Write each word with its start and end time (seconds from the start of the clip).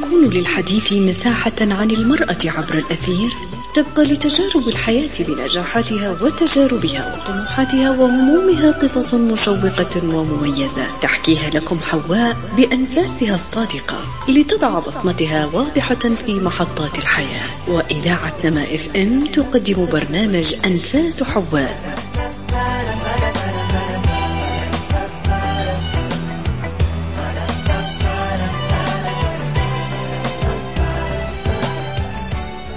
يكون 0.00 0.30
للحديث 0.30 0.92
مساحة 0.92 1.52
عن 1.60 1.90
المرأة 1.90 2.38
عبر 2.44 2.74
الأثير 2.74 3.30
تبقى 3.74 4.04
لتجارب 4.04 4.68
الحياة 4.68 5.10
بنجاحاتها 5.20 6.10
وتجاربها 6.22 7.16
وطموحاتها 7.16 7.90
وهمومها 7.90 8.72
قصص 8.72 9.14
مشوقة 9.14 10.14
ومميزة. 10.14 10.86
تحكيها 11.00 11.50
لكم 11.50 11.78
حواء 11.78 12.36
بأنفاسها 12.56 13.34
الصادقة 13.34 14.00
لتضع 14.28 14.78
بصمتها 14.78 15.46
واضحة 15.46 15.98
في 16.26 16.40
محطات 16.40 16.98
الحياة. 16.98 17.46
وإذاعة 17.68 18.34
نما 18.44 18.74
إف 18.74 18.96
إم 18.96 19.26
تقدم 19.26 19.86
برنامج 19.92 20.54
أنفاس 20.66 21.22
حواء. 21.22 22.09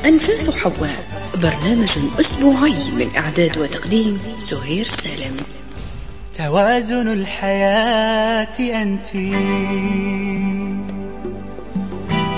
أنفاس 0.06 0.50
حواء 0.50 1.04
برنامج 1.36 1.90
أسبوعي 2.20 2.92
من 2.92 3.10
إعداد 3.18 3.58
وتقديم 3.58 4.20
سهير 4.38 4.88
سالم. 4.88 5.38
توازن 6.38 7.14
الحياة 7.14 8.82
أنت. 8.82 9.16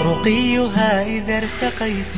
رقيها 0.05 1.05
إذا 1.05 1.37
ارتقيت. 1.37 2.17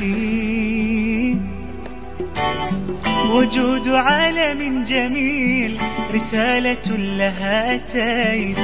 وجود 3.29 3.87
عالم 3.87 4.83
جميل 4.83 5.77
رسالة 6.13 6.97
لها 6.97 7.75
أتيت. 7.75 8.57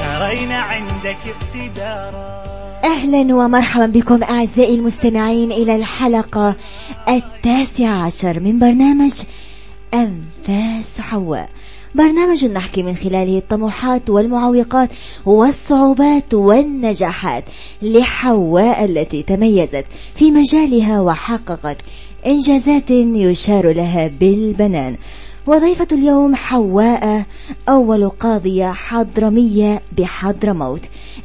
ترين 0.00 0.52
عندك 0.52 1.18
اقتدارا. 1.26 2.59
أهلا 2.84 3.34
ومرحبا 3.34 3.86
بكم 3.86 4.22
أعزائي 4.22 4.74
المستمعين 4.74 5.52
إلى 5.52 5.76
الحلقة 5.76 6.56
التاسعة 7.08 8.04
عشر 8.04 8.40
من 8.40 8.58
برنامج 8.58 9.12
أنفاس 9.94 11.00
حواء. 11.00 11.50
برنامج 11.94 12.44
نحكي 12.44 12.82
من 12.82 12.96
خلاله 12.96 13.38
الطموحات 13.38 14.10
والمعوقات 14.10 14.90
والصعوبات 15.26 16.34
والنجاحات 16.34 17.44
لحواء 17.82 18.84
التي 18.84 19.22
تميزت 19.22 19.84
في 20.14 20.30
مجالها 20.30 21.00
وحققت 21.00 21.76
إنجازات 22.26 22.90
يشار 22.90 23.72
لها 23.72 24.10
بالبنان. 24.20 24.96
وضيفة 25.46 25.88
اليوم 25.92 26.34
حواء 26.34 27.24
أول 27.68 28.08
قاضية 28.08 28.72
حضرمية 28.72 29.82
بحضرموت. 29.98 30.80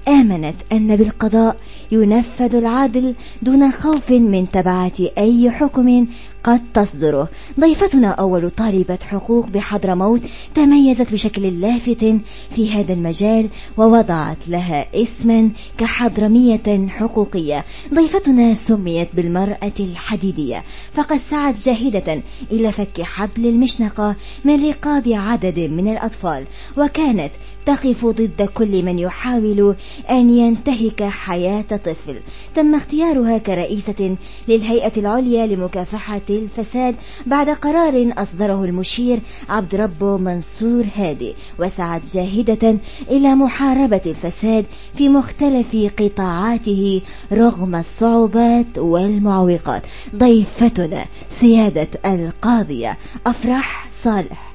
آمنت 0.08 0.56
أن 0.72 0.96
بالقضاء 0.96 1.58
ينفذ 1.92 2.56
العدل 2.56 3.16
دون 3.42 3.72
خوف 3.72 4.12
من 4.12 4.52
تبعات 4.52 5.00
أي 5.00 5.52
حكم 5.52 6.08
قد 6.46 6.62
تصدره. 6.74 7.30
ضيفتنا 7.60 8.08
أول 8.08 8.50
طالبة 8.50 9.00
حقوق 9.08 9.48
بحضرموت 9.48 10.22
تميزت 10.56 11.12
بشكل 11.12 11.62
لافت 11.62 12.16
في 12.56 12.72
هذا 12.72 12.94
المجال 12.94 13.50
ووضعت 13.78 14.38
لها 14.48 14.86
اسما 14.96 15.50
كحضرمية 15.78 16.88
حقوقية. 16.88 17.66
ضيفتنا 17.94 18.54
سميت 18.54 19.10
بالمرأة 19.14 19.74
الحديدية. 19.80 20.64
فقد 20.94 21.20
سعت 21.30 21.56
جاهدة 21.66 22.22
إلى 22.52 22.72
فك 22.72 23.02
حبل 23.02 23.46
المشنقة 23.46 24.16
من 24.44 24.70
رقاب 24.70 25.04
عدد 25.08 25.60
من 25.60 25.88
الأطفال. 25.92 26.46
وكانت 26.78 27.32
تقف 27.66 28.06
ضد 28.06 28.50
كل 28.54 28.84
من 28.84 29.00
يحاول 29.00 29.76
أن 30.10 30.30
ينتهك 30.30 31.04
حياة 31.04 31.66
طفل. 31.86 32.20
تم 32.56 32.76
اختيارها 32.76 33.38
كرئيسة 33.38 34.16
للهيئة 34.48 34.92
العليا 34.98 35.48
لمكافحة 35.48 36.22
الفساد 36.30 36.96
بعد 37.26 37.50
قرار 37.50 38.14
أصدره 38.18 38.64
المشير 38.64 39.20
عبد 39.50 39.76
ربه 39.76 40.18
منصور 40.18 40.86
هادي 40.96 41.34
وسعت 41.60 42.02
جاهدة 42.14 42.78
إلى 43.10 43.36
محاربة 43.36 44.02
الفساد 44.06 44.66
في 44.98 45.10
مختلف 45.10 45.76
قطاعاته 46.00 47.02
رغم 47.32 47.76
الصعوبات 47.76 48.78
والمعوقات. 48.78 49.84
ضيفتنا 50.16 51.06
سيادة 51.30 51.88
القاضية 52.06 52.98
أفرح 53.28 53.90
صالح. 54.04 54.55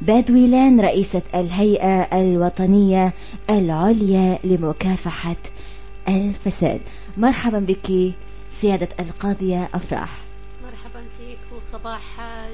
بادويلان 0.00 0.80
رئيسة 0.80 1.22
الهيئة 1.34 2.20
الوطنية 2.20 3.12
العليا 3.50 4.38
لمكافحة 4.44 5.36
الفساد. 6.08 6.80
مرحبا 7.16 7.58
بك 7.58 8.14
سيادة 8.60 8.88
القاضية 9.00 9.68
أفراح. 9.74 10.18
مرحبا 10.64 11.04
فيك 11.18 11.38
وصباح 11.56 12.02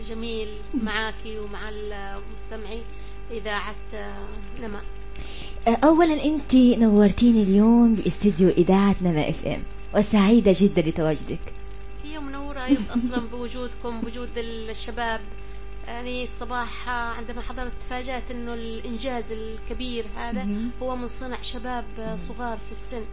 جميل 0.09 0.49
معك 0.83 1.15
ومع 1.27 1.69
المستمعي 1.69 2.81
إذاعة 3.31 3.75
نما. 4.63 4.81
أولا 5.69 6.25
أنت 6.25 6.55
نورتيني 6.55 7.43
اليوم 7.43 7.95
باستديو 7.95 8.49
إذاعة 8.49 8.97
نما 9.03 9.29
إف 9.29 9.47
إم 9.47 9.63
وسعيدة 9.95 10.55
جدا 10.59 10.83
لتواجدك. 10.83 11.41
هي 12.05 12.19
منورة 12.19 12.69
أصلا 12.73 13.21
بوجودكم 13.33 14.01
بوجود 14.01 14.29
الشباب 14.37 15.21
يعني 15.87 16.25
الصباح 16.25 16.89
عندما 16.89 17.41
حضرت 17.41 17.73
تفاجأت 17.81 18.31
إنه 18.31 18.55
الإنجاز 18.55 19.25
الكبير 19.33 20.05
هذا 20.17 20.47
هو 20.83 20.97
من 20.97 21.09
صنع 21.09 21.43
شباب 21.43 21.85
صغار 22.29 22.59
في 22.67 22.73
السن. 22.73 23.05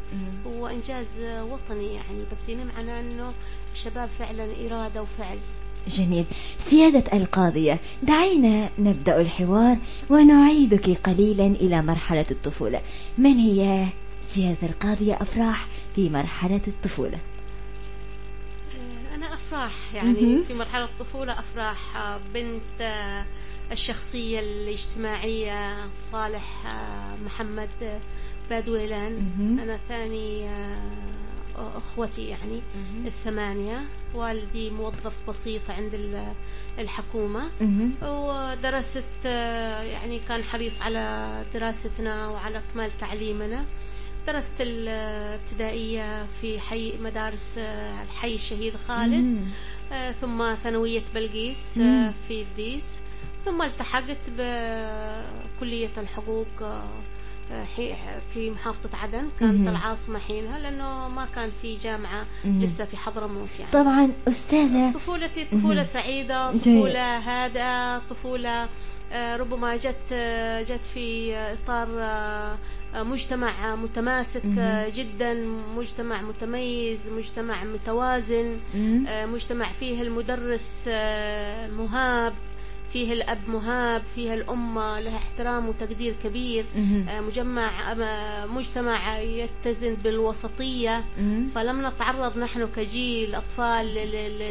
هو 0.47 0.67
إنجاز 0.67 1.07
وطني 1.19 1.93
يعني 1.93 2.23
بس 2.31 2.49
ينم 2.49 2.69
إنه 2.77 3.33
الشباب 3.73 4.09
فعلا 4.19 4.47
إرادة 4.65 5.01
وفعل. 5.01 5.37
جميل. 5.87 6.25
سيادة 6.69 7.17
القاضية 7.17 7.79
دعينا 8.03 8.69
نبدأ 8.79 9.21
الحوار 9.21 9.77
ونعيدك 10.09 10.89
قليلا 10.89 11.45
إلى 11.45 11.81
مرحلة 11.81 12.25
الطفولة. 12.31 12.81
من 13.17 13.37
هي 13.37 13.87
سيادة 14.29 14.67
القاضية 14.67 15.21
أفراح 15.21 15.67
في 15.95 16.09
مرحلة 16.09 16.61
الطفولة؟ 16.67 17.19
أفراح 19.49 19.93
يعني 19.93 20.43
في 20.43 20.53
مرحلة 20.53 20.83
الطفولة 20.83 21.39
أفراح 21.39 21.97
آه، 21.97 22.19
بنت 22.33 22.81
آه، 22.81 23.25
الشخصية 23.71 24.39
الاجتماعية 24.39 25.91
صالح 26.11 26.65
آه، 26.65 27.15
محمد 27.25 27.69
بادويلان. 28.49 29.13
أنا 29.63 29.79
ثاني 29.89 30.49
أخوتي 31.55 32.27
يعني 32.27 32.61
الثمانية. 33.05 33.81
والدي 34.13 34.69
موظف 34.69 35.13
بسيط 35.27 35.61
عند 35.69 36.19
الحكومة. 36.79 37.49
ودرست 38.01 39.25
يعني 39.25 40.19
كان 40.27 40.43
حريص 40.43 40.81
على 40.81 41.29
دراستنا 41.53 42.27
وعلى 42.27 42.57
إكمال 42.57 42.89
تعليمنا. 42.99 43.65
درست 44.31 44.53
الابتدائية 44.59 46.25
في 46.41 46.59
حي 46.59 46.93
مدارس 47.01 47.55
آه، 47.57 48.03
الحي 48.03 48.35
الشهيد 48.35 48.73
خالد. 48.87 49.45
آه 49.91 50.11
ثم 50.11 50.55
ثانوية 50.63 51.01
بلقيس 51.15 51.77
آه 51.77 52.13
في 52.27 52.41
الديس. 52.41 52.87
ثم 53.45 53.61
التحقت 53.61 54.17
بكلية 54.37 55.89
الحقوق 55.97 56.47
في 58.33 58.51
محافظة 58.51 58.89
عدن. 58.93 59.29
كانت 59.39 59.67
العاصمة 59.67 60.19
حينها 60.19 60.59
لأنه 60.59 61.07
ما 61.07 61.27
كان 61.35 61.51
في 61.61 61.77
جامعة 61.77 62.25
لسه 62.45 62.85
في 62.85 62.97
حضرموت 62.97 63.59
يعني. 63.59 63.71
طبعا 63.71 64.11
أستاذة. 64.27 64.91
طفولتي 64.93 65.45
طفولة 65.45 65.83
سعيدة 65.83 66.51
طفولة 66.51 67.17
هادئة 67.17 67.99
طفولة 68.09 68.69
ربما 69.13 69.75
جت 69.77 70.13
جت 70.69 70.85
في 70.93 71.35
إطار 71.35 71.87
مجتمع 72.95 73.75
متماسك 73.75 74.41
جدا 74.95 75.33
مجتمع 75.77 76.21
متميز 76.21 76.99
مجتمع 77.17 77.63
متوازن 77.63 78.57
آه، 79.07 79.25
مجتمع 79.25 79.71
فيه 79.71 80.01
المدرس 80.01 80.85
آه، 80.87 81.67
مهاب 81.67 82.33
فيه 82.93 83.13
الأب 83.13 83.37
مهاب 83.47 84.01
فيه 84.15 84.33
الأم 84.33 84.79
لها 84.79 85.17
احترام 85.17 85.69
وتقدير 85.69 86.15
كبير. 86.23 86.65
آه، 87.09 87.21
مجمع 87.21 87.69
مجتمع 88.45 89.19
يتزن 89.19 89.93
بالوسطية. 89.93 91.03
فلم 91.55 91.87
نتعرض 91.87 92.37
نحن 92.37 92.67
كجيل 92.75 93.35
أطفال 93.35 93.85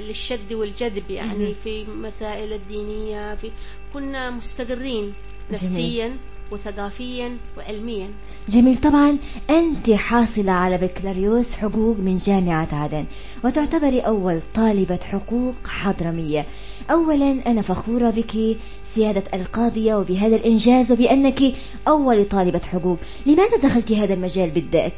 للشد 0.08 0.52
والجذب 0.52 1.10
يعني 1.10 1.54
في 1.64 1.84
مسائل 1.84 2.52
الدينية 2.52 3.34
في 3.34 3.50
كنا 3.94 4.30
مستقرين 4.30 5.12
نفسيا. 5.50 6.16
وثقافيا 6.50 7.36
وعلميا. 7.56 8.08
جميل. 8.48 8.76
طبعا 8.80 9.18
أنت 9.50 9.90
حاصلة 9.90 10.52
على 10.52 10.78
بكالوريوس 10.78 11.52
حقوق 11.52 11.96
من 11.96 12.18
جامعة 12.18 12.68
عدن 12.72 13.04
وتعتبري 13.44 14.00
أول 14.00 14.40
طالبة 14.54 14.98
حقوق 15.02 15.54
حضرمية. 15.66 16.46
أولا 16.90 17.38
أنا 17.46 17.62
فخورة 17.62 18.10
بك 18.10 18.56
سيادة 18.94 19.24
القاضية 19.34 19.94
وبهذا 19.94 20.36
الإنجاز 20.36 20.92
وبأنك 20.92 21.42
أول 21.88 22.28
طالبة 22.28 22.58
حقوق. 22.58 22.98
لماذا 23.26 23.56
دخلت 23.62 23.92
هذا 23.92 24.14
المجال 24.14 24.50
بالذات؟ 24.50 24.92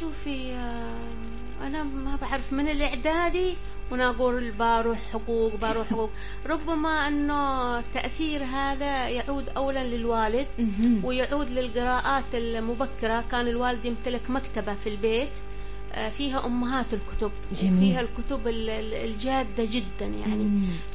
شوفي 0.00 0.52
آه، 0.52 1.66
أنا 1.66 1.82
ما 1.82 2.16
بعرف 2.16 2.52
من 2.52 2.68
الإعدادي 2.68 3.54
وأنا 3.92 4.10
أقول 4.10 4.50
بروح 4.50 4.98
حقوق 5.12 5.56
بروح 5.56 5.86
حقوق. 5.86 6.10
ربما 6.46 7.08
أنه 7.08 7.80
تأثير 7.80 8.44
هذا 8.44 9.08
يعود 9.08 9.48
أولا 9.48 9.84
للوالد 9.84 10.46
ويعود 11.04 11.50
للقراءات 11.50 12.24
المبكرة. 12.34 13.24
كان 13.30 13.48
الوالد 13.48 13.84
يمتلك 13.84 14.30
مكتبة 14.30 14.74
في 14.74 14.88
البيت. 14.88 15.28
فيها 15.92 16.46
أمهات 16.46 16.86
الكتب. 16.94 17.30
جميل. 17.62 17.78
فيها 17.80 18.00
الكتب 18.00 18.48
ال- 18.48 18.70
ال- 18.70 18.94
الجادة 18.94 19.64
جدا 19.64 20.06
يعني. 20.06 20.50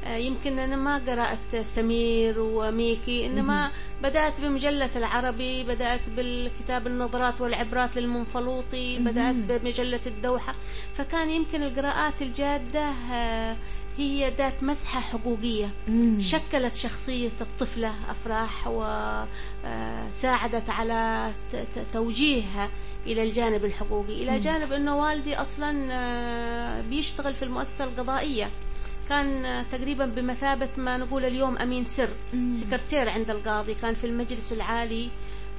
آه، 0.05 0.17
يمكن 0.17 0.59
أنا 0.59 0.75
ما 0.75 0.97
قرأت 1.07 1.65
سمير 1.65 2.39
وميكي 2.39 3.25
إنما 3.25 3.71
بدأت 4.03 4.33
بمجلة 4.41 4.89
العربي 4.95 5.63
بدأت 5.63 6.01
بالكتاب 6.17 6.87
النظرات 6.87 7.41
والعبرات 7.41 7.97
للمنفلوطي 7.97 8.97
بدأت 8.99 9.35
بمجلة 9.35 9.99
الدوحة. 10.07 10.55
فكان 10.95 11.29
يمكن 11.29 11.63
القراءات 11.63 12.21
الجادة 12.21 12.91
آه، 13.13 13.55
هي 13.97 14.33
ذات 14.37 14.63
مسحة 14.63 14.99
حقوقية. 14.99 15.69
مم. 15.87 16.19
شكلت 16.19 16.75
شخصية 16.75 17.31
الطفلة 17.41 17.93
أفراح 18.11 18.67
وساعدت 18.67 20.69
على 20.69 21.31
ت- 21.51 21.55
ت- 21.55 21.85
توجيهها 21.93 22.69
إلى 23.05 23.23
الجانب 23.23 23.65
الحقوقي 23.65 24.23
إلى 24.23 24.39
جانب 24.39 24.73
أنه 24.73 24.97
والدي 24.97 25.35
أصلا 25.35 25.87
آه، 25.91 26.81
بيشتغل 26.81 27.35
في 27.35 27.43
المؤسسة 27.45 27.83
القضائية. 27.85 28.49
كان 29.09 29.45
آه، 29.45 29.65
تقريبا 29.71 30.05
بمثابة 30.05 30.69
ما 30.77 30.97
نقول 30.97 31.25
اليوم 31.25 31.57
أمين 31.57 31.85
سر 31.85 32.09
سكرتير 32.61 33.09
عند 33.09 33.29
القاضي 33.29 33.73
كان 33.73 33.93
في 33.95 34.07
المجلس 34.07 34.53
العالي. 34.53 35.09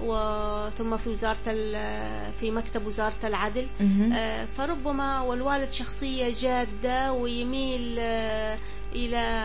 وثم 0.00 0.96
في 0.96 1.08
وزارة 1.10 1.36
ال- 1.46 2.32
في 2.40 2.50
مكتب 2.50 2.86
وزارة 2.86 3.14
العدل. 3.24 3.66
آه، 4.12 4.46
فربما 4.56 5.20
والوالد 5.20 5.72
شخصية 5.72 6.34
جادة 6.40 7.12
ويميل 7.12 7.96
آه، 7.98 8.58
إلى 8.94 9.44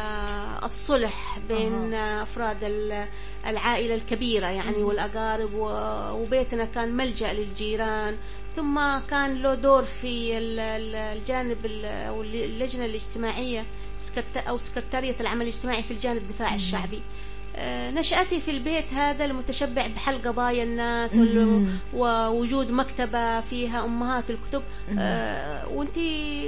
الصلح 0.63 1.39
بين 1.49 1.93
آه، 1.93 2.23
أفراد 2.23 2.57
ال- 2.63 3.07
العائلة 3.47 3.95
الكبيرة 3.95 4.47
يعني 4.47 4.77
والأقارب 4.83 5.49
وبيتنا 6.21 6.65
كان 6.65 6.91
ملجأ 6.91 7.33
للجيران. 7.33 8.15
ثم 8.55 8.99
كان 9.09 9.41
له 9.41 9.53
دور 9.55 9.83
في 9.83 10.37
ال- 10.37 10.59
ال- 10.59 10.95
الجانب 11.17 11.65
ال- 11.65 11.85
أو 11.85 12.21
اللجنة 12.23 12.85
الاجتماعية 12.85 13.65
أو 14.35 14.57
سكرتارية 14.57 15.15
العمل 15.19 15.41
الاجتماعي 15.41 15.83
في 15.83 15.91
الجانب 15.91 16.17
الدفاع 16.21 16.55
الشعبي. 16.55 17.01
نشأتي 17.93 18.41
في 18.41 18.51
البيت 18.51 18.93
هذا 18.93 19.25
المتشبع 19.25 19.87
بحل 19.95 20.17
قضايا 20.17 20.63
الناس. 20.63 21.17
ووجود 21.93 22.71
مكتبة 22.71 23.41
فيها 23.41 23.85
أمهات 23.85 24.23
الكتب. 24.29 24.61
آه 24.99 25.67
وانت 25.69 25.97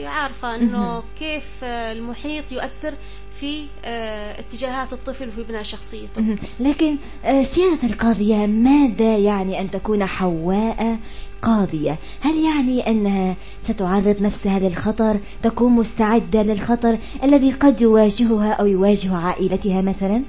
عارفة 0.06 0.56
أنه 0.56 1.04
كيف 1.19 1.44
آه، 1.63 1.92
المحيط 1.92 2.52
يؤثر 2.52 2.94
في 3.40 3.66
آه 3.86 4.40
اتجاهات 4.40 4.94
الطفل 4.94 5.28
وفي 5.28 5.44
بناء 5.44 5.63
شخصيته. 5.63 6.36
لكن 6.60 6.98
آه، 7.25 7.44
سيادة 7.44 7.88
القاضية 7.88 8.46
ماذا 8.46 9.18
يعني 9.18 9.62
أن 9.62 9.72
تكون 9.72 10.06
حواء 10.06 10.98
قاضية؟ 11.42 11.98
هل 12.22 12.40
يعني 12.40 12.88
أنها 12.88 13.36
ستعرض 13.62 14.22
نفسها 14.22 14.60
للخطر 14.60 15.19
تكون 15.44 15.72
مستعدة 15.72 16.44
للخطر 16.44 16.98
الذي 17.24 17.52
قد 17.52 17.81
يواجهها 17.81 18.54
أو 18.54 18.66
يواجه 18.66 19.16
عائلتها 19.16 19.81
مثلا؟ 19.81 20.24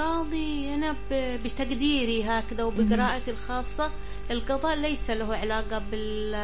القاضي 0.00 0.74
أنا 0.74 0.96
بتقديري 1.44 2.24
هكذا 2.24 2.64
وبقراءتي 2.64 3.30
الخاصة 3.30 3.90
القضاء 4.30 4.76
ليس 4.76 5.10
له 5.10 5.36
علاقة 5.36 5.78
بال 5.78 6.34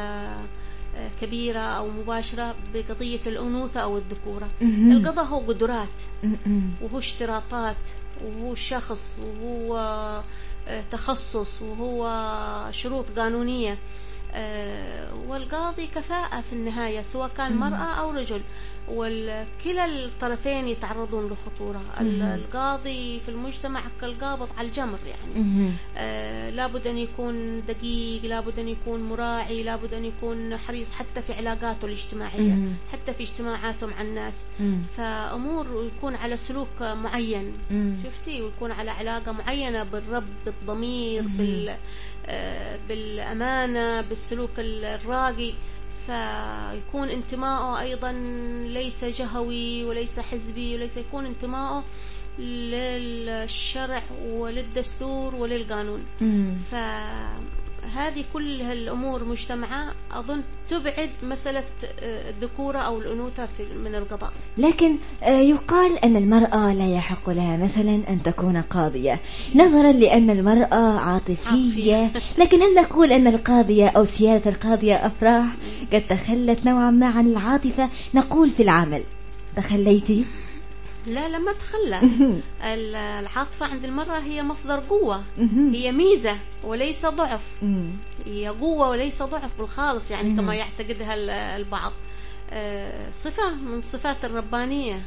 كبيرة 1.20 1.60
أو 1.60 1.88
مباشرة 1.90 2.54
بقضية 2.74 3.20
الأنوثة 3.26 3.80
أو 3.80 3.96
الذكورة. 3.98 4.48
القضاء 4.62 5.24
هو 5.24 5.38
قدرات. 5.38 5.88
وهو 6.82 6.98
اشتراطات 6.98 7.76
وهو 8.24 8.54
شخص 8.54 9.16
وهو 9.22 9.76
آه، 10.68 10.82
تخصص 10.92 11.62
وهو 11.62 12.08
شروط 12.70 13.10
قانونية 13.18 13.78
والقاضي 15.28 15.86
كفاءة 15.86 16.40
في 16.40 16.52
النهاية 16.52 17.02
سواء 17.02 17.28
كان 17.36 17.56
مرأة 17.56 17.94
أو 18.00 18.10
رجل. 18.10 18.40
وكلا 18.88 19.84
الطرفين 19.86 20.68
يتعرضون 20.68 21.26
لخطورة. 21.32 21.82
ال- 22.00 22.22
القاضي 22.22 23.20
في 23.20 23.28
المجتمع 23.28 23.80
كالقابض 24.00 24.48
على 24.58 24.68
الجمر 24.68 24.98
يعني. 25.06 25.46
آه، 25.96 26.50
لابد 26.50 26.86
أن 26.86 26.98
يكون 26.98 27.62
دقيق 27.68 28.22
لابد 28.24 28.58
أن 28.58 28.68
يكون 28.68 29.02
مراعي 29.02 29.62
لابد 29.62 29.94
أن 29.94 30.04
يكون 30.04 30.56
حريص 30.56 30.92
حتى 30.92 31.22
في 31.22 31.32
علاقاته 31.32 31.84
الاجتماعية. 31.86 32.52
حتى 32.92 33.14
في 33.14 33.22
اجتماعاته 33.22 33.86
مع 33.86 34.00
الناس. 34.00 34.40
فأمور 34.96 35.90
يكون 35.96 36.14
على 36.14 36.36
سلوك 36.36 36.82
معين. 36.82 37.52
شفتي؟ 38.04 38.42
ويكون 38.42 38.70
على 38.72 38.90
علاقة 38.90 39.32
معينة 39.32 39.82
بالرب 39.82 40.24
بالضمير 40.46 41.22
بال 41.22 41.68
آه، 41.68 41.76
بالأمانة 42.88 44.00
بالسلوك 44.00 44.50
ال- 44.58 44.84
الراقي 44.84 45.52
فيكون 46.06 47.08
انتمائه 47.08 47.80
أيضا 47.80 48.12
ليس 48.66 49.04
جهوي 49.04 49.84
وليس 49.84 50.20
حزبي 50.20 50.74
وليس 50.74 50.96
يكون 50.96 51.26
انتمائه 51.26 51.84
للشرع 52.38 54.02
وللدستور 54.26 55.34
وللقانون. 55.34 56.04
فهذه 57.94 58.24
كل 58.32 58.62
الأمور 58.62 59.24
مجتمعة 59.24 59.86
أظن 60.12 60.40
تبعد 60.68 61.10
مسألة 61.22 61.64
آه، 62.00 62.30
الذكورة 62.30 62.78
أو 62.78 62.98
الأنوثة 62.98 63.46
في- 63.56 63.78
من 63.84 63.94
القضاء. 63.94 64.32
لكن 64.58 64.96
آه، 65.22 65.40
يقال 65.40 65.98
أن 66.04 66.16
المرأة 66.16 66.74
لا 66.74 66.94
يحق 66.94 67.30
لها 67.30 67.56
مثلا 67.56 67.94
أن 68.08 68.22
تكون 68.22 68.56
قاضية. 68.56 69.20
نظرا 69.54 69.92
لأن 69.92 70.30
المرأة 70.30 70.98
عاطفية. 71.00 71.46
عاطفية. 71.46 72.10
لكن 72.38 72.62
هل 72.62 72.74
نقول 72.74 73.12
أن 73.12 73.26
القاضية 73.26 73.88
أو 73.88 74.04
سيادة 74.04 74.50
القاضية 74.50 74.94
أفراح؟ 75.06 75.46
قد 75.92 76.02
تخلت 76.08 76.66
نوعا 76.66 76.90
ما 76.90 77.06
عن 77.06 77.26
العاطفة. 77.26 77.88
نقول 78.14 78.50
في 78.50 78.62
العمل 78.62 79.02
تخليتي؟ 79.56 80.24
لا 81.06 81.28
لما 81.28 81.52
تخلى 81.52 82.00
ال- 82.74 82.96
العاطفة 82.96 83.66
عند 83.66 83.84
المرأة 83.84 84.18
هي 84.18 84.42
مصدر 84.42 84.80
قوة. 84.80 85.24
هي 85.72 85.92
ميزة 85.92 86.38
وليس 86.64 87.06
ضعف. 87.06 87.40
هي 88.26 88.48
قوة 88.48 88.88
وليس 88.90 89.22
ضعف 89.22 89.58
بالخالص 89.58 90.10
يعني. 90.10 90.36
كما 90.36 90.54
يعتقدها 90.54 91.14
ال- 91.14 91.30
البعض 91.30 91.92
آه، 92.50 93.10
صفة 93.10 93.54
من 93.54 93.80
صفات 93.80 94.24
الربانية 94.24 95.02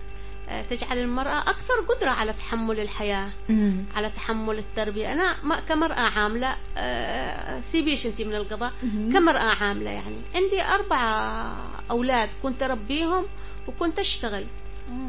آه، 0.50 0.62
تجعل 0.62 0.98
المرأة 0.98 1.40
أكثر 1.50 1.74
قدرة 1.90 2.10
على 2.10 2.34
تحمل 2.34 2.80
الحياة 2.80 3.30
مم. 3.50 3.84
على 3.96 4.10
تحمل 4.10 4.58
التربية 4.60 5.14
أنا 5.14 5.36
ما 5.44 5.60
كمرأة 5.60 6.00
عاملة 6.00 6.56
آه، 6.78 7.60
سيبيش 7.60 8.06
أنت 8.06 8.22
من 8.22 8.36
القضاء 8.36 8.74
كمرأة 9.14 9.40
عاملة 9.64 9.90
يعني 9.90 10.16
عندي 10.36 10.62
أربعة 10.62 11.56
أولاد 11.92 12.30
كنت 12.44 12.64
أربيهم 12.64 13.24
وكنت 13.68 14.00
أشتغل 14.00 14.46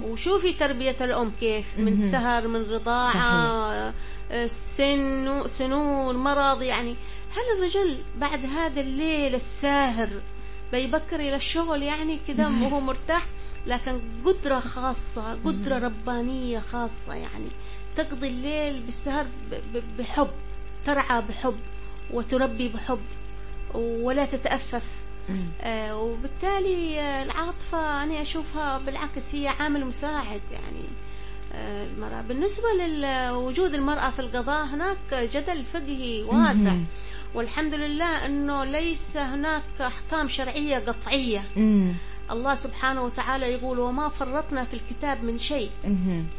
وشوفي 0.03 0.53
تربية 0.53 0.97
الأم 1.01 1.33
كيف 1.41 1.79
من. 1.79 2.01
سهر 2.01 2.49
من 2.49 2.63
رضاعة 2.71 3.15
آه، 4.31 4.47
سن 4.47 5.43
سنون 5.47 6.17
مرض 6.17 6.63
يعني 6.63 6.97
هل 7.31 7.59
الرجل 7.59 7.99
بعد 8.19 8.47
هذا 8.47 8.81
الليل 8.81 9.35
الساهر 9.35 10.09
بيبكر 10.73 11.17
إلى 11.21 11.37
الشغل 11.37 11.83
يعني 11.83 12.19
كذا 12.29 12.47
وهو 12.47 12.81
مرتاح؟ 12.81 13.27
لكن 13.67 14.01
قدرة 14.25 14.61
خاصة 14.61 15.39
قدرة 15.45 15.79
ربانية 15.79 16.59
خاصة 16.59 17.15
يعني 17.15 17.49
تقضي 17.97 18.29
الليل 18.29 18.81
بالسهر 18.83 19.27
بحب 19.99 20.31
ترعى 20.87 21.23
بحب 21.29 21.57
وتربي 22.11 22.69
بحب 22.69 23.01
ولا 23.75 24.25
تتأفف. 24.25 24.83
آه، 25.63 25.97
وبالتالي 25.99 27.01
آه، 27.01 27.23
العاطفة 27.23 28.03
أنا 28.03 28.23
أشوفها 28.23 28.79
بالعكس 28.79 29.35
هي 29.35 29.49
عامل 29.49 29.85
مساعد 29.87 30.41
يعني 30.53 30.85
آه، 31.55 31.87
المرأة 31.87 32.21
بالنسبة 32.23 32.69
لوجود 32.73 33.75
المرأة 33.75 34.11
في 34.11 34.19
القضاء 34.19 34.65
هناك 34.67 35.15
جدل 35.15 35.65
فقهي 35.65 36.23
واسع 36.23 36.71
مهم. 36.71 36.85
والحمد 37.35 37.75
لله 37.75 38.27
أنه 38.27 38.65
ليس 38.65 39.17
هناك 39.17 39.63
أحكام 39.81 40.29
شرعية 40.29 40.79
قطعية 40.79 41.45
مم. 41.57 41.93
الله 42.31 42.55
سبحانه 42.55 43.03
وتعالى 43.05 43.47
يقول 43.53 43.79
وما 43.79 44.09
فرطنا 44.09 44.65
في 44.65 44.75
الكتاب 44.75 45.25
من 45.25 45.39
شيء. 45.39 45.71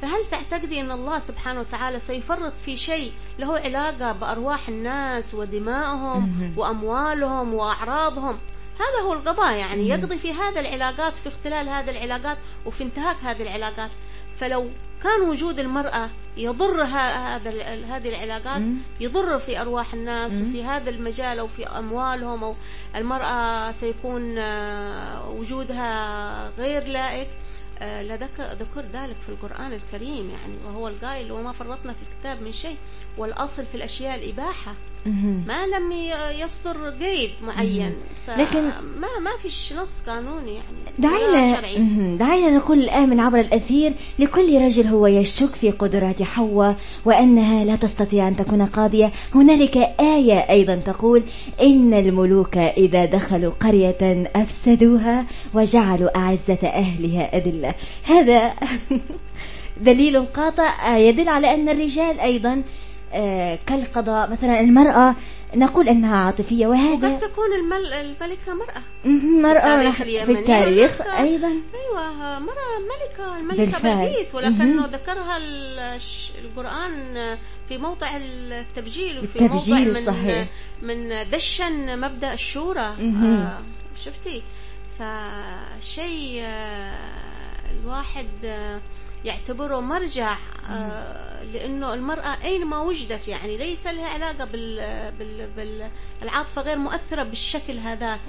فهل 0.01 0.25
تعتقدي 0.31 0.81
أن 0.81 0.91
الله 0.91 1.19
سبحانه 1.19 1.59
وتعالى 1.59 1.99
سيفرط 1.99 2.53
في 2.65 2.77
شيء 2.77 3.11
له 3.39 3.59
علاقة 3.59 4.11
بأرواح 4.11 4.69
الناس 4.69 5.33
ودمائهم. 5.33 6.53
وأموالهم 6.57 7.53
وأعراضهم 7.53 8.37
هذا 8.79 9.01
هو 9.07 9.13
القضاء 9.13 9.53
يعني 9.53 9.87
يقضي 9.89 10.17
في 10.19 10.33
هذا 10.33 10.59
العلاقات 10.59 11.13
في 11.13 11.29
اختلال 11.29 11.69
هذه 11.69 11.89
العلاقات 11.89 12.37
وفي 12.65 12.83
انتهاك 12.83 13.15
هذه 13.23 13.41
العلاقات 13.41 13.91
فلو 14.37 14.69
كان 15.03 15.21
وجود 15.29 15.59
المرأة 15.59 16.09
يضر 16.37 16.83
هذا 16.83 17.49
هذه 17.85 18.09
العلاقات. 18.09 18.61
يضر 18.99 19.39
في 19.39 19.61
أرواح 19.61 19.93
الناس. 19.93 20.31
وفي 20.49 20.63
هذا 20.63 20.89
المجال 20.89 21.39
أو 21.39 21.47
في 21.47 21.67
أموالهم 21.67 22.43
أو 22.43 22.55
المرأة 22.95 23.71
سيكون 23.71 24.37
آه، 24.37 25.29
وجودها 25.29 26.49
غير 26.57 26.83
لائق 26.87 27.27
آه، 27.79 28.03
لذك- 28.03 28.57
ذكر 28.61 28.85
ذلك 28.93 29.15
في 29.25 29.29
القرآن 29.29 29.73
الكريم 29.73 30.29
يعني 30.29 30.53
وهو 30.65 30.87
القائل 30.87 31.31
وما 31.31 31.51
فرطنا 31.51 31.93
في 31.93 31.99
الكتاب 32.11 32.41
من 32.41 32.53
شيء 32.53 32.77
والأصل 33.17 33.65
في 33.65 33.75
الأشياء 33.75 34.15
الإباحة. 34.15 34.73
ما 35.47 35.65
لم 35.67 35.91
يصدر 36.39 36.89
قيد 36.89 37.29
معين. 37.47 37.93
لكن- 38.37 38.63
ما 38.99 39.07
ما 39.21 39.31
فيش 39.41 39.73
نص 39.73 39.99
قانوني 40.07 40.51
يعني. 40.55 40.77
دعينا. 40.99 41.61
دعينا 42.17 42.49
نقول 42.57 42.79
الآن 42.79 43.09
من 43.09 43.19
عبر 43.19 43.39
الأثير. 43.39 43.93
لكل 44.19 44.61
رجل 44.61 44.87
هو 44.87 45.07
يشك 45.07 45.55
في 45.55 45.71
قدرات 45.71 46.23
حواء 46.23 46.75
وأنها 47.05 47.65
لا 47.65 47.75
تستطيع 47.75 48.27
أن 48.27 48.35
تكون 48.35 48.65
قاضية. 48.65 49.11
هنالك 49.35 49.77
آية 49.99 50.49
أيضا 50.49 50.75
تقول 50.75 51.23
إن 51.61 51.93
الملوك 51.93 52.57
إذا 52.57 53.05
دخلوا 53.05 53.51
قرية 53.59 54.29
أفسدوها 54.35 55.25
وجعلوا 55.53 56.17
أعزة 56.17 56.59
أهلها 56.63 57.37
أذلة. 57.37 57.73
هذا 58.03 58.53
دليل 59.81 60.25
قاطع 60.25 60.93
آه، 60.93 60.97
يدل 60.97 61.29
على 61.29 61.53
أن 61.53 61.69
الرجال 61.69 62.19
أيضا 62.19 62.61
كالقضاء 63.67 64.31
مثلا 64.31 64.59
المرأة 64.59 65.15
نقول 65.55 65.89
أنها 65.89 66.17
عاطفية 66.17 66.67
وهذا 66.67 67.07
وقد 67.09 67.19
تكون 67.19 67.53
المل... 67.53 67.93
الملكة 67.93 68.53
مرأة. 68.53 68.81
مرأة 69.41 69.91
في 69.91 70.31
التاريخ 70.31 71.01
أيضا 71.01 71.47
أيوه 71.47 72.39
مرة 72.39 72.79
ملكة 72.79 73.37
الملكة 73.37 73.63
بالفعل. 73.65 74.07
بلقيس 74.07 74.35
ولكنه. 74.35 74.85
ذكرها 74.85 75.37
الش- 75.37 76.31
القرآن 76.41 77.37
في 77.69 77.77
موضع 77.77 78.07
التبجيل 78.17 79.19
وفي 79.19 79.25
التبجيل، 79.41 79.87
موضع 79.87 79.99
من 79.99 80.05
صحيح. 80.05 80.47
من 80.81 81.29
دشن 81.31 81.99
مبدأ 82.01 82.33
الشورى. 82.33 82.95
آه 83.23 83.57
شفتي 84.05 84.43
فشيء 84.99 86.41
آه 86.43 86.95
الواحد 87.81 88.27
آه 88.45 88.79
يعتبره 89.25 89.79
مرجع 89.79 90.37
آه 90.69 91.43
لأنه 91.43 91.93
المرأة 91.93 92.43
أينما 92.43 92.79
وجدت 92.79 93.27
يعني 93.27 93.57
ليس 93.57 93.87
لها 93.87 94.09
علاقة 94.09 94.45
بال 94.45 95.11
بال 95.57 95.89
بالعاطفه 96.21 96.61
غير 96.61 96.77
مؤثرة 96.77 97.23
بالشكل 97.23 97.77
هذاك. 97.77 98.19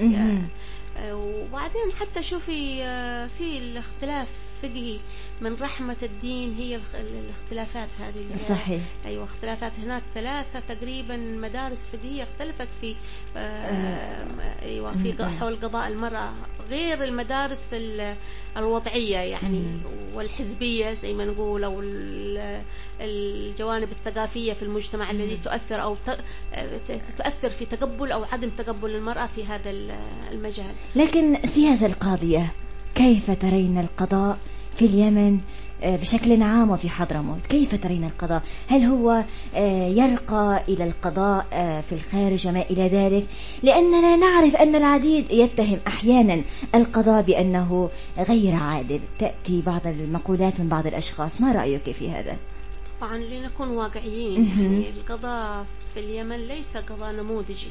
آه، 0.97 1.15
وبعدين 1.17 1.93
حتى 2.01 2.23
شوفي 2.23 2.83
آه، 2.85 3.29
في 3.39 3.59
الاختلاف 3.59 4.29
فقهي 4.63 4.99
من 5.41 5.57
رحمة 5.61 5.97
الدين 6.03 6.55
هي 6.59 6.81
الاختلافات 6.95 7.89
هذه. 8.01 8.17
اللي 8.17 8.39
صحيح. 8.39 8.81
أيوة 9.07 9.25
اختلافات 9.25 9.73
هناك 9.85 10.03
ثلاثة 10.15 10.61
تقريبا 10.75 11.17
مدارس 11.17 11.91
فقهية 11.91 12.23
اختلفت 12.23 12.69
في 12.81 12.95
آه 13.37 14.27
أيوة 14.63 14.93
في 15.03 15.25
حول 15.41 15.57
قضاء 15.57 15.89
المرأة 15.89 16.33
غير 16.71 17.05
المدارس 17.05 17.65
ال- 17.73 18.17
الوضعية 18.57 19.17
يعني 19.19 19.63
والحزبية 20.15 20.95
زي 20.95 21.13
ما 21.13 21.25
نقول 21.25 21.65
أو 21.65 21.81
ال- 21.81 22.63
الجوانب 23.01 23.89
الثقافية 23.93 24.53
في 24.53 24.63
المجتمع 24.63 25.11
الذي 25.11 25.37
تؤثر 25.37 25.83
أو 25.83 25.97
تؤثر 27.19 27.51
في 27.51 27.67
تقبل 27.67 28.13
أو 28.13 28.25
عدم 28.25 28.51
تقبل 28.51 28.91
المرأة 28.95 29.27
في 29.27 29.45
هذا 29.45 29.71
ال- 29.71 29.95
المجال. 30.33 30.73
لكن 30.97 31.47
سيادة 31.47 31.87
القاضية 31.87 32.53
كيف 32.95 33.31
ترين 33.31 33.79
القضاء 33.79 34.39
في 34.77 34.85
اليمن؟ 34.85 35.39
آه، 35.83 35.97
بشكل 35.97 36.43
عام 36.43 36.71
وفي 36.71 36.89
حضرموت. 36.89 37.39
كيف 37.49 37.75
ترين 37.75 38.05
القضاء؟ 38.05 38.43
هل 38.69 38.85
هو 38.85 39.25
آه، 39.55 39.89
يرقى 39.89 40.63
إلى 40.69 40.85
القضاء 40.85 41.47
آه، 41.53 41.81
في 41.81 41.95
الخارج 41.95 42.47
وما 42.47 42.63
إلى 42.63 42.89
ذلك؟ 42.89 43.27
لأننا 43.63 44.17
نعرف 44.17 44.57
أن 44.57 44.75
العديد 44.75 45.31
يتهم 45.31 45.79
أحيانا 45.87 46.43
القضاء 46.75 47.23
بأنه 47.23 47.91
غير 48.19 48.55
عادل. 48.55 49.01
تأتي 49.19 49.63
بعض 49.67 49.87
المقولات 49.87 50.61
من 50.61 50.69
بعض 50.69 50.87
الأشخاص. 50.87 51.41
ما 51.41 51.53
رأيك 51.53 51.91
في 51.91 52.11
هذا؟ 52.11 52.37
طبعا 53.01 53.19
لنكون 53.19 53.69
واقعيين. 53.69 54.45
يعني 54.45 54.91
القضاء 54.91 55.67
في 55.95 56.01
اليمن 56.01 56.37
ليس 56.37 56.77
قضاء 56.77 57.13
نموذجي. 57.13 57.69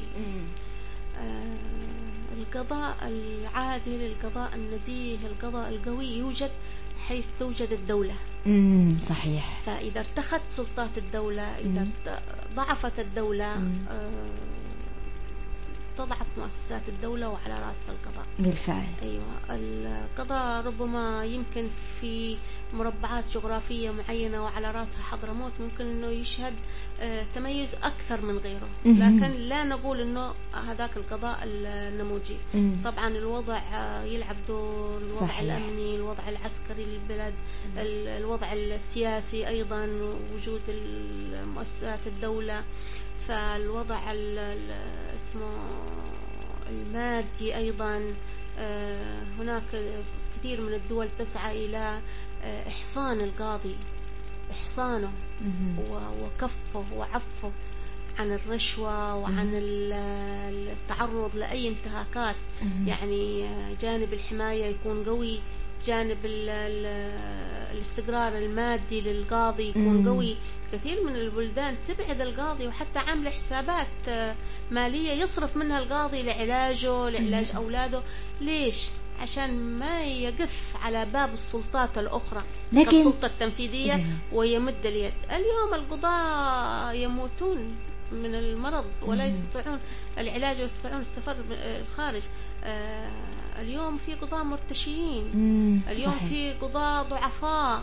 آه، 1.18 1.91
القضاء 2.38 2.96
العادل 3.08 4.00
القضاء 4.12 4.54
النزيه 4.54 5.16
القضاء 5.26 5.68
القوي 5.68 6.06
يوجد 6.18 6.50
حيث 7.08 7.24
توجد 7.38 7.72
الدولة. 7.72 8.14
مم، 8.46 8.96
صحيح. 9.08 9.60
فإذا 9.66 10.00
ارتخت 10.00 10.40
سلطات 10.48 10.90
الدولة 10.98 11.42
إذا 11.42 11.86
ضعفت 12.56 12.98
الدولة 12.98 13.56
مم. 13.58 13.72
آه، 13.90 14.10
تضعف 15.98 16.26
مؤسسات 16.38 16.82
الدولة 16.88 17.28
وعلى 17.28 17.54
رأسها 17.54 17.92
القضاء. 17.92 18.26
بالفعل. 18.38 18.86
أيوة. 19.02 19.24
القضاء 19.50 20.66
ربما 20.66 21.24
يمكن 21.24 21.66
في 22.00 22.36
مربعات 22.74 23.24
جغرافية 23.34 23.90
معينة 23.90 24.42
وعلى 24.44 24.70
رأسها 24.70 25.02
حضرموت 25.02 25.52
ممكن 25.60 25.84
أنه 25.86 26.06
يشهد 26.06 26.54
آه، 27.00 27.26
تميز 27.34 27.74
أكثر 27.74 28.20
من 28.20 28.38
غيره. 28.38 28.68
لكن 28.84 29.32
لا 29.40 29.64
نقول 29.64 30.00
أنه 30.00 30.34
هذاك 30.68 30.96
القضاء 30.96 31.38
النموذجي. 31.44 32.36
طبعا 32.84 33.08
الوضع 33.08 33.56
آه، 33.56 34.02
يلعب 34.04 34.36
دور 34.48 34.98
الوضع 34.98 35.26
صحيح. 35.26 35.40
الأمني 35.40 35.96
الوضع 35.96 36.28
العسكري 36.28 36.84
للبلد 36.84 37.34
ال- 37.78 38.08
الوضع 38.08 38.52
السياسي 38.52 39.48
أيضا 39.48 39.88
وجود 40.34 40.60
مؤسسات 41.54 42.00
الدولة. 42.06 42.62
فالوضع 43.28 44.12
ال- 44.12 44.38
ال- 44.38 45.16
اسمه 45.16 45.50
المادي 46.70 47.56
أيضا 47.56 48.14
آه، 48.58 49.22
هناك 49.38 49.62
كثير 50.38 50.60
من 50.60 50.74
الدول 50.74 51.08
تسعى 51.18 51.66
إلى 51.66 52.00
آه، 52.44 52.68
إحصان 52.68 53.20
القاضي 53.20 53.76
إحصانه 54.50 55.12
وكفه 56.22 56.84
وعفه 56.96 57.52
عن 58.18 58.32
الرشوة 58.32 59.14
وعن 59.14 59.52
ال- 59.54 60.68
التعرض 60.72 61.36
لأي 61.36 61.68
انتهاكات. 61.68 62.36
يعني 62.86 63.48
جانب 63.82 64.12
الحماية 64.12 64.64
يكون 64.64 65.04
قوي 65.04 65.38
جانب 65.86 66.18
الاستقرار 67.72 68.38
المادي 68.38 69.00
للقاضي 69.00 69.68
يكون. 69.68 70.08
قوي 70.08 70.36
كثير 70.72 71.04
من 71.04 71.16
البلدان 71.16 71.76
تبعد 71.88 72.20
القاضي 72.20 72.66
وحتى 72.66 72.98
عاملة 72.98 73.30
حسابات 73.30 73.86
آه، 74.08 74.34
مالية 74.70 75.12
يصرف 75.12 75.56
منها 75.56 75.78
القاضي 75.78 76.22
لعلاجه 76.22 77.08
لعلاج 77.08 77.46
أولاده 77.56 78.02
ليش؟ 78.40 78.86
عشان 79.20 79.78
ما 79.78 80.04
يقف 80.04 80.62
على 80.82 81.04
باب 81.06 81.34
السلطات 81.34 81.98
الأخرى 81.98 82.42
لكن- 82.72 82.90
كالسلطة 82.90 83.26
التنفيذية 83.26 83.92
جميل. 83.92 84.06
ويمد 84.32 84.86
اليد 84.86 85.12
اليوم 85.30 85.74
القضاة 85.74 86.92
يموتون 86.92 87.76
من 88.12 88.34
المرض 88.34 88.84
ولا. 89.02 89.26
يستطيعون 89.26 89.78
العلاج 90.18 90.60
ويستطيعون 90.60 91.00
السفر 91.00 91.36
الخارج 91.50 92.22
آه، 92.64 93.10
اليوم 93.60 93.98
في 94.06 94.14
قضاة 94.14 94.42
مرتشيين 94.42 95.24
مم. 95.34 95.80
اليوم 95.90 96.12
صحيح. 96.12 96.28
في 96.28 96.52
قضاة 96.52 97.02
ضعفاء. 97.02 97.82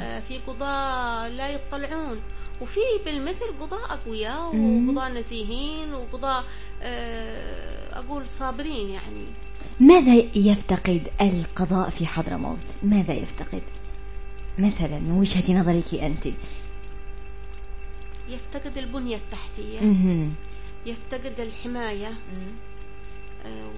آه، 0.00 0.20
في 0.20 0.38
قضاة 0.38 1.28
لا 1.28 1.48
يطلعون 1.48 2.20
وفي 2.60 2.80
بالمثل 3.04 3.58
قضاة 3.60 3.84
أقوياء. 3.94 4.56
وقضاة 4.56 5.08
نزيهين 5.08 5.94
وقضاة 5.94 6.44
آه، 6.82 7.98
أقول 7.98 8.28
صابرين 8.28 8.90
يعني 8.90 9.24
ماذا 9.80 10.14
يفتقد 10.34 11.02
القضاء 11.20 11.90
في 11.90 12.06
حضرموت 12.06 12.58
ماذا 12.82 13.14
يفتقد 13.14 13.62
مثلا 14.58 14.98
من 14.98 15.10
وجهة 15.18 15.52
نظرك 15.60 15.94
أنت 15.94 16.26
يفتقد 18.28 18.78
البنية 18.78 19.16
التحتية. 19.16 19.80
يفتقد 20.86 21.40
الحماية 21.40 22.06
آه، 23.46 23.70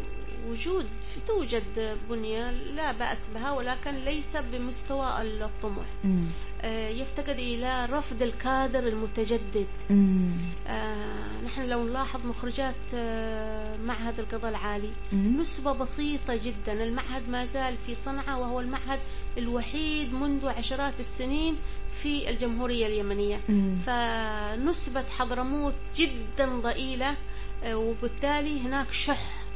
وجود 0.49 0.87
توجد 1.27 1.97
بنية 2.11 2.51
لا 2.51 2.93
بأس 2.93 3.19
بها 3.35 3.53
ولكن 3.53 3.91
ليس 3.95 4.37
بمستوى 4.37 5.23
الطموح 5.23 5.87
مم. 6.05 6.25
آه، 6.63 6.89
يفتقد 6.89 7.39
إلى 7.39 7.85
رفض 7.87 8.23
الكادر 8.23 8.89
المتجدد 8.89 9.67
مم. 9.91 10.31
آه، 10.67 11.43
نحن 11.45 11.69
لو 11.69 11.85
نلاحظ 11.89 12.27
مخرجات 12.27 12.75
آه، 12.95 13.77
معهد 13.77 14.21
القضاء 14.21 14.51
العالي 14.51 14.91
مم. 15.13 15.41
نسبة 15.41 15.73
بسيطة 15.73 16.37
جدا 16.37 16.85
المعهد 16.85 17.29
ما 17.29 17.45
زال 17.45 17.75
في 17.87 17.95
صنعاء 17.95 18.41
وهو 18.41 18.61
المعهد 18.61 18.99
الوحيد 19.39 20.13
منذ 20.15 20.47
عشرات 20.49 21.01
السنين 21.01 21.57
في 22.03 22.31
الجمهورية 22.31 22.87
اليمنية 22.87 23.41
مم. 23.49 23.77
فنسبة 23.87 25.05
حضرموت 25.19 25.75
جدا 25.97 26.47
ضئيلة 26.47 27.15
وبالتالي 27.67 28.61
هناك 28.61 28.93
شح. 28.93 29.48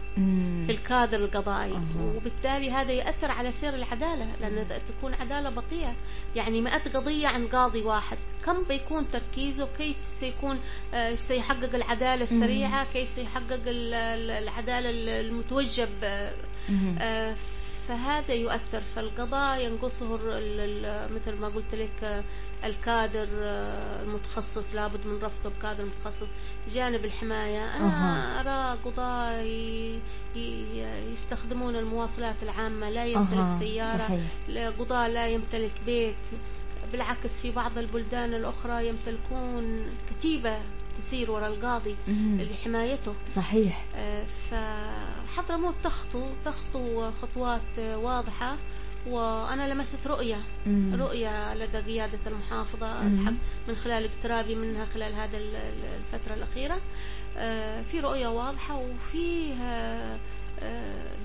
في 0.67 0.73
الكادر 0.73 1.25
القضائي. 1.25 1.73
وبالتالي 2.17 2.71
هذا 2.71 2.93
يأثر 2.93 3.31
على 3.31 3.53
سير 3.53 3.75
العدالة 3.75 4.27
لأن 4.41 4.67
تكون 4.99 5.15
عدالة 5.15 5.51
بطيئة 5.51 5.95
يعني 6.37 6.61
مئة 6.61 6.91
قضية 6.93 7.27
عن 7.29 7.47
قاضي 7.47 7.83
واحد. 7.83 8.19
كم 8.45 8.65
بيكون 8.65 9.07
تركيزه؟ 9.11 9.69
كيف 9.79 9.97
سيكون 10.05 10.61
آه، 10.95 11.15
سيحقق 11.15 11.75
العدالة 11.75 12.23
السريعة؟ 12.23 12.87
كيف 12.93 13.11
سيحقق 13.11 13.53
ال- 13.67 13.95
ال- 13.95 14.31
العدالة 14.31 14.91
المتوجب. 15.21 15.89
آه، 17.01 17.35
فهذا 17.89 18.35
يؤثر 18.35 18.81
فالقضاء 18.97 19.61
ينقصه 19.65 20.17
مثل 21.15 21.35
ما 21.41 21.49
قلت 21.49 21.75
لك 21.75 22.05
آه، 22.05 22.25
الكادر 22.65 23.29
آه، 23.33 24.03
المتخصص 24.03 24.75
لابد 24.75 25.07
من 25.07 25.19
رفضه 25.23 25.51
بكادر 25.59 25.85
متخصص 25.85 26.29
جانب 26.73 27.05
الحماية 27.05 27.77
أنا 27.77 27.87
أها. 27.87 28.41
أرى 28.41 28.79
ي- 30.37 31.13
يستخدمون 31.15 31.77
المواصلات 31.77 32.35
العامة 32.43 32.91
لا 32.91 33.05
يمتلك 33.07 33.39
أها، 33.39 33.59
سيارة 33.59 33.99
صحيح. 34.09 34.21
قضاة 34.79 35.09
لا 35.09 35.29
يمتلك 35.29 35.73
بيت 35.87 36.15
بالعكس 36.93 37.41
في 37.41 37.51
بعض 37.51 37.79
البلدان 37.79 38.35
الأخرى 38.35 38.89
يمتلكون 38.89 39.87
كتيبة 40.11 40.59
تسير 40.99 41.31
وراء 41.31 41.49
القاضي. 41.53 41.97
لحمايته 42.53 43.15
صحيح 43.37 43.85
آه، 43.97 44.25
فحضرموت 44.51 45.75
تخطو 45.85 46.27
تخطو 46.45 47.11
خطوات 47.23 47.61
آه، 47.79 47.97
واضحة 47.99 48.57
وأنا 49.07 49.75
لمست 49.75 50.07
رؤية 50.07 50.41
مم. 50.67 50.95
رؤية 51.01 51.55
لدى 51.55 51.79
قيادة 51.79 52.19
المحافظة 52.27 53.03
مم. 53.03 53.35
من 53.69 53.77
خلال 53.85 54.05
اقترابي 54.17 54.55
منها 54.55 54.85
خلال 54.95 55.13
هذا 55.15 55.37
ال- 55.37 55.57
ال- 55.57 56.01
الفترة 56.15 56.35
الأخيرة 56.35 56.81
آه، 57.37 57.83
في 57.83 58.01
رؤية 58.01 58.27
واضحة 58.29 58.77
وفيها 58.79 60.17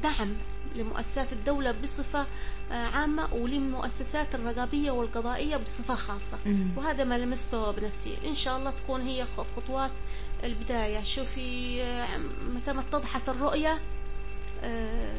دعم 0.03 0.33
لمؤسسات 0.75 1.33
الدولة 1.33 1.73
بصفة 1.83 2.25
آه، 2.71 2.73
عامة 2.73 3.33
وللمؤسسات 3.33 4.35
الرقابية 4.35 4.91
والقضائية 4.91 5.57
بصفة 5.57 5.95
خاصة. 5.95 6.37
وهذا 6.77 7.03
ما 7.03 7.17
لمسته 7.17 7.71
بنفسي 7.71 8.17
إن 8.27 8.35
شاء 8.35 8.57
الله 8.57 8.71
تكون 8.71 9.01
هي 9.01 9.25
خطوات 9.57 9.91
البداية. 10.43 11.03
شوفي 11.03 11.81
آه، 11.83 12.17
متى 12.55 12.73
ما 12.73 12.81
اتضحت 12.81 13.29
الرؤية 13.29 13.79
آه، 14.63 15.13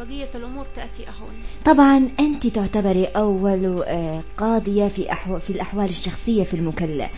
بقية 0.00 0.28
الأمور 0.34 0.66
تأتي 0.76 1.08
أهون. 1.08 1.34
طبعا 1.64 2.08
أنت 2.20 2.46
تعتبري 2.46 3.04
أول 3.04 3.84
قاضية 4.36 4.88
في 4.88 5.12
أحو... 5.12 5.38
في 5.38 5.50
الأحوال 5.50 5.88
الشخصية 5.88 6.42
في 6.42 6.54
المكلا 6.54 6.96
نعم 6.98 7.10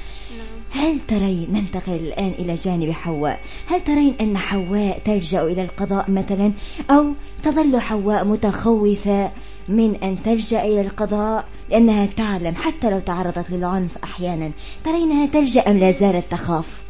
هل 0.73 0.99
ترين 1.09 1.53
ننتقل 1.53 1.93
الآن 1.93 2.33
إلى 2.39 2.55
جانب 2.55 2.91
حواء؟ 2.91 3.41
هل 3.67 3.85
ترين 3.85 4.15
أن 4.21 4.39
حواء 4.39 5.03
تلجأ 5.05 5.43
إلى 5.43 5.63
القضاء 5.63 6.11
مثلا؟ 6.11 6.53
أو 6.91 7.13
تظل 7.43 7.81
حواء 7.81 8.25
متخوفة 8.25 9.31
من 9.69 9.97
أن 9.97 10.23
تلجأ 10.23 10.65
إلى 10.65 10.81
القضاء 10.81 11.49
لأنها 11.71 12.07
تعلم 12.07 12.55
حتى 12.55 12.91
لو 12.91 12.99
تعرضت 12.99 13.51
للعنف 13.51 13.99
أحيانا. 14.05 14.51
ترينها 14.85 15.27
تلجأ 15.27 15.61
أم 15.61 15.79
لا 15.79 15.91
زالت 15.91 16.25
تخاف؟ 16.31 16.83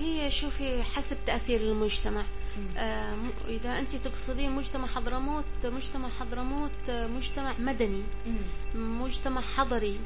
هي 0.00 0.30
شوفي 0.30 0.82
حسب 0.82 1.16
تأثير 1.26 1.60
المجتمع. 1.60 2.22
آه 2.76 3.16
إذا 3.48 3.78
أنت 3.78 3.96
تقصدين 3.96 4.50
مجتمع 4.52 4.86
حضرموت 4.86 5.44
مجتمع 5.64 6.08
حضرموت 6.08 6.70
آه، 6.88 7.06
مجتمع 7.06 7.52
مدني 7.58 8.02
مجتمع 8.74 9.40
حضري 9.40 9.98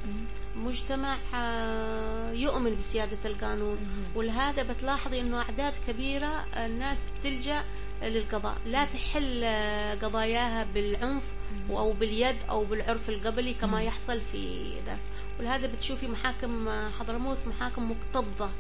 مجتمع 0.56 1.16
آه، 1.34 2.32
يؤمن 2.32 2.76
بسيادة 2.78 3.18
القانون. 3.24 3.78
ولهذا 4.14 4.62
بتلاحظي 4.62 5.20
أنه 5.20 5.40
أعداد 5.42 5.72
كبيرة 5.86 6.46
الناس 6.56 7.08
تلجأ 7.24 7.64
للقضاء. 8.02 8.56
لا 8.66 8.84
تحل 8.84 9.44
آه، 9.44 9.94
قضاياها 9.94 10.66
بالعنف 10.74 11.28
أو 11.70 11.92
باليد 11.92 12.36
أو 12.50 12.64
بالعرف 12.64 13.08
القبلي 13.08 13.54
كما 13.54 13.82
يحصل 13.82 14.20
في 14.32 14.72
ذا 14.86 14.98
ولهذا 15.40 15.66
بتشوفي 15.66 16.06
محاكم 16.08 16.68
آه، 16.68 16.90
حضرموت 16.90 17.38
محاكم 17.46 17.90
مكتظة 17.90 18.50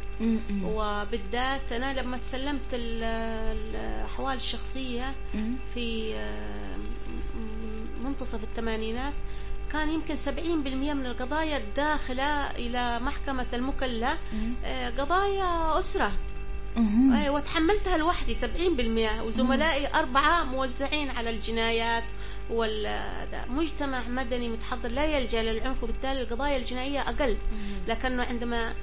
وبالذات 0.64 1.72
أنا 1.72 2.00
لما 2.00 2.16
تسلمت 2.16 2.60
ال- 2.72 3.02
الأحوال 3.58 4.36
الشخصية 4.36 5.14
في 5.74 6.14
آه، 6.14 6.76
منتصف 8.04 8.42
الثمانينات 8.44 9.12
كان 9.72 9.90
يمكن 9.90 10.16
70% 10.16 10.94
من 10.94 11.06
القضايا 11.06 11.56
الداخلة 11.58 12.50
إلى 12.50 12.98
محكمة 13.00 13.46
المكلا 13.52 14.16
آه، 14.64 14.90
قضايا 14.90 15.78
أسرة. 15.78 16.12
وتحملتها 17.30 17.96
لوحدي 17.96 18.34
70% 18.34 19.22
وزملائي 19.22 19.94
أربعة 19.94 20.44
موزعين 20.44 21.10
على 21.10 21.30
الجنايات. 21.30 22.04
مجتمع 23.48 24.08
مدني 24.08 24.48
متحضر 24.48 24.88
لا 24.88 25.04
يلجأ 25.04 25.42
للعنف 25.42 25.82
وبالتالي 25.84 26.20
القضايا 26.22 26.56
الجنائية 26.56 27.00
أقل. 27.00 27.36
لكنه 27.88 28.22
عندما 28.24 28.74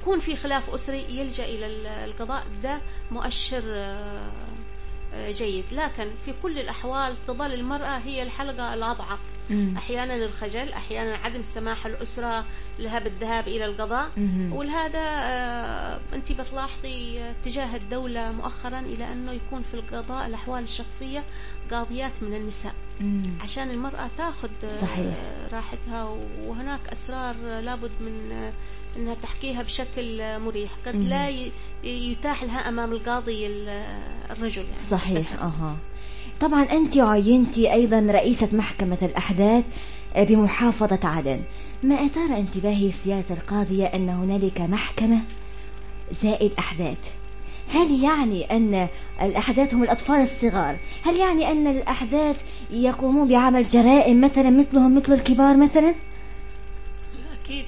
يكون 0.00 0.20
في 0.20 0.36
خلاف 0.36 0.70
أسري 0.70 1.04
يلجأ 1.18 1.44
إلى 1.44 1.66
ال- 1.66 1.86
القضاء. 1.86 2.44
ده 2.62 2.80
مؤشر 3.10 3.62
آه، 3.66 4.30
جيد. 5.30 5.64
لكن 5.72 6.06
في 6.24 6.34
كل 6.42 6.58
الأحوال 6.58 7.14
تظل 7.26 7.54
المرأة 7.54 7.98
هي 7.98 8.22
الحلقة 8.22 8.74
الأضعف. 8.74 9.18
أحيانا 9.76 10.14
الخجل 10.14 10.72
أحيانا 10.72 11.16
عدم 11.16 11.42
سماح 11.42 11.86
الأسرة 11.86 12.44
لها 12.78 12.98
بالذهاب 12.98 13.48
إلى 13.48 13.64
القضاء. 13.64 14.10
ولهذا 14.52 14.98
آه، 15.00 16.00
أنت 16.12 16.32
بتلاحظي 16.32 17.20
اتجاه 17.30 17.76
الدولة 17.76 18.32
مؤخرا 18.32 18.78
إلى 18.80 19.12
أنه 19.12 19.32
يكون 19.32 19.62
في 19.70 19.74
القضاء 19.74 20.26
الأحوال 20.26 20.62
الشخصية 20.62 21.24
قاضيات 21.70 22.12
من 22.22 22.34
النساء. 22.34 22.74
عشان 23.40 23.70
المرأة 23.70 24.10
تاخذ 24.18 24.48
آه، 24.64 24.80
صحيح. 24.80 25.14
راحتها 25.52 26.16
وهناك 26.44 26.80
أسرار 26.92 27.34
لابد 27.60 27.90
من 28.00 28.32
آه، 28.32 28.52
أنها 28.96 29.14
تحكيها 29.14 29.62
بشكل 29.62 30.38
مريح. 30.40 30.70
قد 30.86 30.96
مهم. 30.96 31.08
لا 31.08 31.28
يتاح 31.84 32.44
لها 32.44 32.68
أمام 32.68 32.92
القاضي 32.92 33.46
ال- 33.46 33.68
آه، 33.68 34.32
الرجل 34.32 34.62
يعني. 34.64 34.80
صحيح. 34.90 35.32
أها. 35.42 35.76
طبعا 36.42 36.62
أنت 36.62 36.98
عينتي 36.98 37.72
أيضا 37.72 37.98
رئيسة 38.10 38.48
محكمة 38.52 38.98
الأحداث 39.02 39.64
بمحافظة 40.16 40.98
عدن. 41.04 41.40
ما 41.82 41.94
أثار 41.94 42.36
انتباهي 42.36 42.92
سيادة 42.92 43.34
القاضية 43.34 43.84
أن 43.84 44.08
هنالك 44.08 44.60
محكمة 44.60 45.20
زائد 46.22 46.52
أحداث؟ 46.58 46.98
هل 47.74 48.04
يعني 48.04 48.50
أن 48.50 48.88
الأحداث 49.22 49.74
هم 49.74 49.82
الأطفال 49.82 50.16
الصغار؟ 50.16 50.76
هل 51.04 51.16
يعني 51.16 51.50
أن 51.50 51.66
الأحداث 51.66 52.40
يقومون 52.70 53.28
بعمل 53.28 53.62
جرائم 53.62 54.20
مثلا 54.20 54.50
مثلهم 54.50 54.96
مثل 54.96 55.12
الكبار 55.12 55.56
مثلا؟ 55.56 55.94
أكيد. 57.44 57.64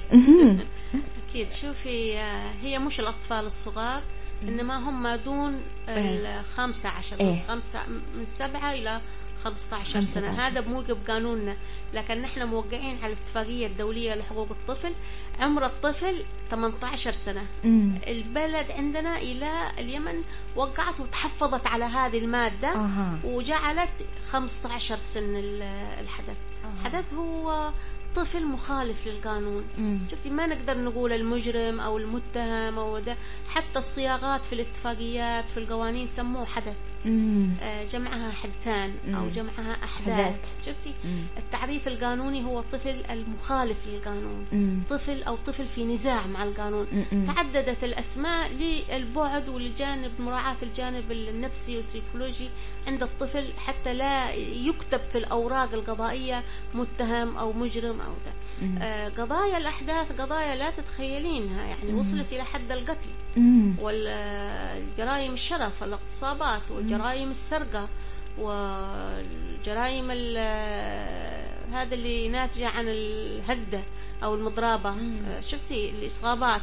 أكيد. 1.29 1.51
شوفي 1.51 2.17
آه، 2.17 2.51
هي 2.63 2.79
مش 2.79 2.99
الأطفال 2.99 3.45
الصغار. 3.45 4.01
إنما 4.43 4.77
هم 4.89 5.07
دون 5.15 5.61
الخامسة 5.89 6.89
عشر 6.89 7.15
من 7.19 7.25
إيه. 7.25 7.43
خمسة 7.47 7.79
من 8.15 8.25
سبعة 8.25 8.73
إلى 8.73 9.01
15 9.43 9.93
خمسة 9.93 10.11
سنة 10.13 10.29
عشر. 10.31 10.41
هذا 10.41 10.59
بموجب 10.61 10.97
قانوننا 11.09 11.55
لكن 11.93 12.21
نحن 12.21 12.43
موقعين 12.47 12.97
على 13.03 13.13
الاتفاقية 13.13 13.67
الدولية 13.67 14.13
لحقوق 14.15 14.47
الطفل 14.51 14.91
عمر 15.39 15.65
الطفل 15.65 16.23
18 16.51 17.11
سنة 17.11 17.45
مم. 17.63 17.93
البلد 18.07 18.71
عندنا 18.71 19.17
إلى 19.17 19.71
اليمن 19.79 20.23
وقعت 20.55 20.99
وتحفظت 20.99 21.67
على 21.67 21.85
هذه 21.85 22.17
المادة 22.17 22.67
أها. 22.69 23.17
وجعلت 23.23 23.89
15 24.31 24.97
سن 24.97 25.35
ال- 25.35 25.61
الحدث 26.01 26.35
الحدث 26.79 27.13
هو 27.13 27.71
طفل 28.15 28.45
مخالف 28.45 29.07
للقانون. 29.07 29.63
مم. 29.77 29.99
شفتي 30.11 30.29
ما 30.29 30.47
نقدر 30.47 30.77
نقول 30.77 31.13
المجرم 31.13 31.79
أو 31.79 31.97
المتهم 31.97 32.79
أو 32.79 32.99
ده 32.99 33.15
حتى 33.47 33.79
الصياغات 33.79 34.45
في 34.45 34.53
الاتفاقيات 34.53 35.49
في 35.49 35.57
القوانين 35.57 36.07
سموه 36.07 36.45
حدث. 36.45 36.75
جمعها 37.91 38.31
حدثان 38.31 38.93
أو 39.07 39.23
مم. 39.23 39.29
جمعها 39.29 39.77
أحداث. 39.83 40.09
احداث 40.19 40.35
شفتي. 40.65 40.93
التعريف 41.37 41.87
القانوني 41.87 42.45
هو 42.45 42.59
الطفل 42.59 43.03
المخالف 43.09 43.77
للقانون. 43.87 44.45
طفل 44.89 45.23
أو 45.23 45.35
طفل 45.35 45.65
في 45.75 45.85
نزاع 45.85 46.27
مع 46.27 46.43
القانون. 46.43 46.87
تعددت 47.27 47.83
الأسماء 47.83 48.51
للبعد 48.51 49.49
ولجانب 49.49 50.11
مراعاة 50.19 50.55
الجانب 50.63 51.11
النفسي 51.11 51.77
والسيكولوجي 51.77 52.49
عند 52.87 53.03
الطفل 53.03 53.53
حتى 53.57 53.93
لا 53.93 54.33
يكتب 54.33 54.99
في 55.11 55.17
الأوراق 55.17 55.73
القضائية 55.73 56.43
متهم 56.73 57.37
أو 57.37 57.53
مجرم 57.53 58.01
أو 58.01 58.11
ده. 58.25 58.31
آه، 58.81 59.09
قضايا 59.09 59.57
الأحداث 59.57 60.11
قضايا 60.21 60.55
لا 60.55 60.71
تتخيلينها 60.71 61.63
يعني 61.65 61.93
وصلت 61.93 62.33
إلى 62.33 62.43
حد 62.43 62.71
القتل. 62.71 63.09
مم. 63.37 63.75
والجرائم 63.81 65.33
الشرف 65.33 65.81
والاغتصابات 65.81 66.61
والجرائم 66.71 67.31
السرقة 67.31 67.87
والجرائم 68.37 70.07
ال- 70.11 71.45
هذا 71.73 71.95
اللي 71.95 72.29
ناتجة 72.29 72.67
عن 72.67 72.85
الهدة 72.87 73.81
أو 74.23 74.35
المضربة. 74.35 74.89
آه، 75.27 75.41
شفتي 75.41 75.89
الإصابات؟ 75.89 76.61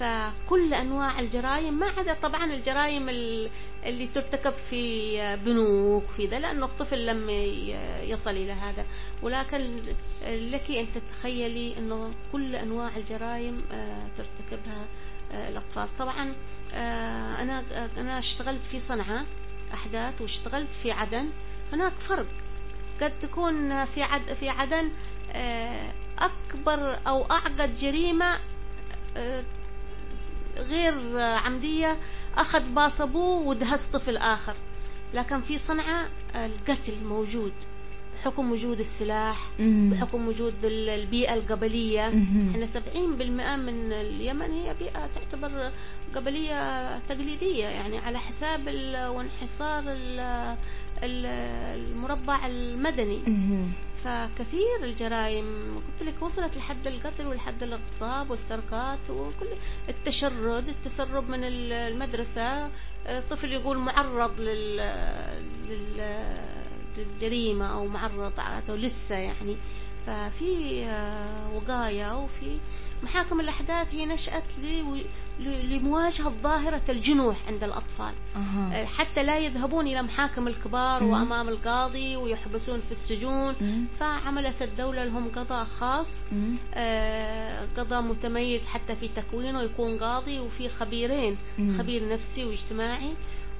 فكل 0.00 0.74
أنواع 0.74 1.20
الجرائم 1.20 1.74
ما 1.78 1.86
عدا 1.98 2.16
طبعا 2.22 2.44
الجرائم 2.44 3.08
ال- 3.08 3.50
اللي 3.84 4.06
ترتكب 4.14 4.52
في 4.70 5.36
بنوك 5.36 6.04
في 6.16 6.26
ذا 6.26 6.38
لأن 6.38 6.62
الطفل 6.62 7.06
لم 7.06 7.30
يصل 8.02 8.30
إلى 8.30 8.52
هذا. 8.52 8.84
ولكن 9.22 9.78
لك 10.26 10.70
أن 10.70 10.86
تتخيلي 10.94 11.78
أنه 11.78 12.12
كل 12.32 12.56
أنواع 12.56 12.90
الجرائم 12.96 13.62
آه، 13.72 14.06
ترتكبها 14.18 14.84
آه، 15.32 15.48
الأطفال. 15.48 15.88
طبعا 15.98 16.32
آه، 16.74 17.42
أنا 17.42 17.64
أنا 17.96 18.18
اشتغلت 18.18 18.64
في 18.64 18.80
صنعاء 18.80 19.24
أحداث 19.74 20.20
واشتغلت 20.20 20.68
في 20.82 20.92
عدن. 20.92 21.28
هناك 21.72 21.92
فرق. 21.92 22.26
قد 23.00 23.12
تكون 23.22 23.84
في 23.84 24.02
عد 24.02 24.32
في 24.40 24.48
عدن 24.48 24.90
أكبر 26.18 26.98
أو 27.06 27.24
أعقد 27.30 27.76
جريمة 27.80 28.38
آه، 29.16 29.44
غير 30.58 31.20
عمدية 31.20 31.96
أخذ 32.36 32.60
باص 32.74 33.00
أبوه 33.00 33.46
ودهس 33.46 33.84
طفل 33.86 34.16
آخر 34.16 34.54
لكن 35.14 35.40
في 35.40 35.58
صنعاء 35.58 36.08
القتل 36.34 36.92
موجود 37.04 37.52
بحكم 38.16 38.52
وجود 38.52 38.80
السلاح. 38.80 39.50
بحكم 39.90 40.28
وجود 40.28 40.54
ال- 40.64 40.88
البيئة 40.88 41.34
القبلية. 41.34 42.08
إحنا 42.50 42.66
70% 42.66 43.56
من 43.56 43.92
اليمن 43.92 44.50
هي 44.50 44.74
بيئة 44.78 45.08
تعتبر 45.14 45.70
قبلية 46.14 46.98
تقليدية 47.08 47.64
يعني 47.64 47.98
على 47.98 48.18
حساب 48.18 48.60
وانحصار 49.14 49.82
ال- 49.86 50.56
ال- 51.02 51.26
المربع 51.90 52.46
المدني. 52.46 53.18
فكثير 54.10 54.84
الجرائم. 54.84 55.74
قلت 55.76 56.08
لك 56.08 56.22
وصلت 56.22 56.56
لحد 56.56 56.86
القتل 56.86 57.26
ولحد 57.26 57.62
الاغتصاب 57.62 58.30
والسرقات 58.30 58.98
وكل 59.10 59.46
التشرد 59.88 60.68
التسرب 60.68 61.30
من 61.30 61.44
ال- 61.44 61.72
المدرسة. 61.72 62.70
آه، 63.06 63.20
طفل 63.30 63.52
يقول 63.52 63.78
معرض 63.78 64.40
لل, 64.40 64.76
لل... 65.68 66.24
للجريمة 66.98 67.66
أو 67.72 67.86
معرض 67.86 68.32
أو 68.70 68.74
لسه 68.74 69.14
يعني. 69.16 69.56
ففي 70.06 70.84
آه، 70.84 71.50
وقاية 71.54 72.22
وفي 72.24 72.58
محاكم 73.02 73.40
الأحداث 73.40 73.86
هي 73.94 74.06
نشأت 74.06 74.44
لمواجهة 75.40 76.32
ظاهرة 76.42 76.82
الجنوح 76.88 77.36
عند 77.48 77.64
الأطفال 77.64 78.14
أها. 78.36 78.84
حتى 78.86 79.22
لا 79.22 79.38
يذهبون 79.38 79.86
إلى 79.86 80.02
محاكم 80.02 80.48
الكبار 80.48 81.02
مم. 81.02 81.10
وأمام 81.10 81.48
القاضي 81.48 82.16
ويحبسون 82.16 82.80
في 82.86 82.92
السجون 82.92 83.54
مم. 83.60 83.84
فعملت 84.00 84.62
الدولة 84.62 85.04
لهم 85.04 85.28
قضاء 85.36 85.64
خاص 85.64 86.18
مم. 86.32 86.54
آه، 86.74 87.66
قضاء 87.76 88.00
متميز 88.02 88.66
حتى 88.66 88.96
في 88.96 89.08
تكوينه 89.08 89.62
يكون 89.62 89.98
قاضي 89.98 90.38
وفي 90.40 90.68
خبيرين 90.68 91.36
مم. 91.58 91.78
خبير 91.78 92.08
نفسي 92.08 92.44
واجتماعي 92.44 93.12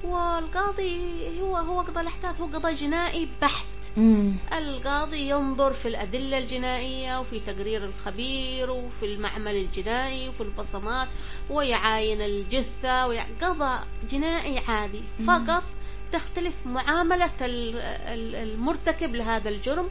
والقاضي 0.03 0.99
هو 1.41 1.57
هو 1.57 1.81
قضاء 1.81 2.01
الأحداث 2.03 2.41
هو 2.41 2.45
قضاء 2.45 2.73
جنائي 2.73 3.27
بحت 3.41 3.65
مم. 3.97 4.33
القاضي 4.57 5.29
ينظر 5.29 5.73
في 5.73 5.87
الأدلة 5.87 6.37
الجنائية 6.37 7.19
وفي 7.19 7.39
تقرير 7.39 7.85
الخبير 7.85 8.71
وفي 8.71 9.05
المعمل 9.05 9.55
الجنائي 9.55 10.29
وفي 10.29 10.41
البصمات 10.41 11.07
ويعاين 11.49 12.21
الجثة 12.21 13.07
ويع- 13.07 13.27
قضاء 13.41 13.87
جنائي 14.11 14.57
عادي. 14.59 15.01
فقط 15.27 15.63
تختلف 16.11 16.53
معاملة 16.65 17.31
ال- 17.41 17.79
ال- 17.79 18.35
المرتكب 18.35 19.15
لهذا 19.15 19.49
الجرم 19.49 19.89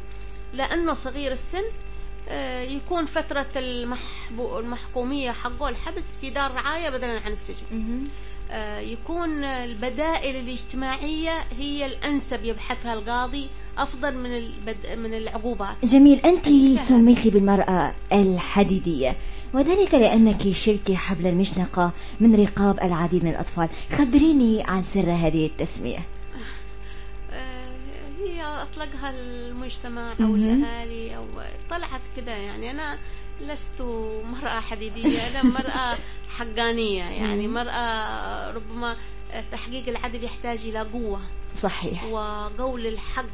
لأنه 0.53 0.95
صغير 0.95 1.33
السن 1.33 1.65
آه، 2.29 2.63
يكون 2.63 3.07
فترة 3.07 3.47
المحبو 3.57 4.59
المحكومية 4.59 5.31
حقه 5.31 5.69
الحبس 5.69 6.17
في 6.21 6.31
دار 6.31 6.51
رعاية 6.55 6.91
بدلا 6.91 7.21
عن 7.21 7.33
السجن. 7.33 7.67
يكون 8.81 9.45
البدائل 9.45 10.37
الاجتماعية 10.37 11.45
هي 11.59 11.87
الأنسب 11.87 12.45
يبحثها 12.45 12.95
القاضي 12.95 13.49
أفضل 13.79 14.19
من 14.19 14.37
البد... 14.37 14.77
من 14.99 15.15
العقوبات. 15.15 15.77
جميل 15.85 16.19
أنت. 16.19 16.49
سميتي 16.79 17.31
بالمرأة 17.31 17.95
الحديدية. 18.13 19.17
وذلك 19.55 19.95
لأنك 19.95 20.53
شلتي 20.53 20.97
حبل 20.97 21.27
المشنقة 21.27 21.91
من 22.21 22.35
رقاب 22.35 22.79
العديد 22.83 23.25
من 23.25 23.31
الأطفال. 23.31 23.69
خبريني 23.93 24.63
عن 24.63 24.85
سر 24.85 25.11
هذه 25.11 25.47
التسمية. 25.47 25.99
آه، 27.33 27.69
هي 28.19 28.43
أطلقها 28.43 29.11
المجتمع. 29.11 30.13
أو 30.21 30.35
الأهالي 30.35 31.17
أو 31.17 31.25
طلعت 31.71 32.01
كده 32.17 32.33
يعني. 32.33 32.71
أنا 32.71 32.99
لست 33.41 33.81
مرأة 34.25 34.61
حديدية 34.61 35.21
أنا 35.21 35.43
مرأة 35.43 35.97
حقانية 36.29 37.05
يعني. 37.05 37.49
مرأة 37.49 38.51
ربما 38.51 38.97
تحقيق 39.53 39.89
العدل 39.89 40.25
يحتاج 40.25 40.59
إلى 40.59 40.81
قوة 40.81 41.21
صحيح 41.59 42.05
وقول 42.05 42.87
الحق 42.87 43.25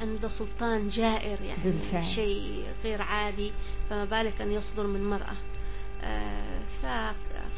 عند 0.00 0.26
سلطان 0.26 0.88
جائر 0.88 1.40
يعني 1.42 1.62
بالفعل. 1.64 2.04
شيء 2.04 2.64
غير 2.84 3.02
عادي 3.02 3.52
فما 3.90 4.04
بالك 4.04 4.40
أن 4.40 4.52
يصدر 4.52 4.86
من 4.86 5.10
مرأة 5.10 5.36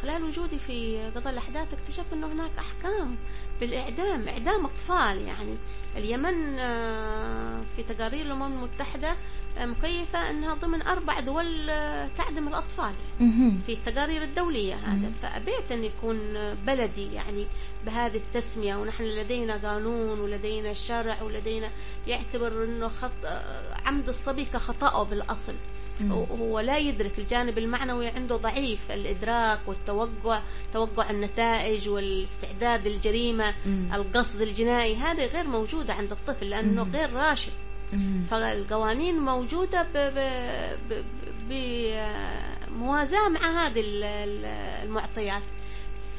فخلال 0.02 0.24
وجودي 0.24 0.58
في 0.58 1.10
قضاء 1.16 1.32
الأحداث 1.32 1.68
اكتشفت 1.72 2.12
أنه 2.12 2.26
هناك 2.26 2.50
أحكام 2.58 3.16
بالإعدام 3.60 4.28
إعدام 4.28 4.64
أطفال 4.64 5.22
يعني 5.22 5.56
اليمن 5.96 6.58
آه، 6.58 7.62
في 7.76 7.82
تقارير 7.82 8.26
الأمم 8.26 8.52
المتحدة 8.52 9.16
آه، 9.58 9.66
مكيفة 9.66 10.30
أنها 10.30 10.54
ضمن 10.54 10.82
أربع 10.82 11.20
دول 11.20 11.70
آه، 11.70 12.08
تعدم 12.18 12.48
الأطفال. 12.48 12.92
في 13.66 13.72
التقارير 13.72 14.22
الدولية 14.22 14.74
هذا. 14.74 15.12
فأبيت 15.22 15.72
أن 15.72 15.84
يكون 15.84 16.18
بلدي 16.66 17.12
يعني 17.12 17.46
بهذه 17.86 18.16
التسمية 18.16 18.76
ونحن 18.76 19.04
لدينا 19.04 19.56
قانون 19.68 20.20
ولدينا 20.20 20.74
شرع 20.74 21.22
ولدينا 21.22 21.70
يعتبر 22.06 22.64
أنه 22.64 22.88
خط... 22.88 23.26
عمد 23.86 24.08
الصبي 24.08 24.44
كخطأه 24.44 25.02
بالأصل 25.02 25.54
مم. 26.02 26.12
هو 26.40 26.60
لا 26.60 26.78
يدرك 26.78 27.18
الجانب 27.18 27.58
المعنوي 27.58 28.08
عنده 28.08 28.36
ضعيف 28.36 28.78
الإدراك 28.90 29.58
والتوقع 29.66 30.40
توقع 30.72 31.10
النتائج 31.10 31.88
والاستعداد 31.88 32.88
للجريمة. 32.88 33.54
القصد 33.94 34.40
الجنائي 34.40 34.96
هذه 34.96 35.26
غير 35.26 35.46
موجودة 35.46 35.94
عند 35.94 36.12
الطفل 36.12 36.50
لأنه. 36.50 36.82
غير 36.82 37.12
راشد. 37.12 37.52
فالقوانين 38.30 39.18
موجودة 39.20 39.86
بموازاة 42.70 43.28
مع 43.28 43.66
هذه 43.66 43.80
ال- 43.80 44.04
ال- 44.04 44.44
المعطيات 44.84 45.42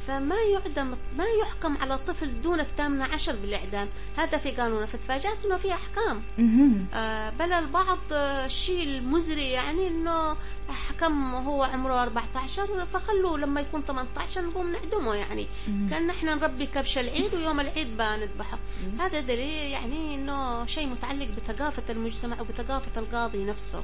فما 0.07 0.35
يعدم 0.35 0.95
ما 1.17 1.25
يحكم 1.41 1.77
على 1.77 1.97
طفل 2.07 2.41
دون 2.41 2.59
الثامنة 2.59 3.03
عشر 3.03 3.35
بالإعدام. 3.35 3.87
هذا 4.17 4.37
في 4.37 4.51
قانون 4.51 4.85
فتفاجأت 4.85 5.37
أنه 5.45 5.57
في 5.57 5.73
أحكام. 5.73 6.21
آه، 6.93 7.29
بل 7.29 7.53
البعض 7.53 7.99
آه، 8.11 8.45
الشيء 8.45 8.83
المزري 8.83 9.51
يعني 9.51 9.87
إنه 9.87 10.37
حكم 10.69 11.35
هو 11.35 11.63
عمره 11.63 12.03
14 12.03 12.85
فخلوه 12.93 13.37
لما 13.37 13.61
يكون 13.61 13.81
18 13.81 14.41
نقوم 14.41 14.71
نعدمه 14.71 15.15
يعني. 15.15 15.47
مم. 15.67 15.87
كان 15.89 16.07
نحن 16.07 16.27
نربي 16.27 16.65
كبش 16.65 16.97
العيد 16.97 17.33
ويوم 17.33 17.59
العيد 17.59 17.97
بنذبحه. 17.97 18.59
هذا 18.99 19.19
دليل 19.19 19.71
يعني 19.71 20.15
إنه 20.15 20.65
شيء 20.65 20.87
متعلق 20.87 21.27
بثقافة 21.27 21.83
المجتمع 21.89 22.41
وبثقافة 22.41 23.01
القاضي 23.01 23.45
نفسه. 23.45 23.83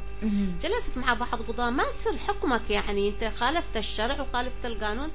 جلست 0.61 0.97
مع 0.97 1.13
بعض 1.13 1.41
قضاة 1.41 1.69
ما 1.69 1.91
سر 1.91 2.17
حكمك 2.17 2.69
يعني؟ 2.69 3.09
أنت 3.09 3.31
خالفت 3.35 3.77
الشرع 3.77 4.21
وخالفت 4.21 4.65
القانون. 4.65 5.09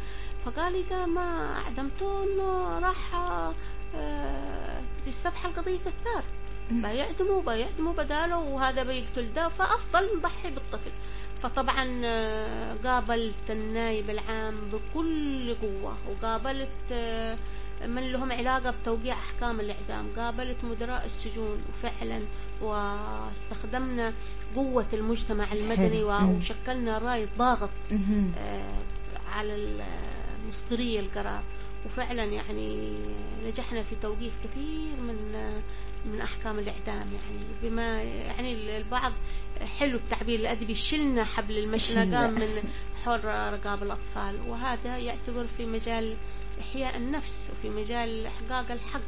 فقال 0.44 0.74
اذا 0.86 1.06
ما 1.06 1.56
اعدمته 1.56 2.24
إنه 2.24 2.78
راح 2.78 3.14
آه، 3.14 4.80
تستبحى 5.06 5.48
القضية 5.48 5.78
الثار 5.86 6.22
بيعدموا 6.70 7.42
بيعدموا 7.42 7.92
بداله 7.92 8.38
وهذا 8.38 8.82
بيقتل 8.82 9.32
ده 9.34 9.48
فأفضل 9.48 10.16
نضحي 10.16 10.50
بالطفل. 10.50 10.90
فطبعا 11.42 12.00
آه، 12.04 12.74
قابلت 12.84 13.50
النائب 13.50 14.10
العام 14.10 14.54
بكل 14.72 15.54
قوة 15.54 15.96
وقابلت 16.10 16.68
آه، 16.92 17.36
من 17.86 18.12
لهم 18.12 18.32
علاقة 18.32 18.74
بتوقيع 18.82 19.14
أحكام 19.14 19.60
الإعدام. 19.60 20.06
قابلت 20.16 20.56
مدراء 20.64 21.04
السجون 21.06 21.62
وفعلا 21.68 22.20
واستخدمنا 22.62 24.12
قوة 24.56 24.86
المجتمع 24.92 25.52
المدني. 25.52 26.04
وشكلنا 26.38 26.98
راية 26.98 27.28
ضاغط 27.38 27.70
على 29.32 29.54
ال- 30.44 30.48
مصدري 30.48 31.00
القرار 31.00 31.42
وفعلا 31.86 32.24
يعني 32.24 32.92
نجحنا 33.46 33.82
في 33.82 33.94
توقيف 34.02 34.32
كثير 34.44 34.96
من 35.00 35.16
من 36.12 36.20
أحكام 36.20 36.58
الإعدام. 36.58 37.06
يعني 37.14 37.44
بما 37.62 38.02
يعني 38.02 38.76
البعض 38.76 39.12
حلو 39.78 39.96
التعبير 39.98 40.40
الادبي 40.40 40.74
شلنا 40.74 41.24
حبل 41.24 41.58
المشنقة 41.58 42.04
شلنا. 42.26 42.26
من 42.40 42.62
حول 43.04 43.24
رقاب 43.24 43.82
الأطفال. 43.82 44.40
وهذا 44.48 44.98
يعتبر 44.98 45.46
في 45.56 45.66
مجال 45.66 46.16
إحياء 46.60 46.96
النفس 46.96 47.50
وفي 47.52 47.70
مجال 47.70 48.26
إحقاق 48.26 48.70
الحق. 48.72 49.00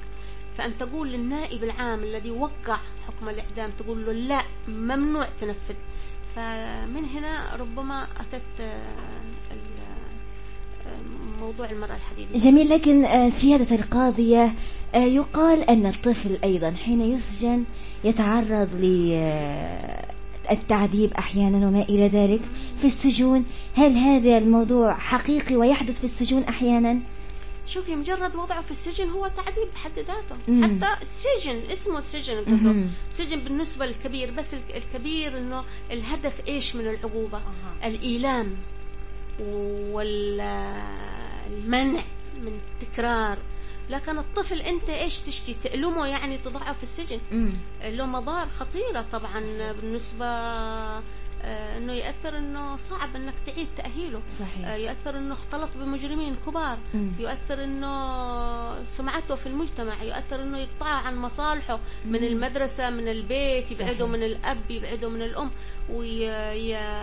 فأن 0.59 0.79
تقول 0.79 1.09
للنائب 1.13 1.65
العام 1.65 2.03
الذي 2.03 2.31
وقع 2.31 2.79
حكم 3.07 3.29
الإعدام 3.29 3.71
تقول 3.79 4.07
له 4.07 4.13
لا 4.13 4.43
ممنوع 4.69 5.29
تنفذ. 5.41 5.75
فمن 6.37 7.05
هنا 7.05 7.57
ربما 7.57 8.07
أتت 8.21 8.77
موضوع 11.47 11.71
المرأة 11.71 11.97
الحديدية 11.97 12.39
جميل 12.51 12.69
لكن 12.71 13.05
آه، 13.05 13.29
سيادة 13.31 13.77
القاضية 13.77 14.53
آه، 14.95 14.99
يقال 14.99 15.63
أن 15.71 15.87
الطفل 15.87 16.39
أيضا 16.45 16.71
حين 16.71 17.01
يسجن 17.01 17.65
يتعرض 18.05 18.69
للتعذيب 20.51 21.13
أحيانا 21.13 21.67
وما 21.69 21.83
إلى 21.83 22.09
ذلك 22.09 22.41
في 22.79 22.87
السجون 22.87 23.45
هل 23.77 23.93
هذا 23.97 24.39
الموضوع 24.39 24.95
حقيقي 24.95 25.57
ويحدث 25.57 25.99
في 25.99 26.05
السجون 26.05 26.43
أحيانا؟ 26.45 26.99
شوفي 27.67 27.97
مجرد 27.97 28.37
وضعه 28.37 28.63
في 28.63 28.71
السجن 28.71 29.09
هو 29.09 29.27
تعذيب 29.37 29.69
بحد 29.75 29.91
ذاته 29.97 30.37
مم. 30.49 30.65
حتى 30.65 31.03
السجن 31.03 31.61
اسمه 31.73 32.01
سجن. 32.01 32.35
قلت 32.37 32.87
سجن 33.11 33.41
بالنسبة 33.41 33.87
للكبير 33.87 34.31
بس 34.31 34.55
الك- 34.55 34.77
الكبير 34.77 35.39
إنه 35.39 35.65
الهدف 35.91 36.33
إيش 36.49 36.77
من 36.77 36.87
العقوبة 36.87 37.41
الإيلام 37.85 38.47
والمنع 41.51 42.03
من 42.43 42.61
التكرار 42.83 43.39
لكن 43.91 44.19
الطفل 44.19 44.61
أنت 44.61 44.89
إيش 44.89 45.19
تشتي؟ 45.19 45.57
تألمه 45.63 46.07
يعني 46.07 46.39
تضعه 46.39 46.73
في 46.73 46.83
السجن. 46.83 47.21
له 47.85 48.07
مضار 48.07 48.49
خطيرة 48.61 49.05
طبعا 49.13 49.41
بالنسبة 49.73 50.27
آه، 50.27 51.03
إنه 51.47 51.93
يأثر 51.93 52.39
إنه 52.39 52.77
صعب 52.77 53.17
إنك 53.17 53.35
تعيد 53.47 53.69
تأهيله 53.77 54.21
صحيح. 54.41 54.67
آه، 54.69 54.75
يؤثر 54.77 55.19
إنه 55.19 55.35
اختلط 55.35 55.71
بمجرمين 55.77 56.37
كبار 56.47 56.79
مم. 56.95 57.13
يؤثر 57.19 57.65
إنه 57.65 58.85
سمعته 58.85 59.35
في 59.35 59.47
المجتمع 59.47 60.03
يؤثر 60.03 60.43
إنه 60.43 60.59
يقطع 60.59 60.87
عن 60.87 61.17
مصالحه 61.17 61.79
من 62.05 62.25
المدرسة 62.25 62.91
من 62.91 63.09
البيت 63.09 63.71
يبعده 63.73 63.93
صحيح. 63.99 64.09
من 64.11 64.23
الأب 64.23 64.71
يبعده 64.71 65.09
من 65.09 65.23
الأم 65.23 65.51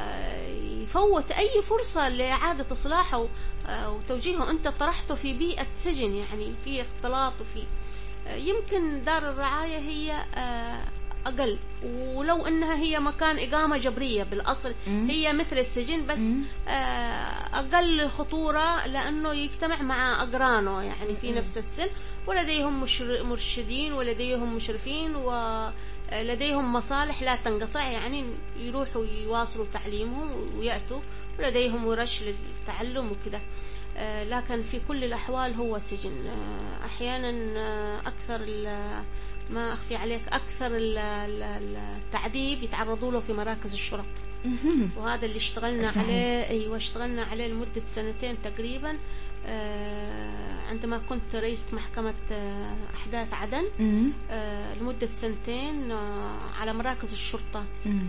ويفوت 0.03 1.31
أي 1.31 1.61
فرصة 1.61 2.09
لإعادة 2.09 2.65
إصلاحه 2.71 3.25
آه، 3.67 3.91
وتوجيهه 3.91 4.49
أنت 4.51 4.67
طرحته 4.67 5.15
في 5.15 5.33
بيئة 5.33 5.67
سجن 5.75 6.15
يعني 6.15 6.53
في 6.65 6.81
اختلاط 6.81 7.33
وفي 7.41 7.63
آه، 8.27 8.35
يمكن 8.35 9.03
دار 9.03 9.29
الرعاية 9.29 9.77
هي 9.77 10.11
آه، 10.35 10.83
أقل. 11.25 11.57
ولو 11.85 12.47
أنها 12.47 12.75
هي 12.75 12.99
مكان 12.99 13.39
إقامة 13.39 13.77
جبرية 13.77 14.23
بالأصل 14.23 14.73
مم. 14.87 15.07
هي 15.09 15.33
مثل 15.33 15.57
السجن 15.57 16.07
بس 16.07 16.19
مم. 16.19 16.41
آه، 16.67 17.59
أقل 17.59 18.09
خطورة 18.09 18.85
لأنه 18.85 19.33
يجتمع 19.33 19.81
مع 19.81 20.23
أقرانه 20.23 20.81
يعني 20.81 21.15
في 21.21 21.31
نفس 21.31 21.57
السن. 21.57 21.87
ولديهم 22.27 22.81
مشر- 22.81 23.23
مرشدين 23.23 23.93
ولديهم 23.93 24.55
مشرفين 24.55 25.15
ولديهم 25.15 26.73
مصالح 26.73 27.21
لا 27.23 27.35
تنقطع 27.35 27.83
يعني 27.87 28.25
يروحوا 28.59 29.05
يواصلوا 29.05 29.65
تعليمهم 29.73 30.29
ويأتوا. 30.59 30.99
ولديهم 31.39 31.85
ورش 31.85 32.23
للتعلم 32.23 33.11
وكذا. 33.11 33.41
آه، 33.97 34.23
لكن 34.23 34.61
في 34.61 34.81
كل 34.87 35.03
الأحوال 35.03 35.53
هو 35.53 35.79
سجن. 35.79 36.27
آه، 36.27 36.85
أحيانا 36.85 37.59
آه، 37.59 37.99
أكثر 37.99 38.45
ما 39.49 39.73
أخفي 39.73 39.95
عليك 39.95 40.21
أكثر 40.27 40.67
ال- 40.77 40.97
ال- 40.97 41.77
التعذيب 42.05 42.63
يتعرضوا 42.63 43.11
له 43.11 43.19
في 43.19 43.33
مراكز 43.33 43.73
الشرط 43.73 44.05
مهم. 44.45 44.89
وهذا 44.97 45.25
اللي 45.25 45.37
اشتغلنا 45.37 45.91
صحيح. 45.91 46.03
عليه 46.03 46.47
أيوه 46.49 46.77
اشتغلنا 46.77 47.23
عليه 47.23 47.47
لمدة 47.47 47.81
سنتين 47.95 48.35
تقريبا 48.43 48.97
آه 49.45 50.59
عندما 50.69 51.01
كنت 51.09 51.35
رئيسة 51.35 51.65
محكمة 51.73 52.13
آه 52.31 52.75
أحداث 52.95 53.33
عدن. 53.33 53.63
آه 54.31 54.73
لمدة 54.75 55.09
سنتين 55.13 55.91
آه 55.91 56.39
على 56.59 56.73
مراكز 56.73 57.11
الشرطة. 57.11 57.65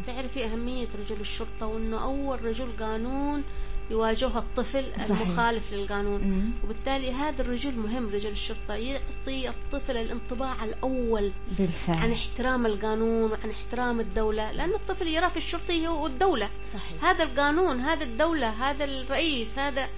تعرفي 0.06 0.44
أهمية 0.44 0.86
رجل 1.04 1.20
الشرطة 1.20 1.66
وأنه 1.66 2.02
أول 2.04 2.44
رجل 2.44 2.68
قانون 2.80 3.42
يواجهه 3.90 4.38
الطفل 4.38 4.92
صحيح. 4.96 5.20
المخالف 5.20 5.72
للقانون. 5.72 6.20
مم. 6.20 6.50
وبالتالي 6.64 7.12
هذا 7.12 7.42
الرجل 7.42 7.76
مهم 7.76 8.08
رجل 8.08 8.30
الشرطة 8.30 8.74
يعطي 8.74 9.48
الطفل 9.48 9.96
الانطباع 9.96 10.64
الأول 10.64 11.22
عن 11.22 11.32
بالفعل 11.58 12.12
احترام 12.12 12.66
القانون 12.66 13.30
وعن 13.30 13.50
احترام 13.50 14.00
الدولة 14.00 14.52
لأن 14.52 14.74
الطفل 14.74 15.08
يرى 15.08 15.30
في 15.30 15.36
الشرطي 15.36 15.86
هو 15.88 16.06
الدولة 16.06 16.50
صحيح. 16.74 17.04
هذا 17.04 17.24
القانون 17.24 17.80
هذا 17.80 18.04
الدولة 18.04 18.48
هذا 18.48 18.84
الرئيس 18.84 19.58
هذا 19.58 19.88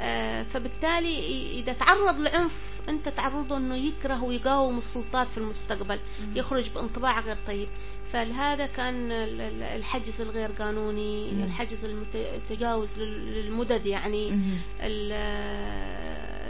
آه، 0.00 0.42
فبالتالي 0.42 1.50
إذا 1.60 1.72
تعرض 1.72 2.20
لعنف 2.20 2.52
أنت 2.88 3.08
تعرضه 3.08 3.56
أنه 3.56 3.76
يكره 3.76 4.22
ويقاوم 4.22 4.78
السلطات 4.78 5.26
في 5.28 5.38
المستقبل 5.38 6.00
يخرج 6.34 6.68
بانطباع 6.68 7.20
غير 7.20 7.36
طيب. 7.46 7.68
فلهذا 8.12 8.66
كان 8.66 9.12
ال- 9.12 9.40
ال- 9.40 9.62
الحجز 9.62 10.20
الغير 10.20 10.50
قانوني 10.58 11.30
الحجز 11.30 11.84
التجاوز 12.14 12.98
للمدد 12.98 13.86
يعني 13.86 14.30
مم. 14.30 14.50
ال- 14.80 15.12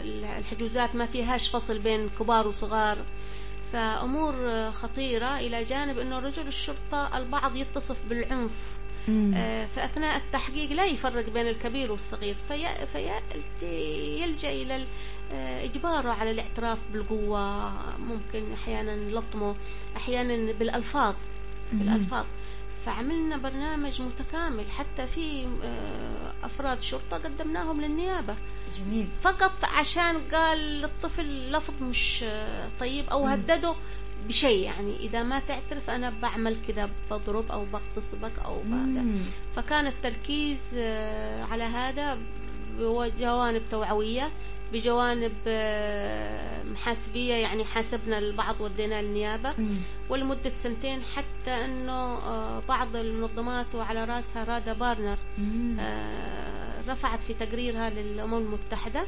ال- 0.05 0.25
الحجوزات 0.25 0.95
ما 0.95 1.05
فيهاش 1.05 1.49
فصل 1.49 1.79
بين 1.79 2.09
كبار 2.19 2.47
وصغار 2.47 2.97
فأمور 3.73 4.33
خطيرة 4.71 5.39
إلى 5.39 5.63
جانب 5.63 5.99
أنه 5.99 6.19
رجل 6.19 6.47
الشرطة 6.47 7.17
البعض 7.17 7.55
يتصف 7.55 7.97
بالعنف 8.09 8.51
مم. 9.07 9.33
آه، 9.35 9.67
فأثناء 9.75 10.17
التحقيق 10.17 10.71
لا 10.71 10.85
يفرق 10.85 11.29
بين 11.29 11.47
الكبير 11.47 11.91
والصغير 11.91 12.35
في 12.47 12.65
فيلجأ 13.59 14.49
إلى 14.51 14.85
آه، 15.33 15.63
إجباره 15.65 16.09
على 16.09 16.31
الاعتراف 16.31 16.77
بالقوة 16.93 17.71
ممكن 17.97 18.53
أحيانا 18.53 18.91
لطمه 19.19 19.55
أحيانا 19.97 20.51
بالألفاظ 20.51 21.13
بالألفاظ 21.71 22.25
فعملنا 22.85 23.37
برنامج 23.37 24.01
متكامل 24.01 24.71
حتى 24.71 25.07
في 25.07 25.45
آه، 25.63 26.45
أفراد 26.45 26.81
شرطة 26.81 27.17
قدمناهم 27.17 27.81
للنيابة. 27.81 28.35
جميل. 28.77 29.07
فقط 29.23 29.51
عشان 29.63 30.15
قال 30.31 30.57
للطفل 30.57 31.51
لفظ 31.51 31.83
مش 31.83 32.23
آه، 32.23 32.69
طيب 32.79 33.09
أو 33.09 33.25
هدده 33.25 33.75
بشيء 34.27 34.63
يعني 34.63 34.95
إذا 34.99 35.23
ما 35.23 35.39
تعترف 35.39 35.89
أنا 35.89 36.13
بعمل 36.21 36.57
كذا 36.67 36.89
بضرب 37.11 37.51
أو 37.51 37.65
بغتصبك 37.65 38.39
بهذا. 38.63 39.01
مم. 39.01 39.21
فكان 39.55 39.87
التركيز 39.87 40.67
آه، 40.75 41.43
على 41.43 41.63
هذا 41.63 42.17
بجوانب 42.79 43.61
توعوية. 43.71 44.31
بجوانب 44.73 45.31
آه، 45.47 46.63
محاسبية 46.63 47.33
يعني 47.33 47.65
حاسبنا 47.65 48.17
البعض 48.17 48.61
وديناه 48.61 49.01
للنيابه 49.01 49.53
مم. 49.57 49.75
ولمدة 50.09 50.51
سنتين 50.55 51.01
حتى 51.15 51.51
إنه 51.65 51.93
آه، 52.17 52.61
بعض 52.69 52.95
المنظمات 52.95 53.65
وعلى 53.75 54.05
راسها 54.05 54.43
رادا 54.43 54.73
بارنر. 54.73 55.17
آه، 55.79 56.81
رفعت 56.87 57.19
في 57.23 57.33
تقريرها 57.33 57.89
للأمم 57.89 58.37
المتحدة 58.37 59.03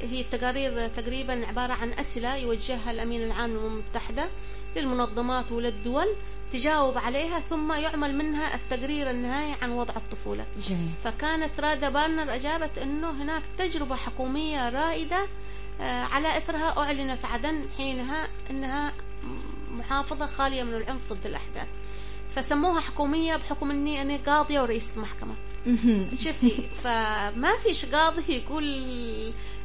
هي 0.00 0.20
التقارير 0.20 0.88
تقريبا 0.88 1.46
عبارة 1.46 1.72
عن 1.72 1.92
أسئلة 1.92 2.36
يوجهها 2.36 2.90
الأمين 2.90 3.22
العام 3.22 3.50
للأمم 3.50 3.66
المتحدة 3.80 4.28
للمنظمات 4.76 5.52
وللدول 5.52 6.06
تجاوب 6.52 6.98
عليها 6.98 7.40
ثم 7.40 7.72
يعمل 7.72 8.14
منها 8.14 8.54
التقرير 8.54 9.10
النهائي 9.10 9.54
عن 9.62 9.70
وضع 9.70 9.94
الطفولة. 9.96 10.46
جميل. 10.68 10.90
فكانت 11.04 11.60
رادا 11.60 11.88
بارنر 11.88 12.34
أجابت 12.34 12.78
أنه 12.78 13.10
هناك 13.10 13.42
تجربة 13.58 13.96
حكومية 13.96 14.68
رائدة 14.68 15.26
آه، 15.80 16.02
على 16.04 16.38
إثرها 16.38 16.78
أعلنت 16.78 17.24
عدن 17.24 17.64
حينها 17.76 18.28
أنها 18.50 18.92
محافظة 19.70 20.26
خالية 20.26 20.62
من 20.62 20.74
العنف 20.74 21.12
ضد 21.12 21.26
الأحداث. 21.26 21.68
فسموها 22.36 22.80
حكومية 22.80 23.36
بحكم 23.36 23.70
أني 23.70 24.02
أنا 24.02 24.18
قاضية 24.26 24.60
ورئيسة 24.60 25.00
محكمة. 25.00 25.34
شفتي؟ 26.18 26.68
فما 26.82 27.56
فيش 27.62 27.84
قاضي 27.84 28.22
يقول 28.28 28.64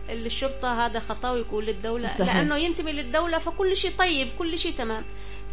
للشرطة 0.09 0.85
هذا 0.85 0.99
خطأ 0.99 1.31
ويقول 1.31 1.65
للدولة 1.65 2.07
صحيح. 2.07 2.35
لأنه 2.35 2.57
ينتمي 2.57 2.91
للدولة 2.91 3.37
فكل 3.37 3.77
شيء 3.77 3.91
طيب 3.99 4.27
كل 4.39 4.59
شيء 4.59 4.73
تمام. 4.77 5.03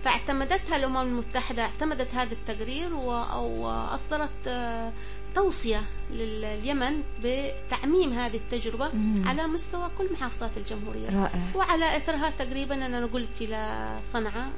فاعتمدتها 0.04 0.76
الأمم 0.76 0.96
المتحدة 0.96 1.62
اعتمدت 1.62 2.14
هذا 2.14 2.32
التقرير 2.32 2.94
و- 2.94 3.12
أو 3.12 3.66
أصدرت 3.70 4.30
آه، 4.46 4.92
توصية 5.34 5.82
لليمن 6.10 7.02
بتعميم 7.24 8.12
هذه 8.12 8.36
التجربة 8.36 8.88
مم. 8.94 9.28
على 9.28 9.46
مستوى 9.46 9.90
كل 9.98 10.06
محافظات 10.12 10.50
الجمهورية. 10.56 11.08
رائع. 11.22 11.40
وعلى 11.54 11.96
إثرها 11.96 12.30
تقريبا 12.38 12.74
أنا 12.86 13.06
قلت 13.06 13.40
إلى 13.40 13.88
صنعاء 14.12 14.50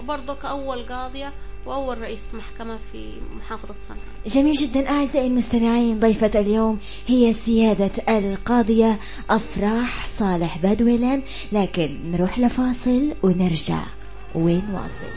برضه 0.00 0.34
كأول 0.34 0.82
قاضية 0.82 1.32
وأول 1.66 1.98
رئيس 2.00 2.24
محكمة 2.34 2.78
في 2.92 3.12
محافظة 3.36 3.74
صنعاء. 3.88 4.02
جميل 4.26 4.52
جدا. 4.54 4.90
أعزائي 4.90 5.26
المستمعين 5.26 6.00
ضيفة 6.00 6.40
اليوم 6.40 6.78
هي 7.06 7.32
سيادة 7.32 7.90
القاضية 8.18 8.98
أفراح 9.30 10.06
صالح 10.06 10.58
بدويلان. 10.62 11.22
لكن 11.52 11.98
نروح 12.12 12.38
لفاصل 12.38 13.14
ونرجع. 13.22 13.78
وين 14.34 14.62
واصل؟ 14.74 15.12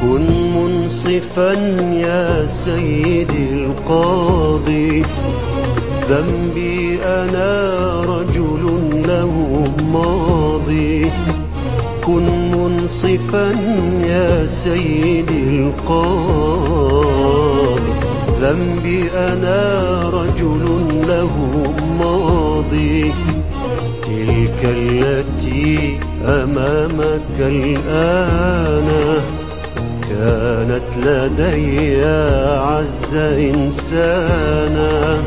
كن 0.00 0.26
منصفا 0.56 1.52
يا 1.92 2.46
سيدي 2.46 3.64
القاضي. 3.64 5.04
ذنبي 6.08 6.98
أنا 7.04 8.00
رجل 8.00 8.64
له 9.06 9.32
ماضي. 9.92 11.10
كن 12.06 12.26
منصفا 12.52 13.50
يا 14.06 14.46
سيدي 14.46 15.42
القاضي. 15.42 16.26
ذنبي 18.40 19.10
أنا 19.10 20.02
رجل 20.08 20.64
له 21.08 21.30
ماضي. 21.98 23.12
تلك 24.02 24.60
التي 24.64 25.98
أمامك 26.24 27.36
الآن 27.38 28.88
كانت 30.08 30.88
لدي 30.96 32.04
أعز 32.04 33.14
إنسانا. 33.14 35.22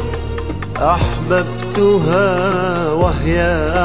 أحببتها 0.78 2.28
وهي 2.92 3.40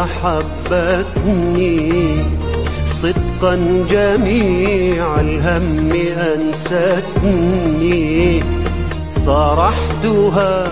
أحبتني 0.04 1.82
صدقا 2.86 3.84
جميع 3.90 5.20
الهم 5.20 5.92
أنستني. 6.34 8.42
صرحتها 9.10 10.68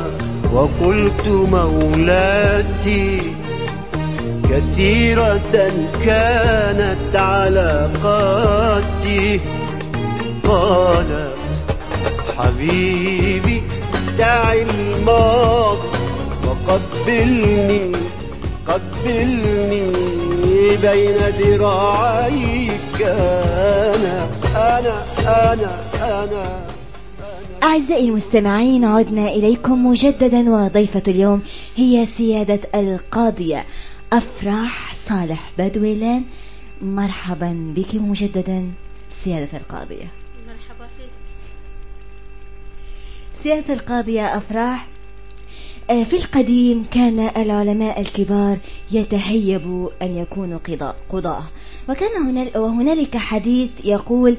وقلت 0.53 1.29
مولاتي 1.29 3.23
كثيرة 4.53 5.41
كانت 6.05 7.17
علاقاتي 7.17 8.61
قالت 10.45 11.33
حبيبي 12.39 13.63
دع 14.19 14.53
الماضي 14.53 15.89
وقبلني 16.47 17.93
قبلني 18.67 19.93
بين 20.83 21.17
ذراعيك. 21.39 23.03
أنا 23.03 24.29
أنا 24.57 25.05
أنا 25.19 25.73
أنا. 26.03 26.45
أعزائي 27.63 28.09
المستمعين 28.09 28.85
عدنا 28.85 29.29
إليكم 29.29 29.87
مجددا 29.87 30.51
وضيفة 30.51 31.03
اليوم 31.09 31.43
هي 31.77 32.07
سيادة 32.07 32.61
القاضية 32.75 33.65
أفراح 34.13 34.95
صالح 34.95 35.51
بدويلان 35.59 36.25
مرحبا 36.83 37.73
بك 37.77 37.95
مجددا 37.95 38.73
سيادة 39.25 39.59
القاضية. 39.59 40.09
مرحبا 40.49 40.89
فيك. 40.99 41.11
سيادة 43.43 43.75
القاضية 43.75 44.37
أفراح. 44.37 44.87
آه، 45.91 46.05
في 46.05 46.17
القديم 46.17 46.85
كان 46.91 47.21
العلماء 47.37 48.01
الكبار 48.01 48.59
يتهيبوا 48.91 49.91
أن 50.03 50.17
يكونوا 50.17 50.59
قضاء 51.11 51.45
وكان 51.89 52.23
هنال 52.23 52.59
وهنالك 52.59 53.17
حديث 53.17 53.71
يقول 53.85 54.37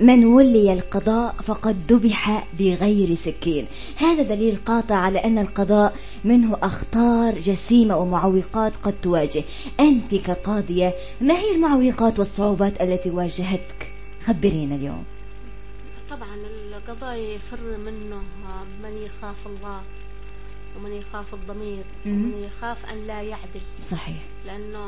من 0.00 0.24
ولي 0.24 0.72
القضاء 0.72 1.34
فقد 1.42 1.92
ذبح 1.92 2.48
بغير 2.58 3.14
سكين. 3.14 3.66
هذا 3.96 4.22
دليل 4.22 4.56
قاطع 4.66 4.94
على 4.94 5.18
أن 5.18 5.38
القضاء 5.38 5.96
منه 6.24 6.56
أخطار 6.62 7.38
جسيمة 7.38 7.96
ومعوقات 7.96 8.72
قد 8.82 8.94
تواجه. 9.02 9.44
أنت 9.80 10.14
كقاضية 10.14 10.94
ما 11.20 11.34
هي 11.38 11.54
المعوقات 11.54 12.18
والصعوبات 12.18 12.80
التي 12.82 13.10
واجهتك؟ 13.10 13.92
خبرينا 14.24 14.74
اليوم. 14.74 15.04
طبعا 16.10 16.36
القضاء 16.76 17.18
يفر 17.18 17.78
منه 17.78 18.22
من 18.82 19.02
يخاف 19.06 19.36
الله 19.46 19.80
ومن 20.76 20.92
يخاف 20.92 21.34
الضمير. 21.34 21.84
ومن 22.06 22.44
يخاف 22.46 22.86
أن 22.92 23.06
لا 23.06 23.22
يعدل. 23.22 23.60
صحيح. 23.90 24.22
لأنه 24.46 24.86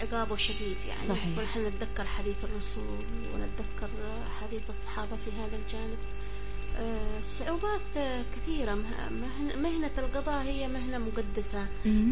عقابه 0.00 0.36
شديد 0.36 0.76
يعني. 0.88 1.08
صحيح. 1.08 1.38
ونحن 1.38 1.66
نتذكر 1.66 2.04
حديث 2.04 2.36
الرسول 2.44 3.04
ونتذكر 3.34 3.88
حديث 4.40 4.62
الصحابة 4.70 5.16
في 5.24 5.30
هذا 5.30 5.56
الجانب؟ 5.66 5.98
آه، 6.78 7.22
صعوبات 7.22 7.80
آه، 7.96 8.22
كثيرة. 8.36 8.74
مه- 8.74 9.08
مهن- 9.10 9.62
مهنة 9.62 9.90
القضاء 9.98 10.42
هي 10.44 10.68
مهنة 10.68 10.98
مقدسة. 10.98 11.66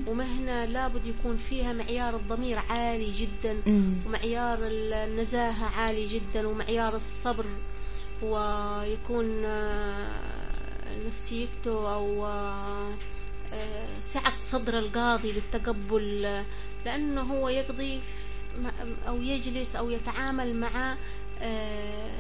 ومهنة 0.06 0.64
لابد 0.64 1.06
يكون 1.06 1.36
فيها 1.36 1.72
معيار 1.72 2.16
الضمير 2.16 2.58
عالي 2.58 3.12
جدا. 3.12 3.56
ومعيار 4.06 4.58
النزاهة 4.62 5.64
عالي 5.64 6.06
جدا. 6.06 6.48
ومعيار 6.48 6.96
الصبر. 6.96 7.46
ويكون 8.22 9.44
آه، 9.44 10.08
نفسيته 11.06 11.94
أو 11.94 12.26
آه، 12.26 12.88
آه، 13.52 14.00
سعة 14.00 14.40
صدر 14.40 14.78
القاضي 14.78 15.32
للتقبل 15.32 16.24
آه، 16.24 16.44
لأنه 16.84 17.20
هو 17.22 17.48
يقضي 17.48 18.00
أو 19.08 19.22
يجلس 19.22 19.76
أو 19.76 19.90
يتعامل 19.90 20.56
مع 20.56 20.96
آه، 21.40 22.10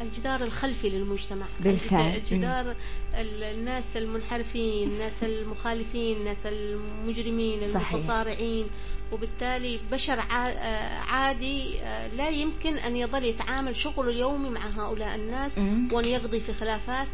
الجدار 0.00 0.44
الخلفي 0.44 0.88
للمجتمع. 0.88 1.46
بالفعل. 1.60 2.16
الجدار 2.16 2.74
ال- 3.14 3.42
الناس 3.42 3.96
المنحرفين 3.96 4.88
الناس 4.88 5.22
المخالفين 5.24 6.16
الناس 6.16 6.46
المجرمين. 6.46 7.62
المتصارعين. 7.62 8.66
وبالتالي 9.12 9.80
بشر 9.92 10.20
آه، 10.20 10.98
عادي 10.98 11.80
آه، 11.80 12.08
لا 12.08 12.28
يمكن 12.28 12.76
أن 12.78 12.96
يظل 12.96 13.24
يتعامل 13.24 13.76
شغله 13.76 14.10
اليومي 14.10 14.48
مع 14.50 14.66
هؤلاء 14.66 15.14
الناس. 15.14 15.58
وأن 15.92 16.04
يقضي 16.04 16.40
في 16.40 16.52
خلافات. 16.54 17.08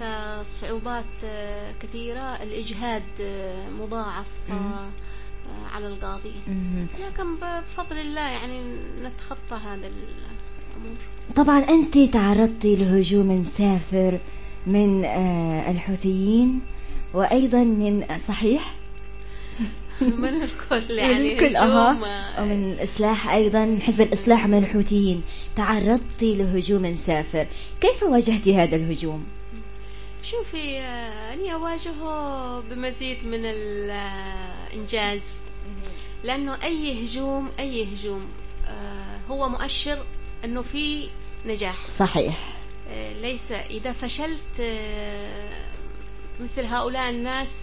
فالصعوبات 0.00 1.04
آه، 1.24 1.72
كثيرة. 1.82 2.42
الإجهاد 2.42 3.02
مضاعف. 3.78 4.26
على 5.74 5.88
القاضي. 5.88 6.32
لكن 7.00 7.36
بفضل 7.36 7.98
الله 7.98 8.20
يعني 8.20 8.60
نتخطى 9.02 9.56
هذا 9.64 9.86
الأمور. 9.86 10.96
طبعا 11.36 11.58
أنت 11.58 11.98
تعرضتي 11.98 12.76
لهجوم 12.76 13.46
سافر 13.58 14.18
من 14.66 15.04
آه، 15.04 15.70
الحوثيين 15.70 16.60
وأيضا 17.14 17.64
من 17.64 18.04
صحيح؟ 18.28 18.74
من 20.00 20.42
الكل 20.42 20.90
يعني 20.98 21.32
الكل 21.32 21.56
آه، 21.56 22.42
ومن 22.42 22.72
الإصلاح 22.72 23.30
أيضا 23.30 23.78
حزب 23.82 24.00
الإصلاح 24.00 24.46
من 24.46 24.58
الحوثيين. 24.58 25.22
تعرضتي 25.56 26.34
لهجوم 26.34 26.96
سافر. 27.06 27.46
كيف 27.80 28.02
واجهتي 28.02 28.56
هذا 28.56 28.76
الهجوم؟ 28.76 29.24
شوفي 30.22 30.78
آه، 30.78 31.34
أني 31.34 31.54
أواجهه 31.54 32.60
بمزيد 32.60 33.18
من 33.24 33.40
الإنجاز. 33.44 35.45
لأنه 36.24 36.62
أي 36.62 37.04
هجوم 37.04 37.50
أي 37.58 37.94
هجوم 37.94 38.28
آه، 38.66 39.18
هو 39.30 39.48
مؤشر 39.48 39.98
أنه 40.44 40.62
في 40.62 41.08
نجاح. 41.46 41.76
صحيح. 41.98 42.56
آه، 42.90 43.12
ليس 43.12 43.52
إذا 43.52 43.92
فشلت 43.92 44.60
آه، 44.60 45.50
مثل 46.40 46.64
هؤلاء 46.64 47.10
الناس 47.10 47.54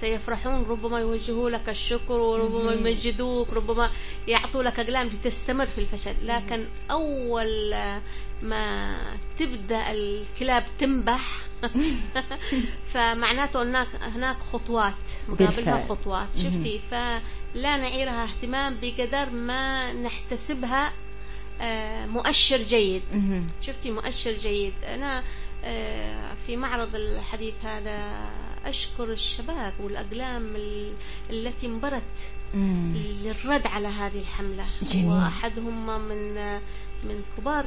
سيفرحون 0.00 0.66
ربما 0.68 1.00
يوجهوا 1.00 1.50
لك 1.50 1.68
الشكر 1.68 2.12
وربما 2.12 2.72
يمجدوك 2.72 3.48
ربما 3.52 3.90
يعطوا 4.28 4.62
لك 4.62 4.80
أقلام 4.80 5.06
لتستمر 5.06 5.66
في 5.66 5.78
الفشل. 5.78 6.14
لكن 6.24 6.64
أول 6.90 7.74
ما 8.42 8.96
تبدأ 9.38 9.90
الكلاب 9.90 10.64
تنبح 10.78 11.40
فمعناته 12.92 13.62
هناك 13.62 13.88
هناك 14.14 14.36
خطوات 14.52 14.94
مقابلها. 15.28 15.86
خطوات. 15.88 16.28
شفتي؟ 16.36 16.80
فلا 17.54 17.76
نعيرها 17.76 18.24
اهتمام 18.24 18.76
بقدر 18.82 19.30
ما 19.30 19.92
نحتسبها 19.92 20.92
آه، 21.60 22.06
مؤشر 22.06 22.62
جيد. 22.62 23.02
شفتي 23.62 23.90
مؤشر 23.90 24.32
جيد 24.32 24.72
أنا 24.94 25.22
آه، 25.64 26.34
في 26.46 26.56
معرض 26.56 26.94
الحديث 26.94 27.54
هذا 27.64 28.14
أشكر 28.66 29.12
الشباب 29.12 29.72
والأقلام 29.80 30.56
ال- 30.56 30.92
التي 31.30 31.66
انبرت. 31.66 32.28
للرد 32.54 33.66
على 33.66 33.88
هذه 33.88 34.20
الحملة 34.20 34.66
جميل. 34.82 35.06
وأحدهم 35.06 35.86
من 36.08 36.34
من 37.04 37.22
كبار 37.36 37.64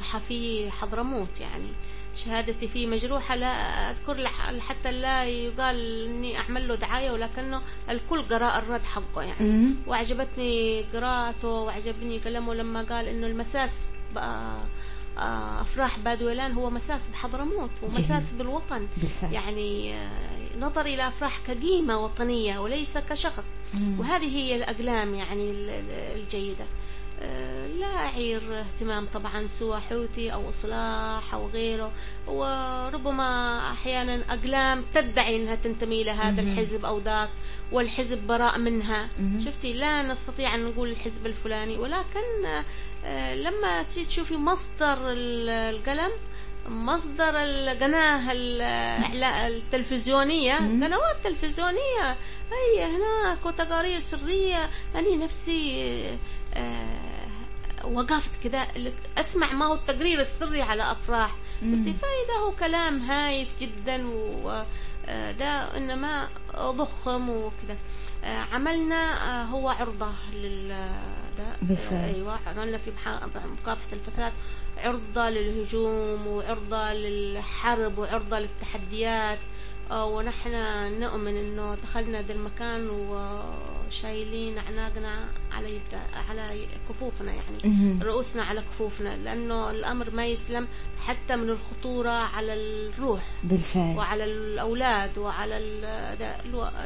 صحفي 0.00 0.70
حضرموت 0.70 1.40
يعني 1.40 1.68
شهادتي 2.16 2.68
فيه 2.68 2.86
مجروحة 2.86 3.36
لا 3.36 3.46
أذكر 3.90 4.28
حتى 4.60 4.92
لا 4.92 5.24
يقال 5.24 6.06
إني 6.06 6.38
أعمل 6.38 6.68
له 6.68 6.74
دعاية 6.74 7.10
ولكنه 7.10 7.60
الكل 7.90 8.22
قراء 8.22 8.58
الرد 8.58 8.82
حقه 8.84 9.22
يعني 9.22 9.48
مم. 9.50 9.74
وأعجبتني 9.86 10.82
قراءته 10.92 11.48
وأعجبني 11.48 12.18
كلامه 12.20 12.54
لما 12.54 12.82
قال 12.82 13.08
إنه 13.08 13.26
المساس 13.26 13.72
بقى 14.14 14.56
آه، 15.18 15.60
أفراح 15.60 15.98
بادويلان 15.98 16.52
هو 16.52 16.70
مساس 16.70 17.06
بحضرموت 17.12 17.70
ومساس 17.82 18.30
بالوطن 18.32 18.86
بالفعل. 18.96 19.32
يعني 19.32 19.94
آه، 19.94 20.08
نظر 20.60 20.80
إلى 20.80 21.08
أفراح 21.08 21.40
كقيمة 21.46 22.04
وطنية 22.04 22.58
وليس 22.58 22.98
كشخص 22.98 23.50
مم. 23.74 24.00
وهذه 24.00 24.36
هي 24.36 24.56
الأقلام 24.56 25.14
يعني 25.14 25.50
ال- 25.50 25.70
ال- 25.70 26.18
الجيدة 26.20 26.64
آه، 26.64 26.83
لا 27.80 27.96
أعير 27.96 28.60
اهتمام 28.60 29.06
طبعا 29.14 29.46
سوى 29.46 29.80
حوثي 29.80 30.32
أو 30.32 30.48
إصلاح 30.48 31.34
أو 31.34 31.46
غيره. 31.48 31.92
وربما 32.26 33.58
أحيانا 33.72 34.22
أقلام 34.30 34.84
تدعي 34.94 35.36
أنها 35.36 35.54
تنتمي 35.54 36.04
لهذا 36.04 36.42
الحزب 36.42 36.84
أو 36.84 36.98
ذاك 36.98 37.28
والحزب 37.72 38.26
براء 38.26 38.58
منها. 38.58 39.08
شفتي 39.44 39.72
لا 39.72 40.02
نستطيع 40.02 40.54
أن 40.54 40.64
نقول 40.64 40.88
الحزب 40.90 41.26
الفلاني 41.26 41.76
ولكن 41.78 42.46
آه، 43.04 43.34
لما 43.34 43.82
تيجي 43.82 44.06
تشوفي 44.06 44.36
مصدر 44.36 45.12
ال- 45.12 45.48
القلم 45.48 46.10
مصدر 46.68 47.32
القناة 47.42 48.32
التلفزيونية 49.46 50.56
قنوات 50.56 51.16
تلفزيونية. 51.24 52.16
هي 52.52 52.84
هناك 52.84 53.46
وتقارير 53.46 54.00
سرية. 54.00 54.70
أنا 54.94 55.16
نفسي 55.16 56.04
آه، 56.54 57.13
وقفت 57.84 58.42
كذا 58.42 58.66
أسمع 59.18 59.52
ما 59.52 59.66
هو 59.66 59.74
التقرير 59.74 60.20
السري 60.20 60.62
على 60.62 60.92
أفراح. 60.92 61.36
قلت 61.62 61.84
فإذا 61.88 62.36
هو 62.44 62.52
كلام 62.52 62.98
هايف 62.98 63.48
جدا 63.60 64.06
وده 64.08 65.76
إنما 65.76 66.28
ضخم 66.56 67.28
وكذا. 67.28 67.76
آه، 68.24 68.38
عملنا 68.52 68.96
آه، 68.96 69.44
هو 69.44 69.68
عرضة 69.68 70.10
لل 70.32 70.68
ده. 71.38 71.44
بالفعل. 71.62 72.14
أيوه 72.14 72.38
عملنا 72.46 72.78
في 72.78 72.90
مكافحة 73.62 73.92
الفساد 73.92 74.32
عرضة 74.78 75.30
للهجوم 75.30 76.26
وعرضة 76.26 76.92
للحرب 76.92 77.98
وعرضة 77.98 78.38
للتحديات. 78.38 79.38
آه، 79.90 80.06
ونحن 80.06 80.50
نؤمن 81.00 81.36
إنه 81.36 81.76
دخلنا 81.82 82.22
ذا 82.22 82.32
المكان 82.32 82.90
وشايلين 83.86 84.58
اعناقنا 84.58 85.26
على 85.52 85.74
يد 85.74 85.98
على 86.28 86.66
كفوفنا 86.88 87.32
يعني. 87.32 87.98
رؤوسنا 88.02 88.42
على 88.42 88.60
كفوفنا 88.60 89.16
لأنه 89.16 89.70
الأمر 89.70 90.10
ما 90.10 90.26
يسلم 90.26 90.68
حتى 91.06 91.36
من 91.36 91.50
الخطورة 91.50 92.10
على 92.10 92.54
الروح. 92.54 93.22
بالفعل. 93.44 93.96
وعلى 93.96 94.24
الأولاد 94.24 95.18
وعلى 95.18 95.56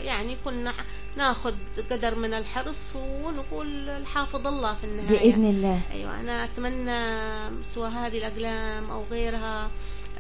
يعني 0.01 0.37
كنا 0.45 0.75
ناخذ 1.17 1.55
قدر 1.91 2.15
من 2.15 2.35
الحرص 2.35 2.97
ونقول 2.97 3.89
الحافظ 3.89 4.47
الله 4.47 4.75
في 4.75 4.85
النهاية. 4.85 5.19
بإذن 5.19 5.51
الله. 5.51 5.81
أيوة 5.93 6.21
أنا 6.21 6.45
أتمنى 6.45 7.63
سواء 7.75 7.91
هذه 7.91 8.19
الأقلام 8.19 8.91
أو 8.91 9.05
غيرها 9.11 9.71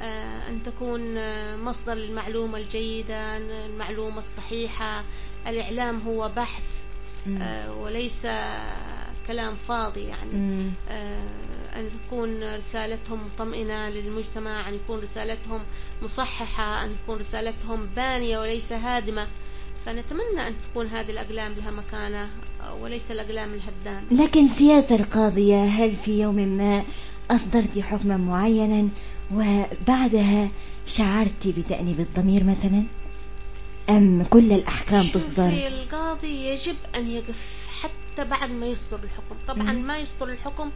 آه، 0.00 0.48
أن 0.48 0.62
تكون 0.62 1.16
آه، 1.16 1.56
مصدر 1.56 1.94
للمعلومة 1.94 2.58
الجيدة 2.58 3.36
المعلومة 3.36 4.18
الصحيحة 4.18 5.04
الإعلام 5.50 6.00
هو 6.06 6.30
بحث 6.36 6.62
آه، 7.40 7.74
وليس 7.74 8.26
كلام 9.26 9.54
فاضي 9.68 10.02
يعني. 10.02 10.70
آه، 10.90 11.26
أن 11.76 11.88
تكون 12.06 12.54
رسالتهم 12.56 13.18
مطمئنة 13.26 13.88
للمجتمع 13.88 14.68
أن 14.68 14.74
يكون 14.74 15.00
رسالتهم 15.00 15.60
مصححة 16.02 16.84
أن 16.84 16.96
تكون 17.02 17.18
رسالتهم 17.18 17.86
بانية 17.96 18.38
وليس 18.38 18.72
هادمة. 18.72 19.26
فنتمنى 19.86 20.48
أن 20.48 20.54
تكون 20.70 20.86
هذه 20.86 21.10
الأقلام 21.10 21.52
لها 21.52 21.70
مكانة 21.70 22.28
وليس 22.80 23.10
الأقلام 23.10 23.48
الهدام. 23.54 24.04
لكن 24.22 24.48
سيادة 24.48 24.96
القاضية 24.96 25.64
هل 25.64 25.96
في 25.96 26.20
يوم 26.20 26.34
ما 26.34 26.82
أصدرت 27.30 27.78
حكما 27.78 28.16
معينا 28.16 28.88
وبعدها 29.34 30.48
شعرت 30.86 31.46
بتأنيب 31.46 32.00
الضمير 32.00 32.44
مثلا؟ 32.44 32.84
أم 33.90 34.24
كل 34.30 34.52
الأحكام 34.52 35.02
تصدر. 35.06 35.48
القاضي 35.48 36.46
يجب 36.46 36.76
أن 36.94 37.10
يقف 37.10 37.42
حتى 37.80 38.24
بعد 38.24 38.50
ما 38.50 38.66
يصدر 38.66 38.98
الحكم. 39.04 39.36
طبعا 39.48 39.72
مم. 39.72 39.86
ما 39.86 39.98
يصدر 39.98 40.28
الحكم 40.28 40.70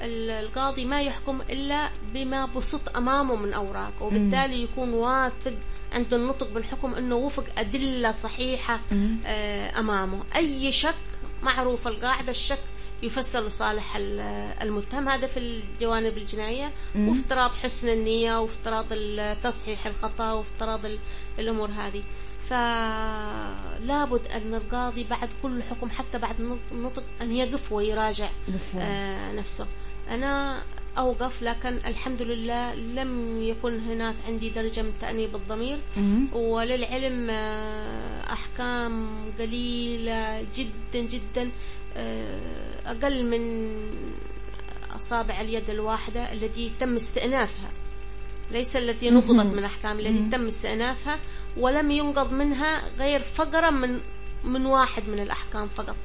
ال- 0.00 0.30
القاضي 0.30 0.84
ما 0.84 1.02
يحكم 1.02 1.40
إلا 1.50 1.90
بما 2.14 2.46
بسط 2.46 2.96
أمامه 2.96 3.36
من 3.36 3.52
أوراق 3.52 3.92
وبالتالي 4.00 4.62
يكون 4.62 4.92
واثق 4.92 5.54
عند 5.92 6.14
النطق 6.14 6.48
بالحكم 6.54 6.94
أنه 6.94 7.14
وفق 7.16 7.44
أدلة 7.58 8.12
صحيحة. 8.12 8.80
آه، 9.26 9.78
أمامه. 9.80 10.22
أي 10.36 10.72
شك 10.72 10.94
معروف 11.42 11.88
القاعدة 11.88 12.30
الشك 12.30 12.58
يفسر 13.02 13.46
لصالح 13.46 13.96
ال- 13.96 14.20
المتهم. 14.62 15.08
هذا 15.08 15.26
في 15.26 15.36
الجوانب 15.38 16.18
الجنائية. 16.18 16.70
مم. 16.94 17.08
وافتراض 17.08 17.50
حسن 17.50 17.88
النية 17.88 18.40
وافتراض 18.40 18.84
تصحيح 19.44 19.86
الخطأ 19.86 20.32
وافتراض 20.32 20.84
ال- 20.86 20.98
الأمور 21.38 21.68
هذه. 21.70 22.02
فلا 22.50 24.04
بد 24.04 24.28
أن 24.28 24.54
القاضي 24.54 25.04
بعد 25.10 25.28
كل 25.42 25.62
حكم 25.62 25.90
حتى 25.90 26.18
بعد 26.18 26.58
النطق 26.72 27.02
أن 27.22 27.32
يقف 27.36 27.72
ويراجع. 27.72 28.28
آه 28.80 29.32
نفسه 29.32 29.66
أنا 30.10 30.62
أوقف 30.98 31.42
لكن 31.42 31.78
الحمد 31.86 32.22
لله 32.22 32.74
لم 32.74 33.42
يكن 33.42 33.78
هناك 33.78 34.14
عندي 34.28 34.50
درجة 34.50 34.82
من 34.82 34.92
تأنيب 35.00 35.36
الضمير. 35.36 35.78
وللعلم 36.32 37.30
آه، 37.30 38.32
أحكام 38.32 39.06
قليلة 39.38 40.46
جدا 40.56 41.00
جدا 41.00 41.50
آه، 41.96 42.38
أقل 42.86 43.24
من 43.24 43.74
أصابع 44.96 45.40
اليد 45.40 45.70
الواحدة 45.70 46.32
التي 46.32 46.72
تم 46.80 46.96
استئنافها 46.96 47.70
ليس 48.52 48.76
التي 48.76 49.10
نقضت. 49.10 49.30
من 49.56 49.64
أحكام 49.64 49.98
التي. 50.00 50.30
تم 50.32 50.46
استئنافها 50.46 51.18
ولم 51.56 51.90
ينقض 51.90 52.32
منها 52.32 52.82
غير 52.98 53.20
فقرة 53.20 53.70
من 53.70 54.00
من 54.44 54.66
واحد 54.66 55.02
من 55.08 55.18
الأحكام 55.18 55.68
فقط 55.76 55.96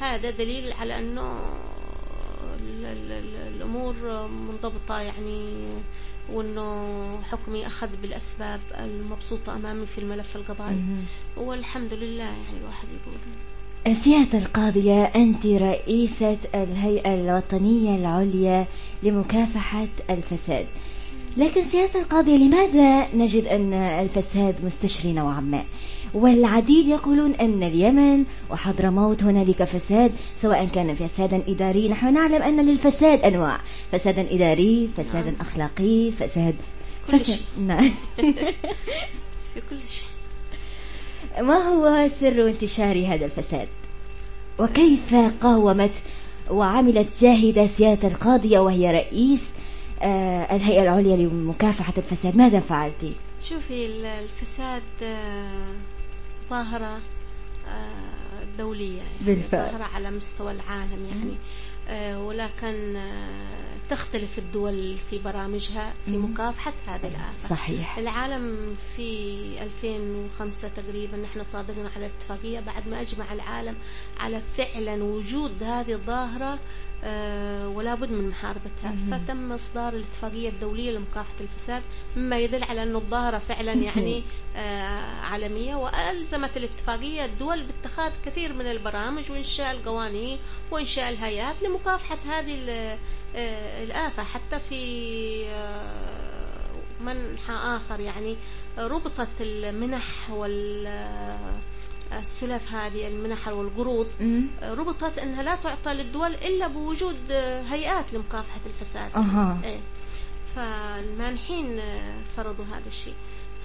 هذا 0.00 0.30
دليل 0.30 0.72
على 0.72 0.98
أنه 0.98 1.40
ال- 2.60 2.84
ال- 2.84 3.12
ال- 3.12 3.56
الأمور 3.56 3.94
منضبطة 4.28 4.98
يعني 4.98 5.44
وأنه 6.32 6.86
حكمي 7.30 7.66
أخذ 7.66 7.88
بالأسباب 8.02 8.60
المبسوطة 8.78 9.54
أمامي 9.56 9.86
في 9.86 9.98
الملف 9.98 10.36
القضائي. 10.36 10.76
والحمد 11.36 11.94
لله 11.94 12.22
يعني 12.24 12.58
الواحد 12.60 12.86
يقول 12.88 13.96
سيادة 13.96 14.38
القاضية 14.38 15.04
أنت 15.04 15.46
رئيسة 15.46 16.36
الهيئة 16.54 17.14
الوطنية 17.14 17.96
العليا 17.96 18.66
لمكافحة 19.02 19.86
الفساد 20.10 20.66
لكن 21.36 21.64
سيادة 21.64 22.00
القاضية 22.00 22.36
لماذا 22.36 23.06
نجد 23.14 23.44
أن 23.44 23.72
الفساد 23.74 24.54
مستشري 24.64 25.12
نوعا 25.12 25.40
ما؟ 25.40 25.64
والعديد 26.14 26.88
يقولون 26.88 27.34
أن 27.34 27.62
اليمن 27.62 28.24
وحضرموت 28.50 29.22
هنالك 29.22 29.64
فساد 29.64 30.12
سواء 30.42 30.66
كان 30.66 30.94
فسادا 30.94 31.42
إداري. 31.48 31.88
نحن 31.88 32.14
نعلم 32.14 32.42
أن 32.42 32.66
للفساد 32.66 33.20
أنواع. 33.22 33.60
فسادا 33.92 34.34
إداري 34.34 34.88
فسادا 34.96 35.34
أخلاقي 35.40 36.10
فساد 36.10 36.54
كل 37.10 37.18
فساد. 37.18 37.36
شيء. 37.36 37.44
نعم. 37.66 37.90
في 39.54 39.60
كل 39.70 39.76
شيء. 39.88 40.10
ما 41.42 41.56
هو 41.56 42.08
سر 42.20 42.48
انتشار 42.48 43.06
هذا 43.06 43.24
الفساد؟ 43.24 43.68
وكيف 44.58 45.14
قاومت 45.40 45.92
وعملت 46.50 47.22
جاهدة 47.22 47.66
سيادة 47.66 48.08
القاضية 48.08 48.58
وهي 48.58 48.90
رئيس 48.90 49.40
الهيئة 50.02 50.82
العليا 50.82 51.16
لمكافحة 51.16 51.92
الفساد 51.98 52.36
ماذا 52.36 52.60
فعلت؟ 52.60 53.12
شوفي 53.42 53.86
ال- 53.86 54.04
الفساد 54.04 54.82
آه، 55.02 55.72
ظاهرة 56.50 57.00
آه، 57.68 58.44
دولية 58.58 58.96
يعني 58.98 59.08
بالفعل. 59.20 59.70
ظاهرة 59.70 59.84
على 59.84 60.10
مستوى 60.10 60.52
العالم 60.52 61.06
يعني 61.12 61.34
آه، 61.88 62.22
ولكن 62.22 62.96
آه، 62.96 63.30
تختلف 63.90 64.38
الدول 64.38 64.96
في 65.10 65.18
برامجها 65.18 65.92
في. 66.06 66.10
مكافحة 66.10 66.72
هذه 66.86 67.06
الآفة 67.08 67.48
صحيح 67.50 67.98
العالم 67.98 68.76
في 68.96 69.38
2005 69.62 70.68
تقريبا 70.76 71.16
نحن 71.16 71.44
صادقنا 71.44 71.90
على 71.96 72.06
اتفاقية 72.06 72.60
بعد 72.60 72.88
ما 72.88 73.00
أجمع 73.00 73.32
العالم 73.32 73.74
على 74.20 74.42
فعلا 74.58 75.02
وجود 75.04 75.62
هذه 75.62 75.92
الظاهرة 75.92 76.52
آه، 76.54 76.58
ولا 77.76 77.94
بد 77.94 78.10
من 78.10 78.28
محاربتها. 78.28 78.94
فتم 79.10 79.52
إصدار 79.52 79.92
الاتفاقية 79.92 80.48
الدولية 80.48 80.90
لمكافحة 80.90 81.34
الفساد 81.40 81.82
مما 82.16 82.38
يدل 82.38 82.64
على 82.64 82.82
أن 82.82 82.96
الظاهرة 82.96 83.38
فعلا 83.38 83.72
يعني 83.72 84.22
آه، 84.56 85.20
عالمية 85.20 85.74
وألزمت 85.74 86.56
الاتفاقية 86.56 87.24
الدول 87.24 87.62
باتخاذ 87.62 88.12
كثير 88.24 88.52
من 88.52 88.66
البرامج 88.66 89.30
وإنشاء 89.30 89.70
القوانين 89.70 90.38
وإنشاء 90.70 91.08
الهيئات 91.08 91.62
لمكافحة 91.62 92.18
هذه 92.28 92.70
آه، 93.36 93.84
الآفة 93.84 94.22
حتى 94.22 94.60
في 94.68 95.44
آه، 95.48 97.04
منحى 97.04 97.52
آخر 97.52 98.00
يعني 98.00 98.36
ربطت 98.78 99.28
المنح 99.40 100.30
وال 100.30 100.86
السلف 102.12 102.72
هذه 102.72 103.08
المنح 103.08 103.48
والقروض 103.48 104.06
مم. 104.20 104.42
ربطت 104.62 105.18
إنها 105.18 105.42
لا 105.42 105.54
تعطى 105.56 105.94
للدول 105.94 106.34
إلا 106.34 106.68
بوجود 106.68 107.32
هيئات 107.70 108.12
لمكافحة 108.14 108.60
الفساد 108.66 109.10
أها. 109.16 109.58
إيه. 109.64 109.78
فالمانحين 110.56 111.80
فرضوا 112.36 112.64
هذا 112.64 112.88
الشيء 112.88 113.14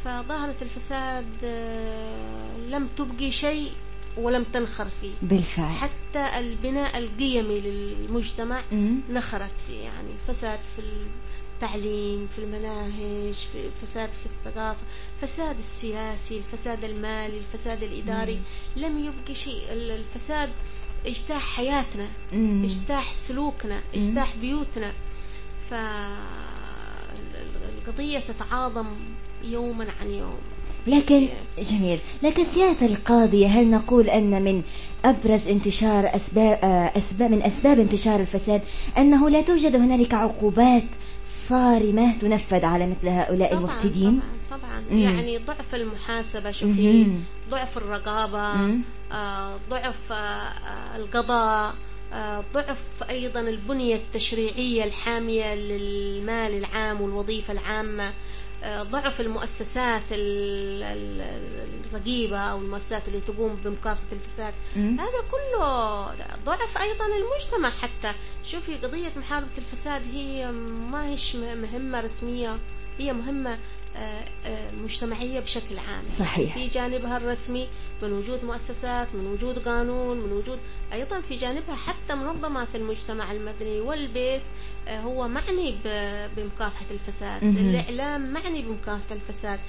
فظاهرة 0.05 0.55
الفساد 0.61 1.25
آه، 1.43 2.57
لم 2.69 2.87
تبقي 2.97 3.31
شيء 3.31 3.71
ولم 4.17 4.43
تنخر 4.53 4.87
فيه 5.01 5.11
بالفعل 5.21 5.73
حتى 5.73 6.39
البناء 6.39 6.97
القيمي 6.97 7.59
للمجتمع 7.59 8.61
مم. 8.71 8.95
نخرت 9.09 9.51
فيه 9.67 9.79
يعني 9.83 10.09
فساد 10.27 10.59
في 10.75 10.81
التعليم 11.56 12.28
في 12.36 12.43
المناهج 12.43 13.34
في 13.53 13.70
فساد 13.86 14.10
في 14.10 14.26
الثقافة 14.49 14.82
فساد 15.22 15.58
السياسي 15.58 16.38
الفساد 16.38 16.84
المالي 16.84 17.38
الفساد 17.38 17.84
الإداري 17.84 18.39
لم 18.76 18.99
يبقي 18.99 19.36
شيء. 19.36 19.62
ال- 19.72 19.91
الفساد 19.91 20.49
اجتاح 21.06 21.56
حياتنا 21.56 22.08
مم. 22.34 22.66
اجتاح 22.66 23.14
سلوكنا 23.14 23.82
مم. 23.95 24.08
اجتاح 24.10 24.36
بيوتنا. 24.41 24.91
ف 25.70 25.74
ال- 25.74 27.36
ال- 27.36 27.78
القضية 27.88 28.20
تتعاظم 28.20 28.86
يوما 29.43 29.88
عن 30.01 30.12
يوم. 30.12 30.38
لكن 30.88 31.28
جميل. 31.60 31.99
لكن 32.24 32.43
سيادة 32.53 32.86
القاضية 32.86 33.47
هل 33.47 33.68
نقول 33.72 34.10
أن 34.10 34.41
من 34.41 34.64
أبرز 35.06 35.47
انتشار 35.47 36.16
أسباب, 36.16 36.60
آه، 36.64 36.97
أسباب 36.97 37.32
من 37.32 37.43
أسباب 37.43 37.80
انتشار 37.80 38.20
الفساد 38.20 38.62
أنه 38.97 39.30
لا 39.30 39.41
توجد 39.41 39.76
هنالك 39.76 40.14
عقوبات 40.14 40.84
صارمة 41.49 42.17
تنفذ 42.19 42.65
على 42.65 42.87
مثل 42.87 43.07
هؤلاء 43.07 43.49
طبعاً 43.49 43.59
المفسدين 43.59 44.21
طبعا, 44.49 44.59
طبعا 44.61 44.83
مم. 44.91 44.97
يعني 44.97 45.37
ضعف 45.37 45.75
المحاسبة 45.75 46.51
شوفي. 46.51 47.07
ضعف 47.49 47.77
الرقابة 47.77 48.53
مم. 48.55 48.81
آه، 49.11 49.57
ضعف 49.69 50.11
آه، 50.11 50.15
آه، 50.15 50.95
القضاء 50.97 51.75
آه، 52.13 52.43
ضعف 52.53 53.03
أيضا 53.09 53.39
البنية 53.39 53.95
التشريعية 53.95 54.83
الحامية 54.83 55.55
للمال 55.55 56.57
العام 56.57 57.01
والوظيفة 57.01 57.53
العامة 57.53 58.11
ضعف 58.66 59.22
المؤسسات 59.22 60.01
ال- 60.11 60.84
ال- 60.84 61.86
الرقيبة 61.91 62.38
أو 62.38 62.57
المؤسسات 62.57 63.07
اللي 63.07 63.22
تقوم 63.22 63.55
بمكافحة 63.55 64.03
الفساد. 64.11 64.53
هذا 64.99 65.22
كله 65.32 66.05
ضعف 66.45 66.78
أيضا 66.78 67.05
المجتمع 67.05 67.70
حتى 67.70 68.18
شوفي 68.43 68.78
قضية 68.78 69.11
محاربة 69.18 69.47
الفساد 69.57 70.01
هي 70.13 70.51
ما 70.91 71.07
هيش 71.07 71.36
مهمة 71.36 71.99
رسمية 71.99 72.57
هي 72.99 73.13
مهمة 73.13 73.57
مجتمعية 74.83 75.39
بشكل 75.39 75.77
عام 75.79 76.03
صحيح. 76.19 76.53
في 76.53 76.67
جانبها 76.67 77.17
الرسمي 77.17 77.67
من 78.01 78.11
وجود 78.13 78.43
مؤسسات 78.45 79.07
من 79.13 79.25
وجود 79.25 79.59
قانون 79.59 80.17
من 80.17 80.31
وجود 80.31 80.59
أيضا 80.93 81.21
في 81.21 81.35
جانبها 81.35 81.75
حتى 81.75 82.15
منظمات 82.15 82.67
المجتمع 82.75 83.31
المدني 83.31 83.79
والبيت 83.79 84.41
آه، 84.87 84.99
هو 84.99 85.27
معني 85.27 85.75
بمكافحة 86.37 86.85
الفساد. 86.91 87.43
الإعلام 87.43 88.33
معني 88.33 88.61
بمكافحة 88.61 89.15
الفساد 89.15 89.59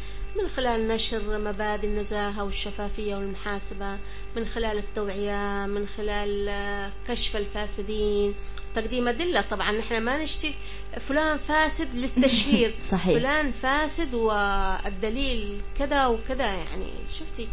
من 0.43 0.49
خلال 0.49 0.89
نشر 0.89 1.39
مبادئ 1.39 1.87
النزاهة 1.87 2.45
والشفافية 2.45 3.15
والمحاسبة 3.17 3.99
من 4.37 4.47
خلال 4.47 4.79
التوعية 4.79 5.67
من 5.67 5.87
خلال 5.97 6.49
آه، 6.49 6.93
كشف 7.09 7.37
الفاسدين 7.37 8.35
تقديم 8.75 9.09
أدلة 9.09 9.41
طبعا 9.41 9.73
نحن 9.73 10.03
ما 10.03 10.17
نشتي 10.23 10.55
فلان 11.01 11.39
فاسد 11.39 11.89
للتشهير 11.95 12.75
صحيح. 12.93 13.19
فلان 13.19 13.53
فاسد 13.53 14.15
والدليل 14.15 15.61
كذا 15.79 16.07
وكذا 16.07 16.45
يعني 16.47 16.87
شفتي 17.19 17.49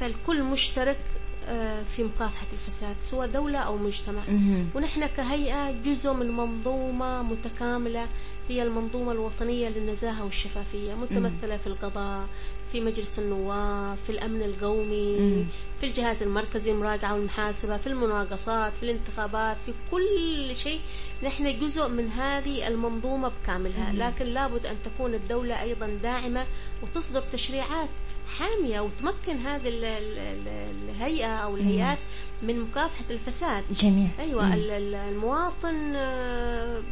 فالكل 0.00 0.42
مشترك 0.42 0.98
آه، 1.48 1.82
في 1.96 2.02
مكافحة 2.02 2.46
الفساد 2.52 2.96
سواء 3.02 3.26
دولة 3.28 3.58
أو 3.58 3.76
مجتمع. 3.76 4.22
ونحن 4.74 5.06
كهيئة 5.06 5.70
جزء 5.84 6.12
من 6.12 6.30
منظومة 6.30 7.22
متكاملة 7.22 8.06
هي 8.48 8.62
المنظومة 8.62 9.12
الوطنية 9.12 9.68
للنزاهة 9.68 10.24
والشفافية 10.24 10.94
متمثلة 10.94 11.56
في 11.56 11.66
القضاء 11.66 12.26
في 12.72 12.80
مجلس 12.80 13.18
النواب 13.18 13.96
في 14.06 14.10
الأمن 14.12 14.42
القومي 14.42 15.18
مم. 15.18 15.44
في 15.80 15.86
الجهاز 15.86 16.22
المركزي 16.22 16.70
المراجعة 16.72 17.14
والمحاسبة 17.14 17.76
في 17.76 17.86
المناقصات 17.86 18.72
في 18.80 18.82
الانتخابات 18.82 19.56
في 19.66 19.72
كل 19.90 20.56
شيء. 20.56 20.80
نحن 21.22 21.58
جزء 21.60 21.88
من 21.88 22.08
هذه 22.08 22.68
المنظومة 22.68 23.28
بكاملها. 23.42 23.92
لكن 23.92 24.24
لابد 24.26 24.66
أن 24.66 24.76
تكون 24.84 25.14
الدولة 25.14 25.62
أيضا 25.62 25.86
داعمة 26.02 26.46
وتصدر 26.82 27.22
تشريعات 27.32 27.88
حامية 28.38 28.80
وتمكن 28.80 29.36
هذه 29.36 29.68
ال- 29.68 29.84
ال- 29.84 30.18
ال- 30.18 30.88
الهيئة 30.88 31.36
أو 31.36 31.56
الهيئات 31.56 31.98
من 32.42 32.60
مكافحة 32.60 33.04
الفساد 33.10 33.64
جميل 33.72 34.08
أيوه 34.18 34.46
مم. 34.46 34.52
ال- 34.52 34.70
ال- 34.70 34.94
المواطن 34.94 35.92
آه، 35.96 36.82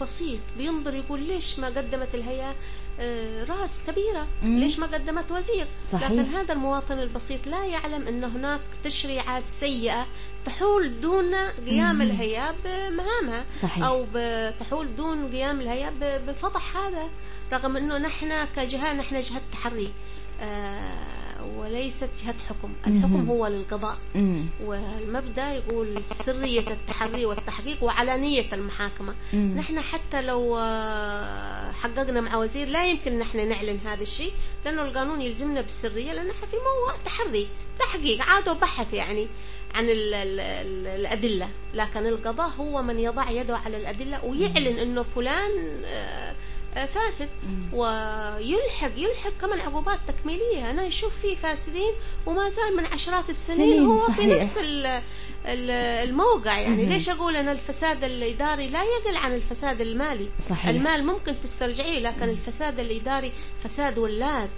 بسيط 0.00 0.40
بينظر 0.58 0.94
يقول 0.94 1.22
ليش 1.22 1.58
ما 1.58 1.66
قدمت 1.66 2.14
الهيئة 2.14 2.54
آه، 3.00 3.44
رأس 3.44 3.84
كبيرة 3.90 4.26
مم. 4.42 4.58
ليش 4.58 4.78
ما 4.78 4.86
قدمت 4.86 5.30
وزير 5.30 5.66
صحيح. 5.92 6.10
لكن 6.10 6.24
هذا 6.24 6.52
المواطن 6.52 6.98
البسيط 6.98 7.46
لا 7.46 7.64
يعلم 7.64 8.08
أن 8.08 8.24
هناك 8.24 8.60
تشريعات 8.84 9.46
سيئة 9.46 10.06
تحول 10.46 11.00
دون 11.00 11.34
قيام 11.66 11.94
مم. 11.94 12.02
الهيئة 12.02 12.54
بمهامها 12.64 13.44
صحيح. 13.62 13.84
أو 13.84 14.06
ب- 14.14 14.52
تحول 14.60 14.96
دون 14.96 15.28
قيام 15.30 15.60
الهيئة 15.60 15.90
ب- 15.90 16.26
بفضح 16.30 16.76
هذا 16.76 17.08
رغم 17.52 17.76
أنه 17.76 17.98
نحن 17.98 18.44
كجهة 18.56 18.92
نحن 18.94 19.20
جهة 19.20 19.40
تحري 19.52 19.92
وليست 21.56 22.10
جهة 22.24 22.34
حكم 22.48 22.72
الحكم. 22.86 23.26
هو 23.30 23.46
للقضاء 23.46 23.98
مم. 24.14 24.46
والمبدأ 24.64 25.52
يقول 25.52 25.98
سرية 26.10 26.64
التحري 26.70 27.26
والتحقيق 27.26 27.84
وعلانيه 27.84 28.52
المحاكمة 28.52 29.14
مم. 29.32 29.54
نحن 29.58 29.80
حتى 29.80 30.22
لو 30.22 30.58
آه، 30.58 31.72
حققنا 31.72 32.20
مع 32.20 32.36
وزير 32.36 32.68
لا 32.68 32.86
يمكن 32.86 33.18
نحن 33.18 33.48
نعلن 33.48 33.78
هذا 33.86 34.02
الشيء 34.02 34.32
لأنه 34.64 34.82
القانون 34.82 35.22
يلزمنا 35.22 35.60
بالسرية 35.60 36.12
لأن 36.12 36.26
نحن 36.26 36.46
في 36.46 36.56
موضوع 36.56 37.02
تحري 37.04 37.48
تحقيق 37.78 38.22
عاد 38.22 38.48
وبحث 38.48 38.92
يعني 38.94 39.26
عن 39.74 39.84
ال 39.84 40.14
ال 40.14 40.40
ال 40.40 40.86
الأدلة 40.86 41.48
لكن 41.74 42.06
القضاء 42.06 42.48
هو 42.48 42.82
من 42.82 42.98
يضع 42.98 43.30
يده 43.30 43.56
على 43.56 43.76
الأدلة 43.76 44.24
ويعلن 44.24 44.78
إنه 44.78 45.02
فلان 45.02 45.82
آه، 45.84 45.88
آه، 45.88 46.34
فاسد. 46.74 47.28
ويلحق 47.72 48.90
يلحق 48.96 49.30
كمان 49.40 49.60
عقوبات 49.60 49.98
تكميلية. 50.08 50.70
أنا 50.70 50.86
أشوف 50.88 51.18
فيه 51.20 51.36
فاسدين 51.36 51.92
وما 52.26 52.48
زال 52.48 52.76
من 52.76 52.86
عشرات 52.86 53.30
السنين 53.30 53.58
سنين، 53.58 53.86
هو 53.86 54.06
في 54.06 54.12
صحيح. 54.12 54.42
نفس 54.42 54.58
ال- 54.58 54.86
ال- 55.46 55.70
الموقع. 56.08 56.58
يعني 56.58 56.86
ليش 56.86 57.08
أقول 57.08 57.36
أن 57.36 57.48
الفساد 57.48 58.04
الإداري 58.04 58.68
لا 58.68 58.82
يقل 58.82 59.16
عن 59.16 59.34
الفساد 59.34 59.80
المالي؟ 59.80 60.28
صحيح. 60.50 60.66
المال 60.68 61.06
ممكن 61.06 61.34
تسترجعيه 61.42 61.98
لكن 61.98 62.28
الفساد 62.28 62.80
الإداري 62.80 63.32
فساد 63.64 63.98
ولاد 63.98 64.50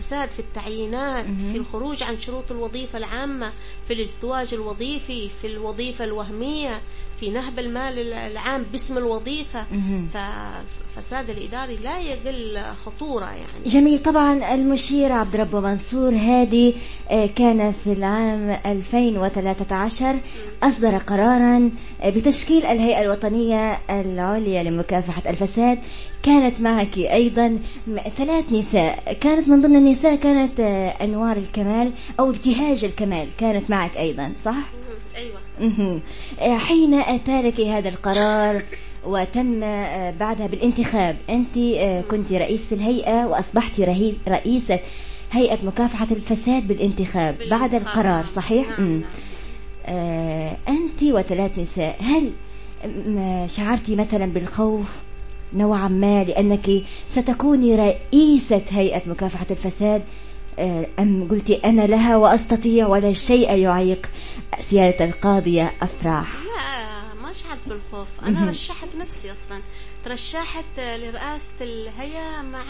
فساد 0.00 0.28
في 0.30 0.38
التعيينات 0.38 1.24
في 1.52 1.56
الخروج 1.56 2.02
عن 2.02 2.20
شروط 2.20 2.50
الوظيفة 2.50 2.98
العامة 2.98 3.52
في 3.88 3.92
الازدواج 3.94 4.54
الوظيفي 4.54 5.30
في 5.40 5.46
الوظيفة 5.46 6.04
الوهمية 6.04 6.80
في 7.22 7.30
نهب 7.30 7.58
المال 7.58 8.12
العام 8.12 8.64
باسم 8.72 8.98
الوظيفة 8.98 9.64
مهم. 9.72 10.08
فالفساد 10.14 11.30
الإداري 11.30 11.76
لا 11.76 12.00
يقل 12.00 12.62
خطورة 12.86 13.24
يعني. 13.24 13.64
جميل. 13.66 14.02
طبعا 14.02 14.54
المشير 14.54 15.12
عبد 15.12 15.36
ربه 15.36 15.60
منصور 15.60 16.14
هادي 16.14 16.74
آه، 17.10 17.26
كان 17.26 17.72
في 17.84 17.92
العام 17.92 18.50
2013 18.66 20.16
أصدر 20.62 20.96
قرارا 20.96 21.70
آه، 22.02 22.10
بتشكيل 22.10 22.66
الهيئة 22.66 23.02
الوطنية 23.02 23.78
العليا 23.90 24.62
لمكافحة 24.62 25.30
الفساد. 25.30 25.78
كانت 26.22 26.60
معك 26.60 26.98
أيضا 26.98 27.58
ثلاث 28.18 28.44
نساء. 28.52 29.16
كانت 29.20 29.48
من 29.48 29.60
ضمن 29.60 29.76
النساء 29.76 30.16
كانت 30.16 30.60
آه، 30.60 30.88
أنوار 30.88 31.36
الكمال 31.36 31.90
أو 32.20 32.30
ابتهاج 32.30 32.84
الكمال. 32.84 33.28
كانت 33.38 33.70
معك 33.70 33.96
أيضا 33.96 34.32
صح؟ 34.44 34.81
أيوة. 35.16 36.00
آه، 36.40 36.58
حين 36.58 36.94
لك 37.28 37.60
هذا 37.60 37.88
القرار 37.88 38.62
وتم 39.04 39.62
آه، 39.62 40.10
بعدها 40.10 40.46
بالانتخاب 40.46 41.16
أنت 41.30 41.56
آه، 41.56 42.00
كنت 42.00 42.32
رئيس 42.32 42.72
الهيئة 42.72 43.26
وأصبحت 43.26 43.80
رئيسة 44.28 44.80
هيئة 45.32 45.58
مكافحة 45.66 46.06
الفساد 46.10 46.68
بالانتخاب 46.68 47.36
بعد. 47.50 47.74
القرار 47.74 48.26
صحيح؟ 48.26 48.68
نعم،. 48.68 48.90
نعم. 49.00 49.02
أنت 50.68 51.02
وثلاث 51.02 51.58
نساء 51.58 51.96
هل 52.02 52.32
شعرتي 53.50 53.96
مثلا 53.96 54.26
بالخوف 54.26 54.86
نوعا 55.54 55.88
ما 55.88 56.24
لأنك 56.24 56.70
ستكوني 57.08 57.76
رئيسة 57.76 58.62
هيئة 58.70 59.02
مكافحة 59.06 59.46
الفساد 59.50 60.02
أم 60.98 61.28
قلتي 61.30 61.54
أنا 61.64 61.86
لها 61.86 62.16
وأستطيع 62.16 62.86
ولا 62.86 63.12
شيء 63.12 63.56
يعيق. 63.56 64.06
سيادة 64.60 65.04
القاضية 65.04 65.72
أفراح. 65.82 66.26
لا 66.34 67.02
ما 67.22 67.32
شعرت 67.32 67.60
بالخوف. 67.66 68.08
أنا 68.22 68.50
رشحت 68.50 68.96
نفسي 69.00 69.32
أصلا. 69.32 69.60
ترشحت 70.04 70.78
لرئاسة 70.78 71.52
الهيئة 71.60 72.42
مع 72.42 72.62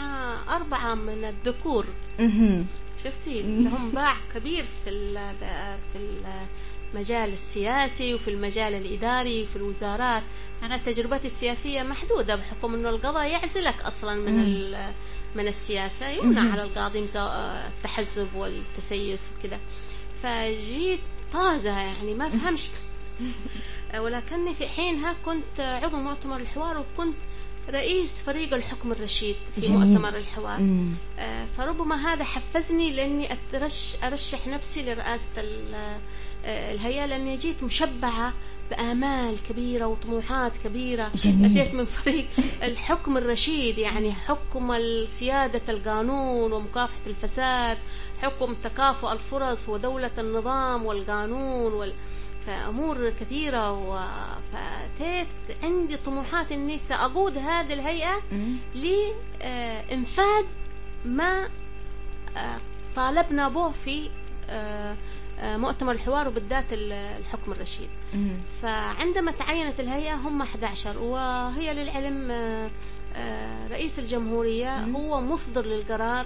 أربعة 0.55 0.95
من 0.95 1.23
الذكور. 1.23 1.85
شفتي؟ 3.03 3.41
لهم 3.41 3.89
باع 3.89 4.15
كبير 4.35 4.65
في 4.85 4.89
في 5.93 5.99
المجال 6.93 7.33
السياسي 7.33 8.13
وفي 8.13 8.29
المجال 8.29 8.73
الإداري 8.73 9.43
وفي 9.43 9.55
الوزارات. 9.55 10.23
أنا 10.63 10.77
تجربتي 10.77 11.27
السياسية 11.27 11.83
محدودة 11.83 12.35
بحكم 12.35 12.73
أنه 12.73 12.89
القضاء 12.89 13.27
يعزلك 13.27 13.75
أصلا 13.81 14.15
من 14.15 14.75
من 15.35 15.47
السياسة 15.47 16.09
يمنع 16.09 16.51
على 16.51 16.63
القاضي 16.63 16.99
التحزب 17.15 18.35
والتسيس 18.35 19.29
وكذا 19.39 19.59
فجيت 20.23 20.99
طازة 21.33 21.79
يعني 21.79 22.13
ما 22.13 22.29
فهمش 22.39 22.69
ولكني 23.97 24.55
في 24.55 24.67
حينها 24.67 25.15
كنت 25.25 25.59
عضو 25.59 25.97
مؤتمر 25.97 26.37
الحوار 26.37 26.77
وكنت 26.77 27.15
رئيس 27.69 28.21
فريق 28.21 28.53
الحكم 28.53 28.91
الرشيد 28.91 29.35
في 29.55 29.61
جميل. 29.61 29.77
مؤتمر 29.79 30.17
الحوار 30.17 30.59
مم. 30.59 30.91
آه، 31.19 31.47
فربما 31.57 32.13
هذا 32.13 32.23
حفزني 32.23 32.91
لأني 32.91 33.37
أرشح 34.03 34.47
نفسي 34.47 34.81
لرئاسة 34.81 35.25
آه، 35.73 36.71
الهيئة 36.71 37.05
لأني 37.05 37.37
جيت 37.37 37.63
مشبعه 37.63 38.33
بآمال 38.71 39.35
كبيرة 39.49 39.85
وطموحات 39.85 40.51
كبيرة 40.63 41.11
جميل. 41.15 41.59
أتيت 41.61 41.73
من 41.75 41.85
فريق 41.85 42.25
الحكم 42.63 43.17
الرشيد 43.17 43.77
يعني 43.77 44.11
حكم 44.13 44.73
سيادة 45.07 45.61
القانون 45.69 46.51
ومكافحة 46.53 46.99
الفساد 47.07 47.77
حكم 48.21 48.53
تكافؤ 48.63 49.11
الفرص 49.11 49.69
ودولة 49.69 50.11
النظام 50.17 50.85
والقانون 50.85 51.73
وال... 51.73 51.93
فأمور 52.47 53.09
كثيرة 53.09 53.71
و... 53.71 53.99
فأتيت 54.53 55.27
عندي 55.63 55.97
طموحات 55.97 56.51
أني 56.51 56.77
سأقود 56.77 57.37
هذه 57.37 57.73
الهيئة. 57.73 58.21
لإنفاذ 58.75 60.45
ما 61.05 61.49
آه، 62.37 62.57
طالبنا 62.95 63.47
به 63.47 63.71
في 63.85 64.09
آه، 64.49 64.95
مؤتمر 65.43 65.91
الحوار 65.91 66.27
وبالذات 66.27 66.65
ال- 66.73 66.91
الحكم 66.91 67.51
الرشيد. 67.51 67.89
فعندما 68.61 69.31
تعينت 69.31 69.79
الهيئة 69.79 70.15
هم 70.15 70.41
11 70.41 70.97
وهي 70.97 71.73
للعلم 71.73 72.31
آه، 72.31 72.69
آه، 73.15 73.67
رئيس 73.67 73.99
الجمهورية 73.99 74.83
هو 74.85 75.21
مصدر 75.21 75.65
للقرار. 75.65 76.25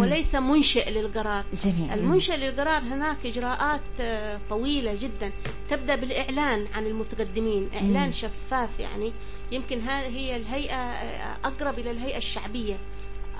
وليس 0.00 0.34
منشئ 0.34 0.90
للقرار. 0.90 1.44
جميل. 1.54 1.92
المنشأ 1.92 2.32
للقرار 2.32 2.82
هناك 2.82 3.26
إجراءات 3.26 3.80
آه، 4.00 4.40
طويلة 4.50 4.94
جدا. 5.02 5.32
تبدأ 5.70 5.94
بالإعلان 5.96 6.66
عن 6.74 6.86
المتقدمين 6.86 7.68
إعلان. 7.74 8.12
شفاف 8.12 8.78
يعني. 8.78 9.12
يمكن 9.52 9.80
هي 9.88 10.36
الهيئة 10.36 10.74
آه، 10.76 11.36
أقرب 11.44 11.78
إلى 11.78 11.90
الهيئة 11.90 12.16
الشعبية 12.18 12.74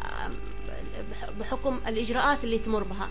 آه، 0.04 0.30
بح- 1.10 1.30
بحكم 1.40 1.80
الإجراءات 1.86 2.44
اللي 2.44 2.58
تمر 2.58 2.82
بها. 2.82 3.08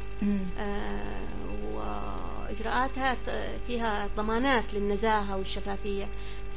ت- 3.28 3.50
فيها 3.68 4.10
ضمانات 4.18 4.64
للنزاهة 4.74 5.38
والشفافية. 5.38 6.08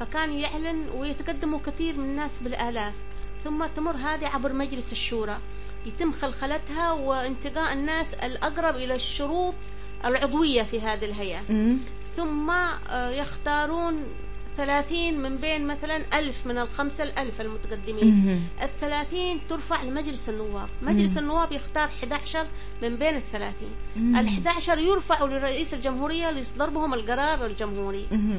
فكان 0.01 0.32
يعلن 0.32 0.88
ويتقدموا 0.95 1.59
كثير 1.66 1.97
من 1.97 2.05
الناس 2.05 2.38
بالآلاف. 2.38 2.93
ثم 3.45 3.66
تمر 3.76 3.97
هذه 3.97 4.26
عبر 4.26 4.53
مجلس 4.53 4.93
الشورى. 4.93 5.38
يتم 5.86 6.12
خلخلتها 6.12 6.93
وانتقاء 6.93 7.72
الناس 7.72 8.14
الأقرب 8.14 8.76
إلى 8.76 8.95
الشروط 8.95 9.55
العضوية 10.05 10.62
في 10.62 10.80
هذه 10.80 11.05
الهيئة. 11.05 11.41
ثم 12.16 12.51
آه، 12.51 13.11
يختارون 13.11 14.03
ثلاثين 14.64 15.22
من 15.22 15.36
بين 15.36 15.66
مثلا 15.66 16.18
ألف 16.18 16.46
من 16.46 16.58
الخمسة 16.58 17.04
الألف 17.04 17.40
المتقدمين. 17.40 18.40
الثلاثين 18.62 19.40
ترفع 19.48 19.82
لمجلس 19.82 20.28
النواب 20.28 20.68
مجلس 20.82 21.18
النواب 21.18 21.52
يختار 21.52 21.84
11 21.88 22.46
من 22.82 22.96
بين 22.96 23.16
الثلاثين 23.16 23.68
مم. 23.96 24.16
ال 24.16 24.26
11 24.26 24.78
يرفعوا 24.78 25.28
لرئيس 25.28 25.74
الجمهورية 25.74 26.30
ليصدر 26.30 26.70
بهم 26.70 26.94
القرار 26.94 27.46
الجمهوري 27.46 28.06
مم. 28.12 28.38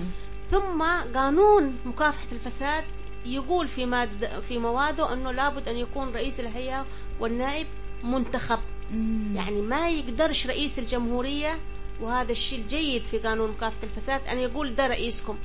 ثم 0.51 0.83
قانون 1.15 1.75
مكافحة 1.85 2.27
الفساد 2.31 2.83
يقول 3.25 3.67
في 3.67 3.85
ماد 3.85 4.41
في 4.47 4.57
مواده 4.57 5.13
أنه 5.13 5.31
لابد 5.31 5.67
أن 5.67 5.75
يكون 5.77 6.09
رئيس 6.13 6.39
الهيئة 6.39 6.85
والنائب 7.19 7.67
منتخب 8.03 8.59
مم. 8.91 9.35
يعني 9.35 9.61
ما 9.61 9.89
يقدرش 9.89 10.47
رئيس 10.47 10.79
الجمهورية 10.79 11.57
وهذا 12.01 12.31
الشيء 12.31 12.59
الجيد 12.59 13.03
في 13.03 13.17
قانون 13.17 13.49
مكافحة 13.51 13.83
الفساد 13.83 14.21
أن 14.27 14.37
يقول 14.37 14.75
ده 14.75 14.87
رئيسكم 14.87 15.37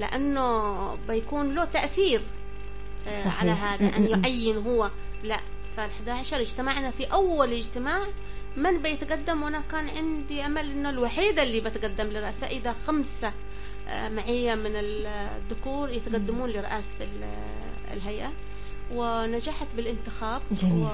لأنه 0.00 0.94
بيكون 1.08 1.54
له 1.54 1.64
تأثير 1.64 2.20
آه، 3.08 3.24
صحيح. 3.24 3.40
على 3.40 3.50
هذا 3.50 3.96
أن. 3.96 4.08
يعين 4.08 4.56
هو. 4.56 4.90
لا 5.24 5.40
فال11 5.76 6.32
اجتمعنا 6.34 6.90
في 6.90 7.04
أول 7.04 7.52
اجتماع 7.52 8.00
من 8.56 8.78
بيتقدم؟ 8.82 9.42
وأنا 9.42 9.62
كان 9.72 9.88
عندي 9.88 10.46
أمل 10.46 10.70
أنه 10.70 10.90
الوحيدة 10.90 11.42
اللي 11.42 11.60
بتقدم 11.60 12.06
لرئاسة 12.06 12.38
فإذا 12.40 12.74
خمسة 12.86 13.32
آه، 13.88 14.08
معية 14.08 14.54
من 14.54 14.70
الذكور 14.74 15.90
يتقدمون 15.90 16.50
لرئاسة 16.50 16.94
ال- 17.00 17.92
الهيئة. 17.96 18.32
ونجحت 18.94 19.66
بالانتخاب. 19.76 20.42
جميل. 20.52 20.86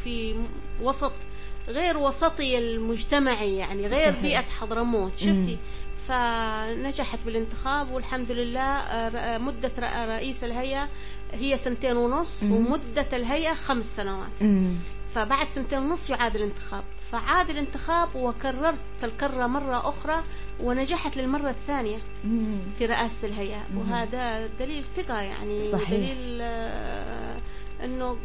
وفي 0.00 0.34
وسط 0.82 1.12
غير 1.68 1.98
وسطي 1.98 2.58
المجتمعي 2.58 3.56
يعني 3.56 3.86
غير 3.86 4.10
صحيح. 4.10 4.22
بيئة 4.22 4.40
حضرموت. 4.60 5.12
شفتي؟ 5.16 5.58
فنجحت 6.08 7.18
بالانتخاب 7.26 7.90
والحمد 7.90 8.30
لله 8.32 8.60
آه، 8.60 9.36
ر- 9.36 9.42
مدة 9.42 9.72
ر- 9.78 10.08
رئيس 10.08 10.44
الهيئة 10.44 10.88
هي 11.32 11.56
سنتين 11.56 11.96
ونص 11.96 12.42
مم. 12.42 12.52
ومدة 12.52 13.06
الهيئة 13.12 13.54
خمس 13.54 13.96
سنوات 13.96 14.28
مم. 14.40 14.74
فبعد 15.14 15.48
سنتين 15.48 15.78
ونص 15.78 16.10
يعاد 16.10 16.36
الانتخاب 16.36 16.84
فعاد 17.12 17.50
الانتخاب 17.50 18.08
وكررت 18.16 18.78
الكرة 19.04 19.46
مرة 19.46 19.88
أخرى 19.88 20.22
ونجحت 20.60 21.16
للمرة 21.16 21.50
الثانية 21.50 21.98
مم. 22.24 22.58
في 22.78 22.86
رئاسة 22.86 23.28
الهيئة 23.28 23.62
وهذا 23.76 24.46
دليل 24.46 24.84
ثقة 24.96 25.20
يعني 25.20 25.72
صحيح. 25.72 25.90
دليل 25.90 26.38
آه، 26.42 27.36
أنه 27.84 28.16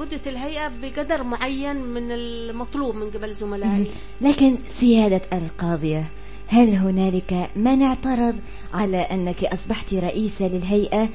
قدرة 0.00 0.20
الهيئة 0.26 0.68
بقدر 0.82 1.22
معين 1.22 1.76
من 1.76 2.12
المطلوب 2.12 2.96
من 2.96 3.10
قبل 3.10 3.34
زملائي. 3.34 3.86
لكن 4.20 4.56
سيادة 4.80 5.20
القاضية 5.32 6.04
هل 6.48 6.68
هنالك 6.74 7.50
من 7.56 7.82
اعترض 7.82 8.36
على 8.74 8.98
أنك 8.98 9.44
أصبحت 9.44 9.94
رئيسة 9.94 10.48
للهيئة؟ 10.48 11.08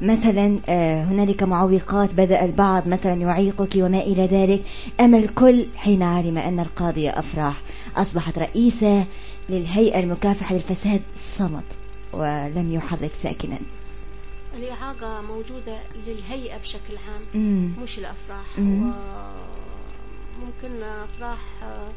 مثلا 0.00 0.58
آه، 0.68 1.04
هنالك 1.04 1.42
معوقات 1.42 2.14
بدأ 2.14 2.44
البعض 2.44 2.88
مثلا 2.88 3.12
يعيقك 3.14 3.72
وما 3.76 3.98
إلى 4.00 4.26
ذلك. 4.26 4.62
أما 5.00 5.18
الكل 5.18 5.66
حين 5.76 6.02
علم 6.02 6.38
أن 6.38 6.60
القاضية 6.60 7.10
أفراح 7.10 7.60
أصبحت 7.96 8.38
رئيسة 8.38 9.04
للهيئة 9.48 10.00
المكافحة 10.00 10.54
للفساد 10.54 11.00
صمت 11.38 11.64
ولم 12.12 12.74
يحرك 12.74 13.10
ساكنا؟ 13.22 13.58
الإعاقة 14.58 15.20
موجودة 15.20 15.78
للهيئة 16.06 16.56
بشكل 16.58 16.96
عام 17.08 17.22
مم. 17.34 17.70
مش 17.82 17.98
الأفراح 17.98 18.58
مم. 18.58 18.92
وممكن 20.42 20.82
أفراح 20.82 21.38
آه، 21.62 21.88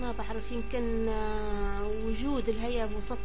ما 0.00 0.12
بعرف 0.12 0.52
يمكن 0.52 1.08
آه، 1.08 1.90
وجود 2.04 2.48
الهيئة 2.48 2.86
بوسط 2.86 3.18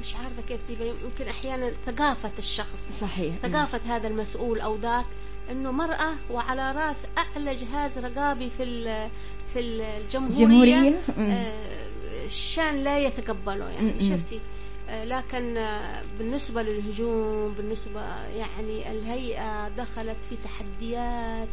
مش 0.00 0.14
عارفة 0.14 0.42
كيف 0.48 0.60
تجيبها 0.68 0.86
يمكن 0.86 1.28
أحيانا 1.28 1.72
ثقافة 1.86 2.30
الشخص 2.38 2.90
صحيح 3.00 3.34
ثقافة 3.42 3.80
هذا 3.96 4.08
المسؤول 4.08 4.60
أو 4.60 4.76
ذاك 4.76 5.04
أنه 5.50 5.72
مرأة 5.72 6.14
وعلى 6.30 6.72
رأس 6.72 7.02
أعلى 7.18 7.56
جهاز 7.56 7.98
رقابي 7.98 8.50
في 8.58 8.84
في 9.52 9.60
الجمهورية 9.60 10.46
جمهورية 10.46 11.02
مم. 11.18 11.30
آه، 11.30 11.84
الشان 12.26 12.84
لا 12.84 12.98
يتقبله 12.98 13.70
يعني 13.70 13.92
مم. 13.92 14.16
شفتي 14.16 14.40
لكن 14.88 15.56
آه، 15.56 16.02
بالنسبة 16.18 16.62
للهجوم 16.62 17.52
بالنسبة 17.52 18.00
يعني 18.36 18.90
الهيئة 18.90 19.68
دخلت 19.68 20.16
في 20.30 20.36
تحديات 20.44 21.48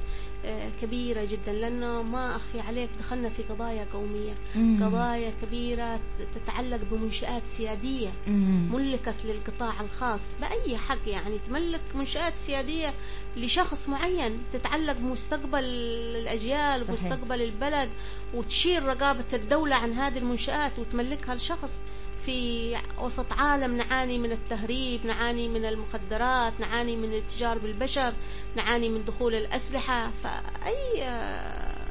آه، 0.46 0.70
كبيرة 0.82 1.26
جدا 1.26 1.54
لأنه 1.54 2.02
ما 2.02 2.36
أخفي 2.36 2.60
عليك 2.60 2.90
دخلنا 3.00 3.30
في 3.30 3.44
قضايا 3.44 3.88
قومية 3.94 4.34
مم. 4.56 4.84
قضايا 4.86 5.34
كبيرة 5.42 6.00
تتعلق 6.36 6.80
بمنشآت 6.92 7.48
سيادية 7.48 8.10
مم. 8.28 8.70
ملكت 8.74 9.16
للقطاع 9.26 9.82
الخاص 9.82 10.28
بأي 10.42 10.78
حق 10.78 11.08
يعني 11.10 11.40
تملك 11.48 11.82
منشآت 11.96 12.38
سيادية 12.38 12.94
لشخص 13.38 13.90
معين 13.90 14.40
تتعلق 14.54 14.94
بمستقبل 14.94 15.64
الأجيال 15.64 16.82
صحيح. 16.82 16.90
ومستقبل 16.90 17.42
البلد 17.42 17.90
وتشيل 18.34 18.84
رقابة 18.86 19.26
الدولة 19.34 19.76
عن 19.76 19.94
هذه 19.94 20.18
المنشآت 20.18 20.80
وتملكها 20.80 21.36
لشخص 21.36 21.78
في 22.26 22.76
وسط 23.02 23.34
عالم 23.34 23.78
نعاني 23.78 24.18
من 24.20 24.32
التهريب 24.32 25.06
نعاني 25.06 25.50
من 25.50 25.66
المخدرات 25.66 26.54
نعاني 26.60 26.96
من 26.96 27.04
الاتجار 27.04 27.58
بالبشر 27.58 28.14
نعاني 28.56 28.90
من 28.90 29.06
دخول 29.06 29.36
الأسلحة 29.36 30.12
فأي 30.24 31.04
آه، 31.04 31.82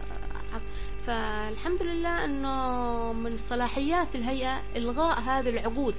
فالحمد 1.06 1.82
لله 1.82 2.24
أنه 2.24 3.12
من 3.12 3.38
صلاحيات 3.38 4.14
الهيئة 4.14 4.62
إلغاء 4.76 5.20
هذه 5.20 5.48
العقود 5.48 5.94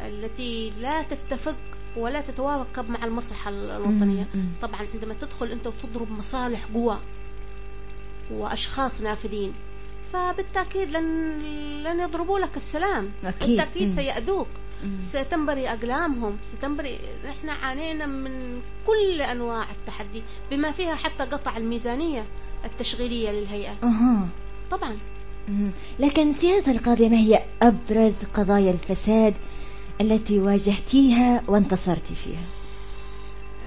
التي 0.00 0.70
لا 0.80 1.02
تتفق 1.02 1.56
ولا 1.96 2.20
تتوافق 2.20 2.84
مع 2.88 3.04
المصلحة 3.04 3.50
الوطنية. 3.50 4.26
طبعا 4.62 4.80
عندما 4.94 5.14
تدخل 5.14 5.46
أنت 5.46 5.66
وتضرب 5.66 6.10
مصالح 6.12 6.66
قوى 6.74 6.98
وأشخاص 8.30 9.00
نافذين 9.00 9.54
فبالتأكيد 10.16 10.90
لن 10.90 11.38
لن 11.84 12.00
يضربوا 12.00 12.38
لك 12.38 12.56
السلام 12.56 13.10
أكيد. 13.24 13.48
بالتأكيد 13.48 13.88
مم. 13.88 13.94
سيأذوك. 13.96 14.46
ستنبري 15.00 15.68
أقلامهم 15.68 16.36
ستنبري 16.52 16.98
نحن 17.28 17.48
عانينا 17.48 18.06
من 18.06 18.60
كل 18.86 19.22
أنواع 19.22 19.66
التحدي 19.70 20.22
بما 20.50 20.72
فيها 20.72 20.94
حتى 20.94 21.22
قطع 21.24 21.56
الميزانية 21.56 22.24
التشغيلية 22.64 23.30
للهيئة 23.30 23.74
أها 23.82 24.28
طبعا. 24.70 24.96
لكن 25.98 26.34
سيادة 26.34 26.72
القاضية 26.72 27.08
ما 27.08 27.16
هي 27.16 27.42
أبرز 27.62 28.14
قضايا 28.34 28.70
الفساد 28.70 29.34
التي 30.00 30.38
واجهتيها 30.38 31.42
وانتصرت 31.48 32.06
فيها 32.12 32.44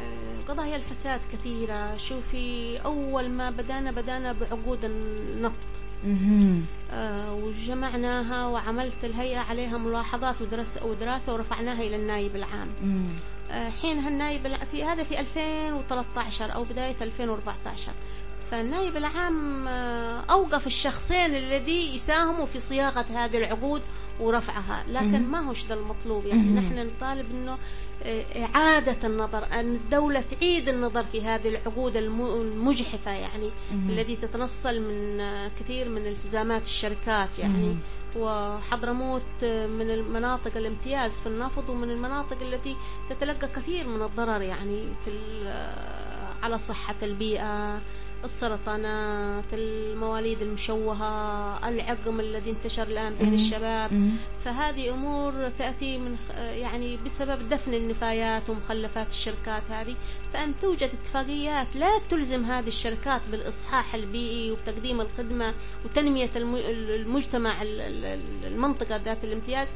آه، 0.01 0.51
قضايا 0.51 0.75
الفساد 0.75 1.19
كثيرة 1.33 1.97
شوفي 1.97 2.77
أول 2.85 3.29
ما 3.29 3.49
بدأنا 3.49 3.91
بدأنا 3.91 4.31
بعقود 4.41 4.79
النفط. 4.85 5.59
آه، 6.91 7.33
وجمعناها 7.33 8.45
وعملت 8.47 8.93
الهيئة 9.03 9.39
عليها 9.39 9.77
ملاحظات 9.77 10.41
ودراسة, 10.41 10.85
ودراسة 10.85 11.33
ورفعناها 11.33 11.81
إلى 11.81 11.95
النائب 11.95 12.35
العام. 12.35 12.67
آه، 13.51 13.69
حين 13.69 14.07
النائب 14.07 14.45
الع- 14.45 14.63
في 14.71 14.83
هذا 14.83 15.03
في 15.03 15.19
2013 15.19 16.53
أو 16.55 16.63
بداية 16.63 16.95
2014 17.01 17.91
فالنائب 18.51 18.97
العام 18.97 19.67
آه، 19.67 20.19
أوقف 20.29 20.67
الشخصين 20.67 21.35
الذي 21.35 21.95
يساهموا 21.95 22.45
في 22.45 22.59
صياغة 22.59 23.05
هذه 23.15 23.37
العقود 23.37 23.81
ورفعها. 24.19 24.83
لكن 24.87 25.23
ما 25.23 25.39
هوش 25.39 25.63
ده 25.65 25.75
المطلوب؟ 25.75 26.25
يعني. 26.25 26.41
نحن 26.41 26.87
نطالب 26.87 27.25
أنه 27.31 27.57
إعادة 28.35 29.07
النظر 29.07 29.45
أن 29.59 29.75
الدولة 29.75 30.21
تعيد 30.21 30.69
النظر 30.69 31.03
في 31.03 31.21
هذه 31.21 31.47
العقود 31.49 31.95
الم- 31.97 32.21
المجحفة 32.41 33.11
يعني 33.11 33.49
مهم. 33.71 33.89
التي 33.89 34.15
تتنصل 34.15 34.79
من 34.81 35.21
كثير 35.59 35.89
من 35.89 36.07
التزامات 36.07 36.63
الشركات 36.63 37.39
يعني 37.39 37.53
مهم. 37.57 37.79
وحضرموت 38.15 39.43
من 39.43 39.89
المناطق 39.89 40.57
الامتياز 40.57 41.19
في 41.19 41.27
النفط 41.27 41.69
ومن 41.69 41.89
المناطق 41.91 42.37
التي 42.41 42.75
تتلقى 43.09 43.47
كثير 43.47 43.87
من 43.87 44.01
الضرر 44.01 44.41
يعني 44.41 44.83
في 45.05 45.11
على 46.43 46.57
صحة 46.57 46.95
البيئة 47.03 47.81
السرطانات 48.23 49.43
المواليد 49.53 50.41
المشوهة 50.41 51.69
العقم 51.69 52.19
الذي 52.19 52.49
انتشر 52.51 52.83
الآن 52.87 53.15
بين. 53.15 53.33
الشباب. 53.33 53.91
فهذه 54.45 54.89
أمور 54.89 55.49
تأتي 55.59 55.97
من 55.97 56.17
يعني 56.37 56.97
بسبب 57.05 57.49
دفن 57.49 57.73
النفايات 57.73 58.49
ومخلفات 58.49 59.09
الشركات 59.09 59.63
هذه. 59.69 59.95
فأن 60.33 60.53
توجد 60.61 60.89
اتفاقيات 61.01 61.67
لا 61.75 61.99
تلزم 62.09 62.45
هذه 62.45 62.67
الشركات 62.67 63.21
بالإصحاح 63.31 63.95
البيئي 63.95 64.51
وتقديم 64.51 65.01
الخدمة 65.01 65.53
وتنمية 65.85 66.29
الم- 66.35 66.55
المجتمع 66.89 67.61
ال- 67.61 67.81
ال- 67.81 68.45
المنطقة 68.45 68.95
ذات 68.95 69.23
الامتياز. 69.23 69.67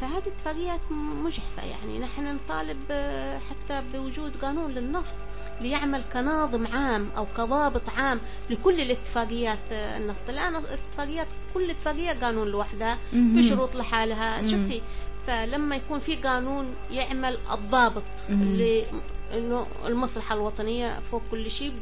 فهذه 0.00 0.22
اتفاقيات 0.26 0.80
مجحفة 1.24 1.62
يعني. 1.64 1.98
نحن 1.98 2.34
نطالب 2.34 2.78
آه، 2.90 3.38
حتى 3.38 3.82
بوجود 3.94 4.32
قانون 4.42 4.70
للنفط. 4.70 5.16
ليعمل 5.60 6.02
كناظم 6.12 6.66
عام 6.66 7.08
أو 7.16 7.26
كضابط 7.36 7.88
عام 7.88 8.20
لكل 8.50 8.80
الاتفاقيات 8.80 9.58
آه، 9.72 9.96
النفط 9.98 10.28
الآن 10.28 10.56
الاتفاقيات 10.56 11.26
كل 11.54 11.70
اتفاقية 11.70 12.20
قانون 12.20 12.48
لوحدها. 12.48 12.98
بشروط 13.12 13.74
لحالها. 13.76 14.42
شفتي 14.42 14.82
فلما 15.26 15.76
يكون 15.76 16.00
في 16.00 16.16
قانون 16.16 16.74
يعمل 16.90 17.38
الضابط 17.52 18.02
مم. 18.28 18.56
لأنه 18.56 19.66
المصلحة 19.86 20.34
الوطنية 20.34 21.00
فوق 21.10 21.22
كل 21.30 21.50
شيء 21.50 21.72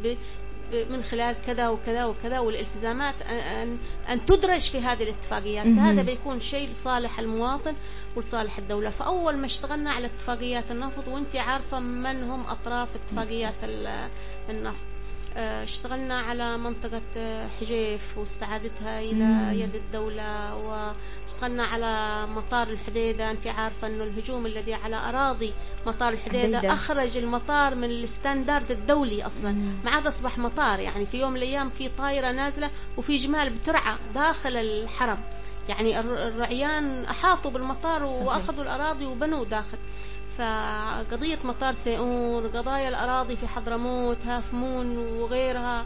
من 0.72 1.02
خلال 1.10 1.36
كذا 1.46 1.68
وكذا 1.68 2.04
وكذا 2.04 2.38
والالتزامات 2.38 3.14
أن- 3.20 3.30
ان 3.32 3.78
أن 4.08 4.26
تدرج 4.26 4.60
في 4.60 4.78
هذه 4.80 5.02
الاتفاقيات. 5.02 5.66
هذا 5.66 6.02
بيكون 6.02 6.40
شيء 6.40 6.70
لصالح 6.70 7.18
المواطن 7.18 7.74
ولصالح 8.16 8.58
الدولة 8.58 8.90
فأول 8.90 9.36
ما 9.36 9.46
اشتغلنا 9.46 9.90
على 9.92 10.06
اتفاقيات 10.06 10.64
النفط 10.70 11.08
وانت 11.08 11.36
عارفة 11.36 11.78
من 11.80 12.22
هم 12.22 12.46
أطراف 12.46 12.88
اتفاقيات 12.94 13.54
ال- 13.62 14.08
النفط 14.50 14.84
آه، 15.36 15.64
اشتغلنا 15.64 16.18
على 16.20 16.56
منطقة 16.58 17.00
آه، 17.16 17.48
حجيف 17.60 18.18
واستعادتها 18.18 19.00
إلى. 19.00 19.24
يد 19.60 19.74
الدولة 19.74 20.54
واشتغلنا 21.34 21.64
على 21.64 22.26
مطار 22.32 22.68
الحديدة. 22.68 23.30
أنت 23.30 23.46
عارفة 23.46 23.86
أنه 23.86 24.04
الهجوم 24.04 24.46
الذي 24.46 24.74
على 24.74 24.96
أراضي 24.96 25.52
مطار 25.86 26.12
الحديدة 26.12 26.44
الحديدة. 26.46 26.72
أخرج 26.72 27.16
المطار 27.16 27.74
من 27.74 27.90
الستاندرد 27.90 28.70
الدولي 28.70 29.26
أصلا. 29.26 29.52
مم. 29.52 29.72
ما 29.84 29.90
عاد 29.90 30.06
أصبح 30.06 30.38
مطار 30.38 30.80
يعني 30.80 31.06
في 31.06 31.20
يوم 31.20 31.30
من 31.30 31.36
الأيام 31.36 31.70
في 31.70 31.88
طائرة 31.98 32.32
نازلة 32.32 32.70
وفي 32.96 33.16
جمال 33.16 33.50
بترعى 33.50 33.94
داخل 34.14 34.56
الحرم. 34.56 35.18
يعني 35.68 36.00
الر- 36.00 36.28
الرعيان 36.28 37.04
أحاطوا 37.04 37.50
بالمطار 37.50 38.04
وأخذوا 38.04 38.62
الأراضي 38.62 39.06
وبنوا 39.06 39.44
داخل. 39.44 39.78
فقضية 40.38 41.38
مطار 41.44 41.74
سيئون 41.74 42.48
قضايا 42.48 42.88
الأراضي 42.88 43.36
في 43.36 43.48
حضرموت 43.48 44.26
هافمون 44.26 44.96
وغيرها 44.98 45.84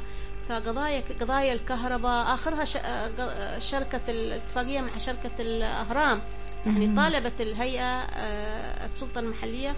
فقضايا 0.48 1.02
قضايا 1.20 1.52
الكهرباء 1.52 2.34
آخرها 2.34 2.64
ش- 2.64 2.76
ق- 2.76 3.58
شركة 3.58 4.00
الاتفاقية 4.08 4.80
مع 4.80 4.98
شركة 4.98 5.30
الأهرام. 5.38 6.20
يعني. 6.66 6.96
طالبت 6.96 7.40
الهيئة 7.40 7.82
آه، 8.00 8.84
السلطة 8.84 9.18
المحلية 9.18 9.74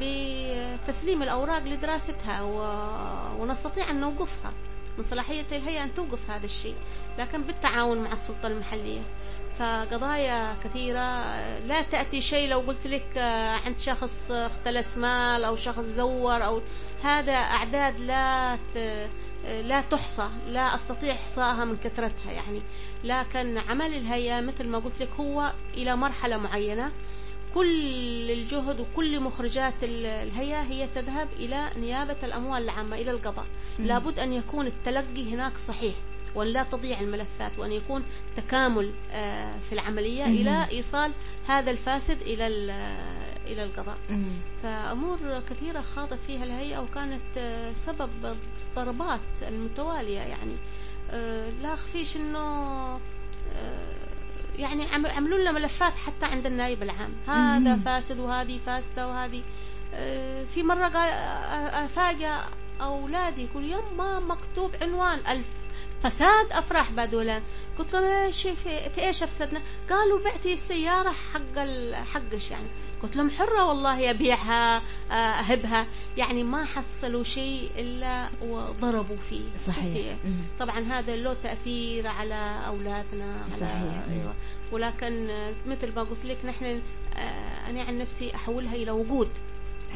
بتسليم 0.00 1.22
الأوراق 1.22 1.62
لدراستها 1.62 2.42
ونستطيع 3.38 3.90
أن 3.90 4.00
نوقفها. 4.00 4.52
من 4.98 5.04
صلاحية 5.04 5.44
الهيئة 5.52 5.84
أن 5.84 5.94
توقف 5.94 6.30
هذا 6.30 6.46
الشيء. 6.46 6.74
لكن 7.18 7.42
بالتعاون 7.42 7.98
مع 7.98 8.12
السلطة 8.12 8.46
المحلية. 8.46 9.00
فقضايا 9.58 10.56
كثيرة. 10.64 10.98
آه، 10.98 11.58
لا 11.58 11.82
تأتي 11.82 12.20
شيء 12.20 12.48
لو 12.48 12.60
قلت 12.60 12.86
لك 12.86 13.06
آه، 13.18 13.50
عند 13.66 13.78
شخص 13.78 14.30
اختلس 14.30 14.96
مال 14.96 15.44
أو 15.44 15.56
شخص 15.56 15.80
زور 15.84 16.44
أو 16.44 16.60
هذا 17.04 17.32
أعداد 17.32 18.00
لا 18.00 18.58
لا 19.44 19.80
تحصى 19.80 20.28
لا 20.48 20.74
أستطيع 20.74 21.12
إحصائها 21.14 21.64
من 21.64 21.76
كثرتها 21.84 22.32
يعني. 22.32 22.60
لكن 23.04 23.58
عمل 23.58 23.94
الهيئة 23.94 24.40
مثل 24.40 24.68
ما 24.68 24.78
قلت 24.78 25.00
لك 25.02 25.08
هو 25.20 25.52
إلى 25.74 25.96
مرحلة 25.96 26.36
معينة. 26.36 26.90
كل 27.54 28.30
الجهد 28.30 28.80
وكل 28.80 29.20
مخرجات 29.20 29.74
ال- 29.82 30.06
الهيئة 30.06 30.60
هي 30.62 30.88
تذهب 30.94 31.28
إلى 31.38 31.70
نيابة 31.80 32.16
الأموال 32.22 32.62
العامة 32.62 32.96
إلى 32.96 33.10
القضاء. 33.10 33.46
لابد 33.78 34.18
أن 34.18 34.32
يكون 34.32 34.66
التلقي 34.66 35.34
هناك 35.34 35.58
صحيح 35.58 35.94
وأن 36.34 36.48
لا 36.48 36.62
تضيع 36.62 37.00
الملفات 37.00 37.52
وأن 37.58 37.72
يكون 37.72 38.04
تكامل 38.36 38.90
آه، 39.12 39.54
في 39.68 39.72
العملية. 39.72 40.24
إلى 40.26 40.68
إيصال 40.70 41.12
هذا 41.48 41.70
الفاسد 41.70 42.20
إلى 42.22 42.46
إلى 43.46 43.62
القضاء. 43.64 43.96
فأمور 44.62 45.18
كثيرة 45.50 45.80
خاضت 45.80 46.18
فيها 46.26 46.44
الهيئة 46.44 46.78
وكانت 46.78 47.22
آه، 47.38 47.72
سبب 47.72 48.36
الضربات 48.78 49.20
المتوالية 49.48 50.18
يعني. 50.20 50.56
آه، 51.10 51.50
لا 51.62 51.74
أخفيش 51.74 52.16
أنه 52.16 52.38
آه، 53.56 53.94
يعني 54.58 54.84
عم- 54.92 55.06
عملوا 55.06 55.38
لنا 55.38 55.52
ملفات 55.52 55.92
حتى 55.96 56.26
عند 56.26 56.46
النائب 56.46 56.82
العام. 56.82 57.12
هذا. 57.28 57.76
فاسد 57.84 58.18
وهذه 58.18 58.60
فاسدة 58.66 59.08
وهذه. 59.08 59.42
آه، 59.94 60.44
في 60.54 60.62
مرة 60.62 60.88
قال 60.88 61.12
أفاجأ 61.84 62.44
أولادي 62.80 63.44
يقول 63.44 63.64
يما 63.64 64.20
مكتوب 64.20 64.70
عنوان 64.82 65.18
ألف 65.28 65.46
فساد 66.02 66.52
أفراح 66.52 66.90
بادولان 66.92 67.42
قلت 67.78 67.92
لهم 67.94 68.04
إيش 68.04 68.42
في, 68.42 68.90
في 68.90 69.00
إيش 69.06 69.22
أفسدنا؟ 69.22 69.60
قالوا 69.90 70.24
بعتي 70.24 70.52
السيارة 70.52 71.10
حق 71.10 71.58
حقش 72.14 72.50
يعني. 72.50 72.66
قلت 73.04 73.16
لهم 73.16 73.30
حرة 73.30 73.64
والله 73.64 74.10
أبيعها 74.10 74.76
آه، 75.10 75.14
أهبها 75.14 75.86
يعني 76.16 76.42
ما 76.44 76.64
حصلوا 76.64 77.22
شيء 77.24 77.70
إلا 77.78 78.28
وضربوا 78.42 79.16
فيه 79.30 79.40
صحيح؟ 79.66 80.16
مم. 80.24 80.32
طبعا 80.60 80.80
هذا 80.80 81.16
له 81.16 81.36
تأثير 81.42 82.06
على 82.06 82.56
أولادنا 82.66 83.34
على 83.52 83.60
صحيح. 83.60 84.02
أيوة. 84.10 84.34
ولكن 84.72 85.28
مثل 85.66 85.94
ما 85.96 86.02
قلت 86.02 86.24
لك 86.24 86.38
نحن 86.44 86.64
آه، 87.16 87.70
أنا 87.70 87.82
عن 87.82 87.98
نفسي 87.98 88.34
أحولها 88.34 88.74
إلى 88.74 88.90
وجود 88.90 89.28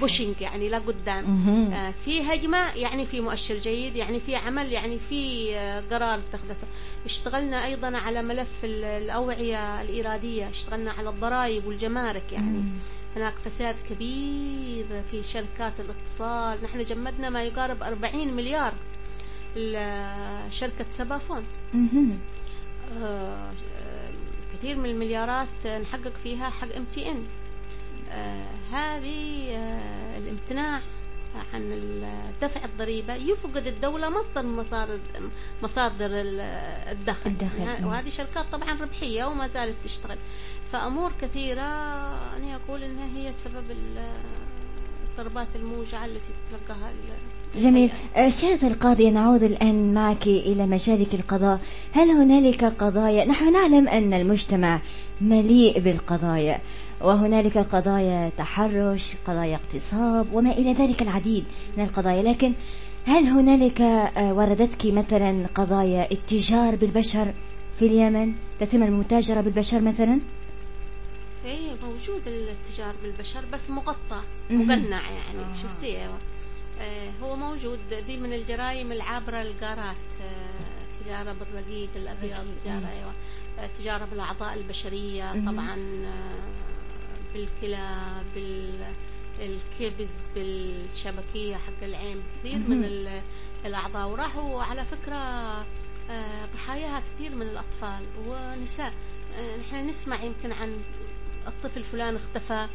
pushing 0.01 0.35
يعني 0.41 0.69
لا 0.69 0.79
قدام 0.79 1.25
مهم. 1.31 1.73
آه، 1.73 1.95
في 2.05 2.23
هجمة 2.23 2.75
يعني 2.75 3.07
في 3.07 3.21
مؤشر 3.21 3.55
جيد 3.57 3.97
يعني 3.97 4.21
في 4.21 4.37
عمل 4.37 4.73
يعني 4.73 4.99
في 5.09 5.55
آه، 5.57 5.83
قرار 5.91 6.15
اتخذته 6.19 6.67
اشتغلنا 7.07 7.65
أيضا 7.67 7.97
على 7.97 8.23
ملف 8.23 8.49
ال- 8.65 8.85
الأوعية 8.85 9.83
الإيرادية 9.83 10.51
اشتغلنا 10.51 10.91
على 10.93 11.09
الضرائب 11.09 11.67
والجمارك 11.67 12.33
يعني 12.33 12.47
مم. 12.59 12.69
هناك 13.17 13.35
فساد 13.45 13.77
كبير 13.91 14.87
في 15.11 15.23
شركات 15.23 15.73
الاتصال. 15.81 16.59
نحن 16.65 16.85
جمدنا 16.85 17.31
ما 17.31 17.43
يقارب 17.45 17.83
40 17.83 18.29
مليار 18.35 18.73
لشركة 19.57 20.85
سبافون. 20.89 21.45
آه، 23.03 23.03
آه، 23.03 23.51
كثير 24.59 24.77
من 24.77 24.91
المليارات 24.91 25.49
آه، 25.67 25.79
نحقق 25.79 26.13
فيها 26.25 26.51
حق 26.51 26.75
إم 26.77 26.85
تي 26.95 27.11
إن. 27.11 27.25
هذه 28.73 29.51
آه، 29.57 30.19
الامتناع 30.19 30.81
عن 31.55 32.03
دفع 32.43 32.65
الضريبة 32.65 33.15
يفقد 33.15 33.67
الدولة 33.67 34.09
مصدر 34.19 34.43
من 34.43 34.57
مصادر 34.57 34.99
مصادر 35.63 36.07
ال- 36.07 36.41
الدخل. 36.91 37.31
الدخل. 37.31 37.85
وهذه 37.87 38.11
شركات 38.11 38.45
طبعا 38.53 38.73
ربحية 38.81 39.25
وما 39.25 39.47
زالت 39.47 39.77
تشتغل. 39.85 40.19
فأمور 40.73 41.13
كثيرة 41.23 41.61
أنا 42.37 42.55
أقول 42.65 42.83
أنها 42.83 43.07
هي 43.17 43.33
سبب 43.33 43.65
ال- 43.71 44.05
الضربات 45.19 45.47
الموجعة 45.57 46.05
التي 46.05 46.33
تلقاها 46.51 46.93
جميل. 47.59 47.91
سيادة 48.33 48.67
القاضية 48.69 49.11
نعود 49.11 49.43
الآن 49.43 49.95
معك 49.95 50.27
إلى 50.27 50.67
مشارك 50.67 51.15
القضاء. 51.15 51.61
هل 51.93 52.11
هنالك 52.11 52.65
قضايا؟ 52.65 53.25
نحن 53.25 53.53
نعلم 53.53 53.89
أن 53.89 54.13
المجتمع 54.13 54.81
مليء 55.21 55.81
بالقضايا 55.81 56.59
وهنالك 57.01 57.59
قضايا 57.59 58.31
تحرش 58.39 59.13
قضايا 59.27 59.57
اغتصاب 59.57 60.27
وما 60.33 60.51
إلى 60.53 60.73
ذلك 60.73 61.03
العديد 61.03 61.45
من 61.77 61.85
القضايا. 61.85 62.23
لكن 62.23 62.53
هل 63.07 63.25
هنالك 63.27 63.81
آه، 63.81 64.35
وردتك 64.35 64.87
مثلا 64.87 65.47
قضايا 65.55 66.09
اتجار 66.13 66.77
بالبشر 66.77 67.33
في 67.79 67.87
اليمن؟ 67.87 68.33
تتم 68.61 68.83
المتاجرة 68.83 69.41
بالبشر 69.41 69.81
مثلا؟ 69.81 70.19
إيه 71.45 71.77
موجود 71.83 72.23
التجار 72.29 72.95
بالبشر 73.03 73.45
بس 73.53 73.71
مغطى. 73.71 74.23
مقنع 74.51 75.11
يعني 75.11 75.41
آه. 75.41 75.55
شفتي 75.63 76.03
أيوه 76.03 76.19
آه 76.81 77.11
هو 77.23 77.37
موجود 77.37 77.79
دي 78.07 78.17
من 78.17 78.33
الجرائم 78.33 78.93
العابرة 78.93 79.43
القارات 79.43 79.97
آه 80.23 81.05
تجارة 81.05 81.33
بالرقيق 81.33 81.89
الأبيض. 81.97 82.47
تجارة 82.65 82.89
أيوه 82.99 83.13
آه 83.59 83.69
تجارة 83.79 84.05
بالأعضاء 84.05 84.55
البشرية. 84.55 85.33
طبعا 85.47 85.77
آه 86.05 86.49
بالكلى 87.35 87.89
بالكبد 89.39 90.09
بالشبكية 90.35 91.57
حق 91.57 91.83
العين 91.83 92.23
كثير. 92.41 92.59
من 92.59 92.85
ال- 92.85 93.23
الأعضاء 93.67 94.09
وراحوا 94.09 94.63
على 94.63 94.85
فكرة 94.85 95.17
آه، 96.11 96.47
ضحاياها 96.55 97.03
كثير 97.15 97.35
من 97.35 97.43
الأطفال 97.43 98.05
ونساء 98.27 98.93
نحن 99.61 99.89
نسمع 99.89 100.23
يمكن 100.23 100.53
عن 100.53 100.77
الطفل 101.49 101.85
فلان 101.85 102.17
اختفى 102.17 102.67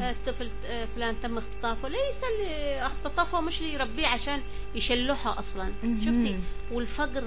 آه، 0.00 0.10
الطفل 0.10 0.50
آه، 0.66 0.86
فلان 0.96 1.16
تم 1.22 1.38
اختطافه 1.38 1.88
ليس 1.88 2.20
اللي 2.24 2.86
اختطفه 2.86 3.40
مش 3.40 3.60
اللي 3.60 3.72
يربيه 3.72 4.06
عشان 4.06 4.40
يشلحه 4.74 5.38
أصلا. 5.38 5.72
شفتي؟ 5.82 6.38
والفقر 6.72 7.24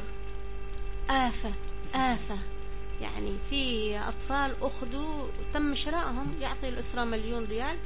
آفة 1.10 1.52
آفة. 1.96 2.38
يعني 3.02 3.34
في 3.50 3.98
أطفال 4.00 4.56
أخذوا 4.62 5.28
تم 5.54 5.76
شرائهم 5.76 6.34
يعطي 6.42 6.70
الأسرة 6.70 7.04
مليون 7.04 7.46
ريال 7.46 7.78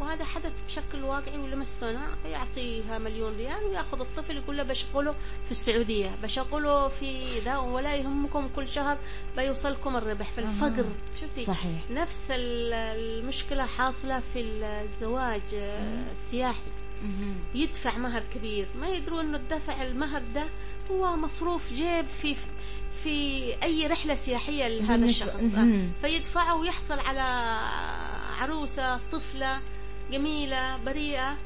وهذا 0.00 0.24
حدث 0.24 0.52
بشكل 0.68 1.02
واقعي 1.04 1.38
ولمسته 1.38 1.90
أنا 1.90 2.06
يعطيها 2.26 2.98
مليون 2.98 3.36
ريال 3.36 3.64
ويأخذ 3.64 4.00
الطفل 4.00 4.36
يقول 4.36 4.56
له 4.56 4.62
بشغله 4.62 5.14
في 5.44 5.50
السعودية 5.50 6.10
بشغله 6.22 6.88
في 6.88 7.38
ذا 7.38 7.56
ولا 7.56 7.96
يهمكم 7.96 8.48
كل 8.56 8.68
شهر 8.68 8.98
بيوصلكم 9.36 9.96
الربح 9.96 10.30
في 10.32 10.38
الفقر. 10.40 10.84
شفتي؟ 11.20 11.44
صحيح. 11.44 11.80
نفس 11.90 12.30
ال- 12.30 12.72
المشكلة 12.74 13.66
حاصلة 13.66 14.22
في 14.32 14.40
الزواج 14.40 15.42
آه، 15.54 16.12
السياحي. 16.12 16.70
يدفع 17.54 17.98
مهر 17.98 18.22
كبير. 18.34 18.66
ما 18.80 18.88
يدروا 18.88 19.20
إنه 19.20 19.36
الدفع 19.36 19.82
المهر 19.82 20.22
ده 20.34 20.44
هو 20.90 21.16
مصروف 21.16 21.72
جيب 21.72 22.06
في 22.22 22.36
في 23.04 23.54
أي 23.62 23.86
رحلة 23.86 24.14
سياحية 24.14 24.68
لهذا 24.68 25.04
الشخص. 25.04 25.44
فيدفعه 26.02 26.56
ويحصل 26.56 26.98
على 26.98 27.20
عروسة 28.38 29.00
طفلة 29.12 29.60
جميلة 30.12 30.76
بريئة. 30.76 31.36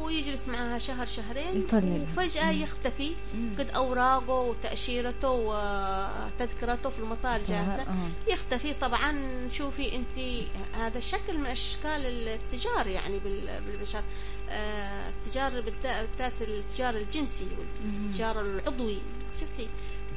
ويجلس 0.00 0.48
معها 0.48 0.78
شهر 0.78 1.06
شهرين. 1.06 1.62
يطلل. 1.62 2.02
وفجأة 2.02 2.50
يختفي. 2.50 3.12
قد 3.58 3.68
أوراقه 3.70 4.32
وتأشيرته 4.38 5.30
وتذكرته 5.30 6.90
في 6.90 6.98
المطار 6.98 7.42
جاهزة. 7.42 7.82
آه. 7.82 8.08
يختفي. 8.28 8.74
طبعا 8.74 9.14
شوفي 9.52 9.96
أنت 9.96 10.44
هذا 10.74 11.00
شكل 11.00 11.38
من 11.38 11.46
أشكال 11.46 12.06
التجار 12.28 12.86
يعني 12.86 13.18
بال- 13.18 13.60
بالبشر. 13.66 14.02
آه، 14.50 15.08
التجار 15.08 15.60
بالذات 15.60 16.32
التجار 16.40 16.94
الجنسي 16.96 17.46
والتجار 17.84 18.40
العضوي. 18.40 18.98
شفتي؟ 19.40 19.68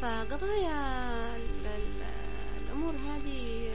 فقضايا 0.01 0.71
ال- 1.35 1.65
ال- 1.65 2.65
الأمور 2.65 2.93
هذه 2.93 3.69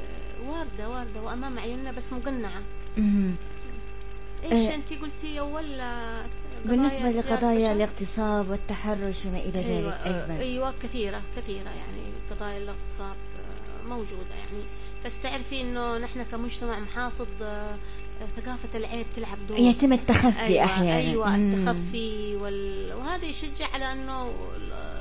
واردة 0.47 0.89
واردة 0.89 1.23
وأمام 1.23 1.59
عيوننا 1.59 1.93
بس 1.93 2.13
مقنعة. 2.13 2.61
مهم. 2.97 3.37
إيش 4.45 4.69
آه. 4.69 4.75
انت 4.75 4.93
قلتي 4.93 5.41
أول 5.41 5.81
آه، 5.81 6.25
بالنسبة 6.65 6.99
قضايا 6.99 7.23
لقضايا؟ 7.23 7.73
الاغتصاب 7.73 8.51
والتحرش 8.51 9.25
وما 9.27 9.39
إلى 9.39 9.59
أيوة, 9.59 9.91
ذلك 9.91 9.93
آه، 10.07 10.23
أيضا 10.23 10.43
أيوه 10.43 10.75
كثيرة 10.83 11.23
كثيرة 11.37 11.69
يعني 11.71 12.03
قضايا 12.31 12.59
الاغتصاب 12.59 13.17
آه، 13.17 13.89
موجودة 13.89 14.35
يعني 14.39 14.65
بس 15.05 15.21
تعرفي 15.23 15.61
إنه 15.61 15.99
نحن 15.99 16.23
كمجتمع 16.23 16.79
محافظ 16.81 17.27
ثقافة 18.37 18.69
العيب 18.79 19.07
تلعب 19.17 19.39
دور 19.49 19.59
يتم 19.59 19.93
التخفي 19.93 20.41
أيوة 20.47 20.65
أحيانا 20.65 21.37
مم. 21.37 21.69
التخفي 21.69 22.37
وال... 22.37 22.93
وهذا 22.95 23.25
يشجع 23.25 23.67
على 23.75 23.93
ال- 23.93 25.01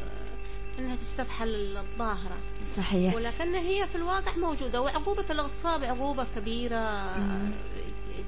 إنها 0.79 0.95
تستفحل 0.95 1.77
الظاهرة 1.77 2.37
صحيح 2.77 3.15
ولكن 3.15 3.55
هي 3.55 3.87
في 3.87 3.95
الواقع 3.95 4.35
موجودة 4.37 4.81
وعقوبة 4.81 5.25
الاغتصاب 5.29 5.83
عقوبة 5.83 6.25
كبيرة. 6.35 7.15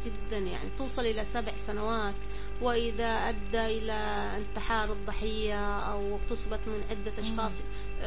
جدا 0.05 0.37
يعني 0.37 0.69
توصل 0.77 1.05
إلى 1.05 1.25
سبع 1.25 1.51
سنوات 1.57 2.13
وإذا 2.61 3.05
أدى 3.05 3.65
إلى 3.77 3.93
انتحار 4.37 4.91
الضحية 4.91 5.69
أو 5.79 6.15
اغتصبت 6.15 6.59
من 6.67 6.83
عدة 6.89 7.11
أشخاص 7.19 7.51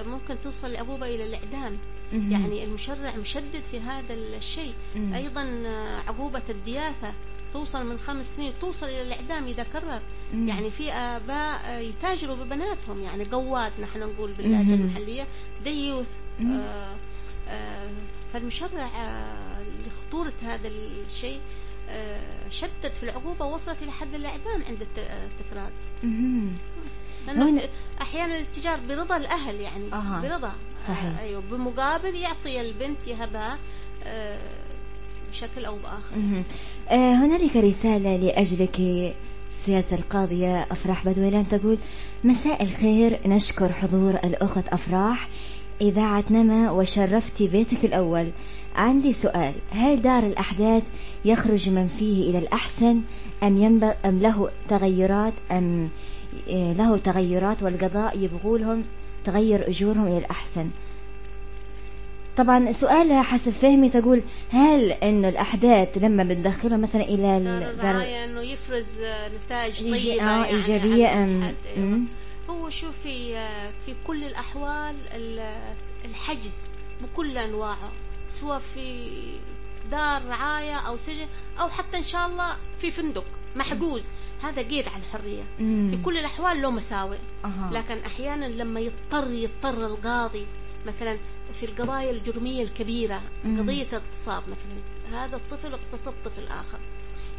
ممكن 0.06 0.36
توصل 0.44 0.66
العقوبه 0.70 1.06
إلى 1.06 1.24
الإعدام 1.24 1.78
مهم. 2.12 2.32
يعني 2.32 2.64
المشرع 2.64 3.16
مشدد 3.16 3.62
في 3.70 3.80
هذا 3.80 4.14
الشيء 4.14 4.74
مم. 4.96 5.14
أيضا 5.14 5.62
عقوبة 6.08 6.42
الدياثة 6.48 7.12
توصل 7.52 7.86
من 7.86 7.98
خمس 7.98 8.36
سنين 8.36 8.52
توصل 8.60 8.86
إلى 8.86 9.02
الإعدام 9.02 9.44
إذا 9.46 9.62
كرر. 9.62 10.00
يعني 10.34 10.70
في 10.70 10.92
آباء 10.92 11.80
يتاجروا 11.82 12.36
ببناتهم 12.36 13.02
يعني 13.04 13.24
قوات 13.24 13.72
نحن 13.82 13.98
نقول 14.00 14.32
باللهجة 14.32 14.64
مهم. 14.64 14.80
المحليه 14.80 15.26
ديوث. 15.64 16.10
آه 16.40 16.94
آه 17.48 17.88
فالمشرع 18.32 18.86
آه 18.86 19.62
لخطورة 19.86 20.32
هذا 20.42 20.68
الشيء 21.06 21.40
شدد 22.50 22.92
في 23.00 23.02
العقوبة 23.02 23.44
وصلت 23.46 23.82
إلى 23.82 23.90
حد 23.92 24.14
الاعدام 24.14 24.62
عند 24.68 24.80
الت- 24.82 24.98
التكرار. 25.30 25.70
هنا- 27.28 27.62
أحيانا 28.00 28.36
الاتجار 28.38 28.78
برضا 28.88 29.16
الأهل 29.16 29.60
يعني 29.60 29.92
أها. 29.92 30.20
برضا. 30.22 30.52
صحيح. 30.88 31.04
آه 31.04 31.22
أيوه 31.22 31.42
بمقابل 31.50 32.14
يعطي 32.14 32.60
البنت 32.60 32.98
يهبها 33.06 33.58
آه 34.04 34.38
بشكل 35.32 35.62
بآخر. 35.62 36.16
مهم. 36.16 36.42
آه 36.90 37.14
هنالك 37.14 37.56
رسالة 37.56 38.16
لأجلك 38.16 38.76
سيادة 39.66 39.96
القاضية 39.96 40.66
أفراح 40.70 41.06
بدويلان 41.06 41.48
تقول 41.48 41.78
مساء 42.24 42.62
الخير 42.62 43.18
نشكر 43.26 43.72
حضور 43.72 44.10
الأخت 44.14 44.68
أفراح 44.68 45.28
إذاعة 45.80 46.24
نما 46.30 46.70
وشرفت 46.70 47.42
بيتك 47.42 47.84
الأول. 47.84 48.30
عندي 48.76 49.12
سؤال. 49.12 49.54
هل 49.70 50.02
دار 50.02 50.22
الأحداث 50.26 50.82
يخرج 51.24 51.68
من 51.68 51.86
فيه 51.98 52.30
إلى 52.30 52.38
الأحسن 52.38 53.00
أم, 53.42 53.56
ينبغ 53.62 53.92
أم 54.04 54.18
له 54.18 54.50
تغيرات 54.68 55.32
أم 55.52 55.88
آه، 56.50 56.72
له 56.72 56.96
تغيرات 56.98 57.62
والقضاء 57.62 58.18
يبغوا 58.18 58.58
لهم 58.58 58.84
تغير 59.24 59.68
أجورهم 59.68 60.06
إلى 60.06 60.18
الأحسن؟ 60.18 60.70
طبعا 62.36 62.72
سؤالها 62.72 63.22
حسب 63.22 63.50
فهمي 63.52 63.88
تقول 63.90 64.22
هل 64.50 64.90
انه 64.92 65.28
الأحداث 65.28 65.88
لما 65.98 66.24
بتدخلهم 66.24 66.80
مثلا 66.80 67.02
إلى 67.02 67.16
دار 67.22 67.36
ال- 67.36 67.62
الرعاية 67.80 68.24
إنه 68.24 68.40
يفرز 68.40 68.98
آه، 69.04 69.30
نتائج 69.46 69.80
طيبة 69.82 69.96
آه، 70.12 70.16
يعني 70.16 70.46
إيجابية 70.46 71.22
أم؟ 71.22 72.06
هو 72.50 72.70
شوفي 72.70 73.36
آه، 73.36 73.70
في 73.86 73.94
كل 74.06 74.24
الأحوال 74.24 74.94
ال- 75.14 75.56
الحجز 76.04 76.52
بكل 77.02 77.38
أنواعه. 77.38 77.92
سواء 78.40 78.62
في 78.74 79.10
دار 79.90 80.22
رعاية 80.28 80.74
أو 80.74 80.96
سجن 80.96 81.26
أو 81.60 81.68
حتى 81.68 81.98
إن 81.98 82.04
شاء 82.04 82.26
الله 82.26 82.56
في 82.80 82.90
فندق 82.90 83.24
محجوز 83.56 84.08
هذا 84.42 84.62
قيد 84.62 84.88
على 84.88 85.02
الحرية 85.02 85.42
أم. 85.60 85.90
في 85.90 86.02
كل 86.02 86.18
الأحوال 86.18 86.62
له 86.62 86.70
مساوئ 86.70 87.18
أها. 87.44 87.70
لكن 87.72 87.98
أحيانا 87.98 88.44
لما 88.46 88.80
يضطر 88.80 89.30
يضطر 89.30 89.86
القاضي 89.86 90.46
مثلا 90.86 91.18
في 91.60 91.66
القضايا 91.66 92.10
الجرمية 92.10 92.62
الكبيرة 92.62 93.22
مم. 93.44 93.60
قضية 93.60 93.86
اغتصاب 93.92 94.42
مثلا 94.42 95.24
هذا 95.24 95.36
الطفل 95.36 95.72
اغتصب 95.72 96.12
طفل 96.24 96.46
آخر 96.46 96.78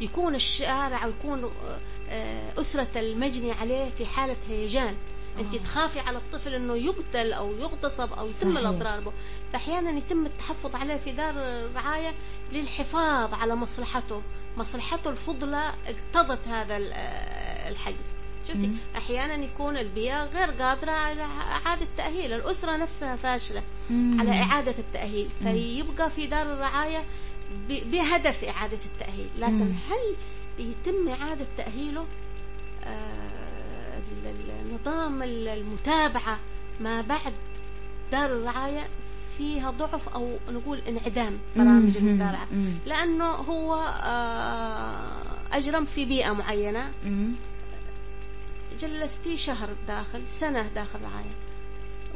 يكون 0.01 0.35
الشارع 0.35 1.03
أو 1.03 1.09
يكون 1.09 1.43
آه، 1.43 1.79
آه، 2.09 2.61
أسرة 2.61 2.87
المجني 2.95 3.51
عليه 3.51 3.89
في 3.97 4.05
حالة 4.05 4.35
هيجان 4.49 4.95
انت 5.39 5.55
تخافي 5.55 5.99
على 5.99 6.17
الطفل 6.17 6.53
انه 6.53 6.75
يقتل 6.75 7.33
أو 7.33 7.53
يغتصب 7.53 8.13
أو 8.13 8.27
يتم 8.27 8.53
صحيح. 8.55 8.59
الاضرار. 8.59 8.99
به 8.99 9.11
فأحيانا 9.53 9.91
يتم 9.97 10.25
التحفظ 10.25 10.75
عليه 10.75 10.97
في 10.97 11.11
دار 11.11 11.35
رعايه 11.75 12.13
للحفاظ 12.53 13.33
على 13.33 13.55
مصلحته. 13.55 14.21
مصلحته 14.57 15.09
الفضلى 15.09 15.73
اقتضت 15.87 16.47
هذا 16.47 16.77
آه، 16.93 17.69
الحجز. 17.69 18.15
شفتي؟ 18.47 18.67
مم. 18.67 18.75
أحيانا 18.97 19.45
يكون 19.45 19.77
البيئة 19.77 20.25
غير 20.25 20.51
قادرة 20.51 20.91
على 20.91 21.21
إعادة 21.21 21.87
تاهيل 21.97 22.33
الأسرة 22.33 22.77
نفسها 22.77 23.15
فاشلة 23.15 23.63
مم. 23.89 24.19
على 24.19 24.31
إعادة 24.31 24.75
التأهيل. 24.79 25.29
فيبقى 25.43 26.11
في 26.11 26.27
دار 26.27 26.53
الرعاية 26.53 27.03
بهدف 27.69 28.43
إعادة 28.43 28.79
التأهيل. 28.85 29.29
لكن 29.37 29.53
مم. 29.53 29.75
هل 29.89 30.15
يتم 30.59 31.07
إعادة 31.09 31.45
تأهيله؟ 31.57 32.05
آه، 32.83 33.24
نظام 34.85 35.23
ال- 35.23 35.47
المتابعة 35.47 36.39
ما 36.79 37.01
بعد 37.01 37.33
دار 38.11 38.25
الرعاية 38.25 38.87
فيها 39.37 39.71
ضعف 39.71 40.09
أو 40.09 40.37
نقول 40.49 40.79
انعدام 40.87 41.37
برامج 41.55 41.97
مم. 42.51 42.71
لأنه 42.85 43.25
هو 43.25 43.75
آه، 44.03 45.11
أجرم 45.51 45.85
في 45.85 46.05
بيئة 46.05 46.31
معينة 46.33 46.91
أم. 47.05 47.35
جلستيه 48.79 49.35
شهر 49.37 49.69
داخل 49.87 50.21
سنة 50.31 50.67
داخل 50.75 50.99
رعاية 51.03 51.35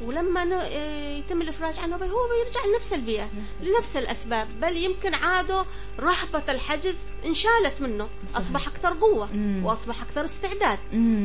ولما 0.06 0.44
آه، 0.66 1.18
يتم 1.18 1.42
الإفراج 1.42 1.80
عنه 1.80 1.96
هو 1.96 2.00
بيرجع 2.30 2.60
لنفس 2.74 2.94
البيئة 2.94 3.30
لنفس 3.64 3.98
الأسباب 3.98 4.48
بل 4.62 4.78
يمكن 4.78 5.14
عاده 5.14 5.66
رهبة 6.00 6.44
الحجز 6.50 6.98
انشالت 7.26 7.82
منه 7.82 8.08
أصبح 8.36 8.68
أكثر 8.68 8.94
قوة. 8.94 9.30
وأصبح 9.64 10.02
أكثر 10.02 10.24
استعداد. 10.26 10.80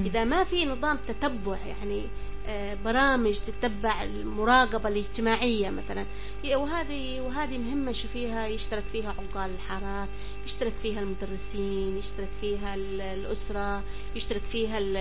إذا 0.07 0.25
ما 0.25 0.45
في 0.45 0.65
نظام 0.65 0.99
تتبع 1.09 1.57
يعني 1.67 2.03
آه، 2.49 2.77
برامج 2.85 3.35
تتبع 3.47 4.03
المراقبة 4.03 4.89
الاجتماعية 4.89 5.71
مثلا 5.71 6.05
وهذه 6.45 7.21
وهذه 7.21 7.59
مهمة 7.59 7.93
شوفيها 7.93 8.47
يشترك 8.47 8.83
فيها 8.93 9.09
عقال 9.19 9.51
الحارات 9.55 10.09
يشترك 10.47 10.73
فيها 10.83 11.01
المدرسين 11.01 11.99
يشترك 11.99 12.29
فيها 12.41 12.75
ال- 12.75 13.01
الأسرة 13.01 13.83
يشترك 14.17 14.43
فيها 14.53 14.79
ال- 14.79 14.97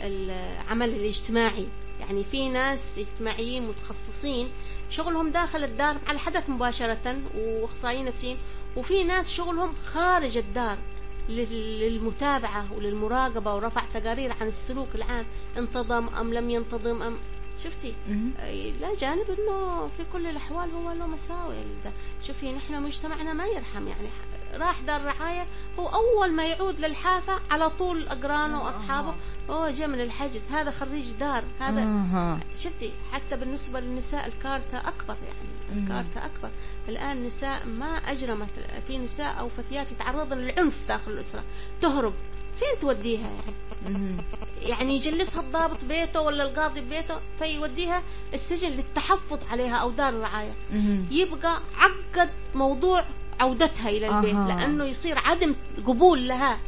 العمل 0.00 0.88
الاجتماعي. 0.88 1.66
يعني 2.00 2.24
في 2.24 2.48
ناس 2.48 2.98
اجتماعيين 2.98 3.68
متخصصين 3.68 4.50
شغلهم 4.90 5.30
داخل 5.30 5.64
الدار 5.64 5.96
على 6.06 6.14
الحدث 6.14 6.50
مباشرة 6.50 7.20
وإخصائيين 7.34 8.04
نفسيين 8.04 8.36
وفي 8.76 9.04
ناس 9.04 9.30
شغلهم 9.30 9.74
خارج 9.84 10.36
الدار 10.36 10.78
لل- 11.28 11.80
للمتابعة 11.80 12.72
وللمراقبة 12.72 13.54
ورفع 13.54 13.82
تقارير 13.94 14.32
عن 14.40 14.48
السلوك 14.48 14.88
العام 14.94 15.24
انتظم 15.56 16.08
أم 16.08 16.34
لم 16.34 16.50
ينتظم 16.50 17.02
أم. 17.02 17.18
شفتي؟ 17.64 17.94
لا 18.80 18.94
جانب 19.00 19.26
إنه 19.38 19.88
في 19.96 20.04
كل 20.12 20.26
الأحوال 20.26 20.70
هو 20.70 20.92
له 20.92 21.06
مساوئ. 21.06 21.54
شوفي 22.26 22.52
نحن 22.52 22.82
مجتمعنا 22.82 23.32
ما 23.32 23.46
يرحم 23.46 23.88
يعني 23.88 24.08
راح 24.52 24.80
دار 24.80 25.04
رعاية 25.04 25.46
هو 25.78 25.88
أول 25.88 26.32
ما 26.32 26.46
يعود 26.46 26.80
للحافة 26.80 27.40
على 27.50 27.70
طول 27.70 28.08
أقرانه 28.08 28.62
وأصحابه. 28.64 29.14
هو 29.50 29.70
جاء 29.70 29.88
من 29.88 30.00
الحجز. 30.00 30.48
هذا 30.50 30.70
خريج 30.70 31.10
دار. 31.10 31.44
هذا. 31.60 32.38
شفتي؟ 32.58 32.92
حتى 33.12 33.36
بالنسبة 33.36 33.80
للنساء 33.80 34.26
الكارثة 34.26 34.78
أكبر 34.78 35.16
يعني 35.26 35.82
الكارثة 35.82 36.26
أكبر. 36.26 36.50
الآن 36.88 37.16
النساء 37.16 37.66
ما 37.66 37.96
أجرمت. 37.96 38.48
في 38.86 38.98
نساء 38.98 39.38
أو 39.38 39.48
فتيات 39.48 39.92
يتعرضن 39.92 40.38
للعنف 40.38 40.74
داخل 40.88 41.10
الأسرة. 41.10 41.42
تهرب. 41.80 42.14
فين 42.58 42.80
توديها 42.80 43.30
يعني. 43.84 44.16
يعني 44.62 44.96
يجلسها 44.96 45.40
الضابط 45.40 45.84
بيته 45.84 46.20
ولا 46.20 46.44
القاضي 46.44 46.80
بيته؟ 46.80 47.20
فيوديها 47.38 48.02
السجن 48.34 48.68
للتحفظ 48.68 49.38
عليها 49.50 49.76
أو 49.76 49.90
دار 49.90 50.08
الرعاية. 50.08 50.52
مم. 50.72 51.04
يبقى 51.10 51.60
عقد 51.76 52.30
موضوع 52.54 53.04
عودتها 53.42 53.88
إلى 53.88 54.08
البيت 54.08 54.34
أها. 54.34 54.48
لأنه 54.48 54.84
يصير 54.84 55.18
عدم 55.18 55.54
قبول 55.86 56.28
لها 56.28 56.58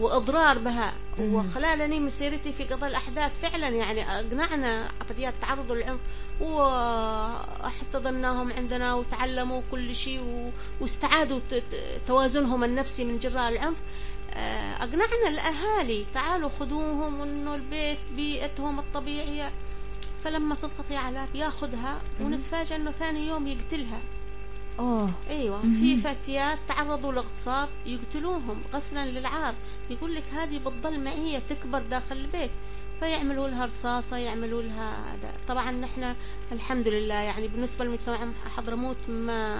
وإضرار 0.00 0.58
بها. 0.58 0.92
وخلالني 1.20 2.00
مسيرتي 2.00 2.52
في 2.52 2.64
قضاء 2.64 2.90
الأحداث 2.90 3.32
فعلا 3.42 3.68
يعني 3.68 4.18
أقنعنا 4.20 4.88
فتيات 5.08 5.34
تعرضوا 5.42 5.76
للعنف 5.76 6.00
واحتضناهم 7.60 8.52
عندنا 8.52 8.94
وتعلموا 8.94 9.62
كل 9.70 9.94
شيء 9.94 10.20
و- 10.20 10.50
واستعادوا 10.80 11.40
توازنهم 12.08 12.64
النفسي 12.64 13.04
من 13.04 13.18
جراء 13.18 13.48
العنف. 13.48 13.76
آه، 14.34 14.76
أقنعنا 14.76 15.28
الأهالي 15.28 16.04
تعالوا 16.14 16.50
خذوهم 16.60 17.20
وإنه 17.20 17.54
البيت 17.54 17.98
بيئتهم 18.16 18.78
الطبيعية. 18.78 19.52
فلما 20.24 20.54
تضغطي 20.54 20.96
على 20.96 21.26
بياخذها 21.32 22.00
ونتفاجأ 22.20 22.76
إنه 22.76 22.90
ثاني 22.90 23.26
يوم 23.28 23.46
يقتلها. 23.46 24.00
أوه. 24.78 25.10
أيوه 25.30 25.60
في 25.62 25.96
فتيات 25.96 26.58
تعرضوا 26.68 27.12
لاغتصاب 27.12 27.68
يقتلوهم 27.86 28.62
غسلا 28.74 29.06
للعار 29.06 29.54
يقول 29.90 30.14
لك 30.14 30.24
هذه 30.32 30.58
بتضل 30.58 31.04
معيه 31.04 31.38
تكبر 31.38 31.82
داخل 31.82 32.16
البيت. 32.16 32.50
فيعملوا 33.02 33.48
لها 33.48 33.66
رصاصة 33.66 34.16
يعملوا 34.16 34.62
لها 34.62 34.90
هذا. 34.90 35.32
طبعا 35.48 35.72
نحن 35.72 36.14
الحمد 36.52 36.88
لله 36.88 37.14
يعني 37.14 37.48
بالنسبة 37.48 37.84
للمجتمع 37.84 38.18
حضرموت 38.56 38.96
ما 39.08 39.56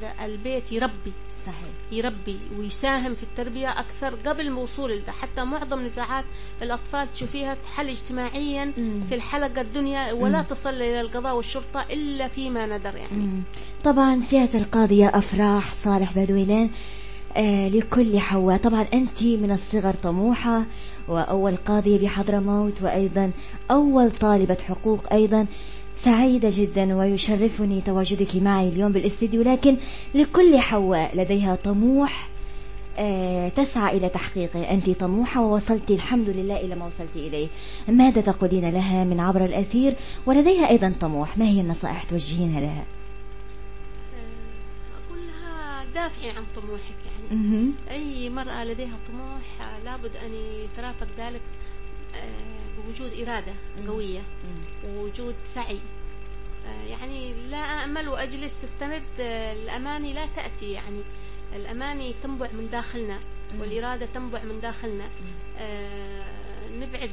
ده 0.00 0.24
البيت 0.24 0.72
يربي. 0.72 1.12
صحيح. 1.46 1.68
يربي 1.92 2.38
ويساهم 2.58 3.14
في 3.14 3.22
التربية 3.22 3.68
أكثر 3.68 4.14
قبل 4.26 4.46
الوصول 4.46 4.90
لده. 4.90 5.12
حتى 5.12 5.44
معظم 5.44 5.80
نزاعات 5.80 6.24
الأطفال 6.62 7.12
تشوفيها 7.12 7.56
تحل 7.64 7.88
اجتماعيا 7.88 8.64
مم. 8.78 9.00
في 9.08 9.14
الحلقة 9.14 9.60
الدنيا 9.60 10.12
ولا 10.12 10.42
تصل 10.42 10.68
إلى 10.74 11.00
القضاء 11.00 11.36
والشرطة 11.36 11.82
إلا 11.90 12.28
فيما 12.28 12.66
ندر 12.66 12.96
يعني. 12.96 13.12
مم. 13.12 13.42
طبعا 13.84 14.22
سيادة 14.30 14.58
القاضية 14.58 15.08
أفراح 15.08 15.74
صالح 15.74 16.18
بدويلان 16.18 16.70
آه 17.36 17.68
لكل 17.68 18.18
حواء. 18.18 18.56
طبعا 18.56 18.86
أنت 18.94 19.22
من 19.22 19.52
الصغر 19.52 19.94
طموحة. 19.94 20.64
وأول 21.08 21.56
قاضية 21.56 21.98
بحضرموت 21.98 22.82
وأيضا 22.82 23.30
أول 23.70 24.10
طالبة 24.10 24.58
حقوق 24.68 25.12
أيضا. 25.12 25.46
سعيدة 25.96 26.50
جدا 26.52 26.96
ويشرفني 26.96 27.80
تواجدك 27.80 28.36
معي 28.36 28.68
اليوم 28.68 28.92
بالاستديو 28.92 29.42
لكن 29.42 29.76
لكل 30.14 30.58
حواء 30.58 31.16
لديها 31.16 31.58
طموح 31.64 32.28
آه، 32.98 33.48
تسعى 33.48 33.96
إلى 33.96 34.08
تحقيقه 34.08 34.70
أنت 34.70 34.90
طموحة 34.90 35.42
ووصلت 35.42 35.90
الحمد 35.90 36.28
لله 36.28 36.60
إلى 36.60 36.74
ما 36.74 36.86
وصلت 36.86 37.16
إليه. 37.16 37.48
ماذا 37.88 38.20
تقولين 38.20 38.70
لها 38.70 39.04
من 39.04 39.20
عبر 39.20 39.44
الأثير؟ 39.44 39.94
ولديها 40.26 40.70
أيضا 40.70 40.94
طموح. 41.00 41.38
ما 41.38 41.44
هي 41.44 41.60
النصائح 41.60 42.02
توجهينها 42.02 42.60
لها؟ 42.60 42.84
أقول 44.96 45.18
لها 45.26 45.84
دافعي 45.94 46.30
عن 46.30 46.44
طموحك 46.56 46.94
يعني. 47.30 47.70
أي 47.90 48.30
مرأة 48.30 48.64
لديها 48.64 48.96
طموح 49.12 49.55
لابد 49.86 50.16
أن 50.16 50.34
يترافق 50.34 51.06
ذلك 51.18 51.40
آه، 52.14 52.82
بوجود 52.82 53.12
إرادة 53.12 53.52
قوية 53.88 54.20
ووجود 54.84 55.34
سعي. 55.54 55.78
آه، 56.66 56.88
يعني 56.90 57.34
لا 57.34 57.56
أأمل 57.56 58.08
وأجلس 58.08 58.62
تستند 58.62 59.02
آه، 59.20 59.52
الأماني 59.52 60.12
لا 60.12 60.26
تأتي 60.26 60.72
يعني. 60.72 61.02
الأماني 61.56 62.14
تنبع 62.22 62.48
من 62.52 62.68
داخلنا 62.70 63.18
والإرادة 63.58 64.06
تنبع 64.14 64.42
من 64.42 64.60
داخلنا. 64.60 65.04
نبعد 66.72 67.10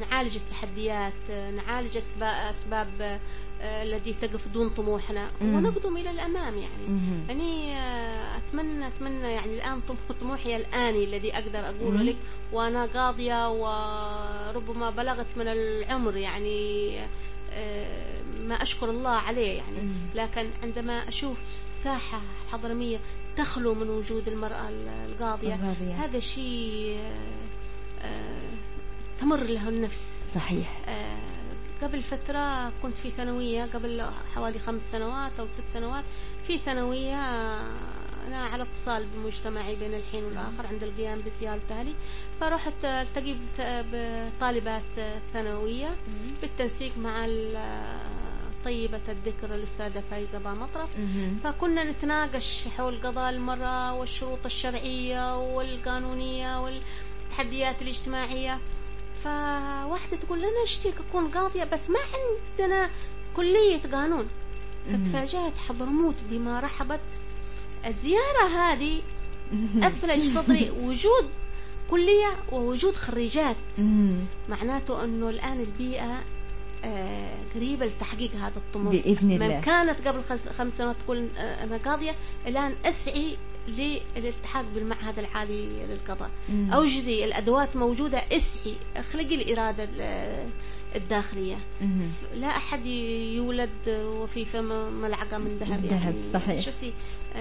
نعالج 0.00 0.36
التحديات 0.36 1.30
نعالج 1.30 1.96
أسباب, 2.22 3.20
آه، 3.60 3.82
التي 3.82 4.14
تقف 4.22 4.48
دون 4.48 4.68
طموحنا. 4.68 5.30
ونقدم 5.42 5.96
إلى 5.96 6.10
الأمام 6.10 6.54
يعني. 6.58 7.00
يعني 7.28 7.76
آه، 7.76 8.36
اتمنى 8.38 8.86
أتمنى 8.86 9.32
يعني 9.32 9.54
الآن 9.54 9.80
طم- 9.88 10.14
طموحي 10.20 10.56
الآني 10.56 11.04
الذي 11.04 11.34
أقدر 11.34 11.58
أقوله. 11.68 12.02
لك 12.02 12.16
وأنا 12.52 12.86
قاضية 12.94 13.50
وربما 13.50 14.90
بلغت 14.90 15.26
من 15.36 15.48
العمر 15.48 16.16
يعني 16.16 16.98
آه، 17.52 18.22
ما 18.48 18.54
أشكر 18.62 18.90
الله 18.90 19.10
عليه 19.10 19.56
يعني. 19.58 19.78
لكن 20.14 20.46
عندما 20.62 21.08
أشوف 21.08 21.38
ساحة 21.82 22.20
حضرمية 22.52 22.98
تخلو 23.36 23.74
من 23.74 23.90
وجود 23.90 24.28
المرأة 24.28 24.68
ال- 24.68 24.88
القاضية. 25.12 25.54
هذا 26.04 26.20
شيء 26.20 26.98
تمر 29.20 29.40
له 29.42 29.68
النفس 29.68 30.22
صحيح 30.34 30.80
آه، 30.88 31.18
قبل 31.82 32.02
فترة 32.02 32.72
كنت 32.82 32.98
في 32.98 33.10
ثانوية 33.10 33.68
قبل 33.74 34.06
حوالي 34.34 34.58
خمس 34.58 34.90
سنوات 34.90 35.32
أو 35.40 35.48
ست 35.48 35.62
سنوات 35.72 36.04
في 36.46 36.58
ثانوية 36.58 37.16
أنا 38.28 38.44
على 38.52 38.62
اتصال 38.62 39.06
بمجتمعي 39.06 39.76
بين 39.76 39.94
الحين 39.94 40.24
والآخر 40.24 40.66
عند 40.66 40.82
القيام 40.82 41.20
بزيارة 41.20 41.60
أهلي. 41.70 41.94
فرحت 42.40 42.84
ألتقي 42.84 43.36
بطالبات 43.58 45.18
ثانوية 45.32 45.96
بالتنسيق 46.42 46.98
مع 46.98 47.26
طيبة 48.64 49.00
الذكر 49.08 49.54
الأستاذة 49.54 50.02
فايزة 50.10 50.38
بامطرف. 50.38 50.88
فكنا 51.44 51.84
نتناقش 51.84 52.64
حول 52.76 53.00
قضاء 53.02 53.30
المرأة 53.30 53.94
والشروط 53.94 54.44
الشرعية 54.44 55.38
والقانونية 55.38 56.60
والتحديات 56.62 57.82
الاجتماعية. 57.82 58.58
فواحدة 59.24 60.16
تقول 60.16 60.38
لنا 60.38 60.64
اشتيك 60.64 60.94
أكون 61.08 61.28
قاضية؟ 61.28 61.64
بس 61.64 61.90
ما 61.90 61.98
عندنا 62.14 62.90
كلية 63.36 63.80
قانون. 63.92 64.28
فتفاجأت 64.92 65.56
حضرموت 65.68 66.14
بما 66.30 66.60
رحبت. 66.60 67.00
الزيارة 67.86 68.46
هذه 68.48 69.02
أثلج 69.82 70.22
صدري. 70.24 70.70
وجود 70.84 71.28
كلية 71.90 72.36
ووجود 72.52 72.94
خريجات. 72.96 73.56
معناته 74.48 75.04
أنه 75.04 75.30
الآن 75.30 75.60
البيئة 75.60 76.22
آه، 76.84 77.34
قريبة 77.54 77.86
لتحقيق 77.86 78.30
هذا 78.34 78.56
الطموح. 78.56 78.92
بإذن 78.92 79.32
الله. 79.32 79.48
من 79.48 79.60
كانت 79.60 80.08
قبل 80.08 80.24
خمس, 80.24 80.48
خمس 80.48 80.78
سنوات 80.78 80.96
تقول 81.04 81.28
آه، 81.38 81.64
أنا 81.64 81.76
قاضية. 81.76 82.14
الآن 82.46 82.74
أسعي 82.84 83.36
للالتحاق 83.68 84.64
بالمعهد 84.74 85.18
العالي 85.18 85.66
للقضاء 85.88 86.30
مم. 86.48 86.70
أوجدي 86.72 87.24
الأدوات 87.24 87.76
موجودة 87.76 88.18
اسعي 88.18 88.74
اخلقي 88.96 89.34
الإرادة 89.34 89.84
ال- 89.84 90.48
الداخلية 90.96 91.56
مهم. 91.80 92.10
لا 92.34 92.46
أحد 92.46 92.86
يولد 92.86 93.70
وفي 93.88 94.44
فم 94.44 94.92
ملعقة 95.02 95.38
من 95.38 95.58
ذهب 95.60 95.84
يعني 95.84 96.14
صحيح. 96.34 96.60
شفتي 96.60 96.92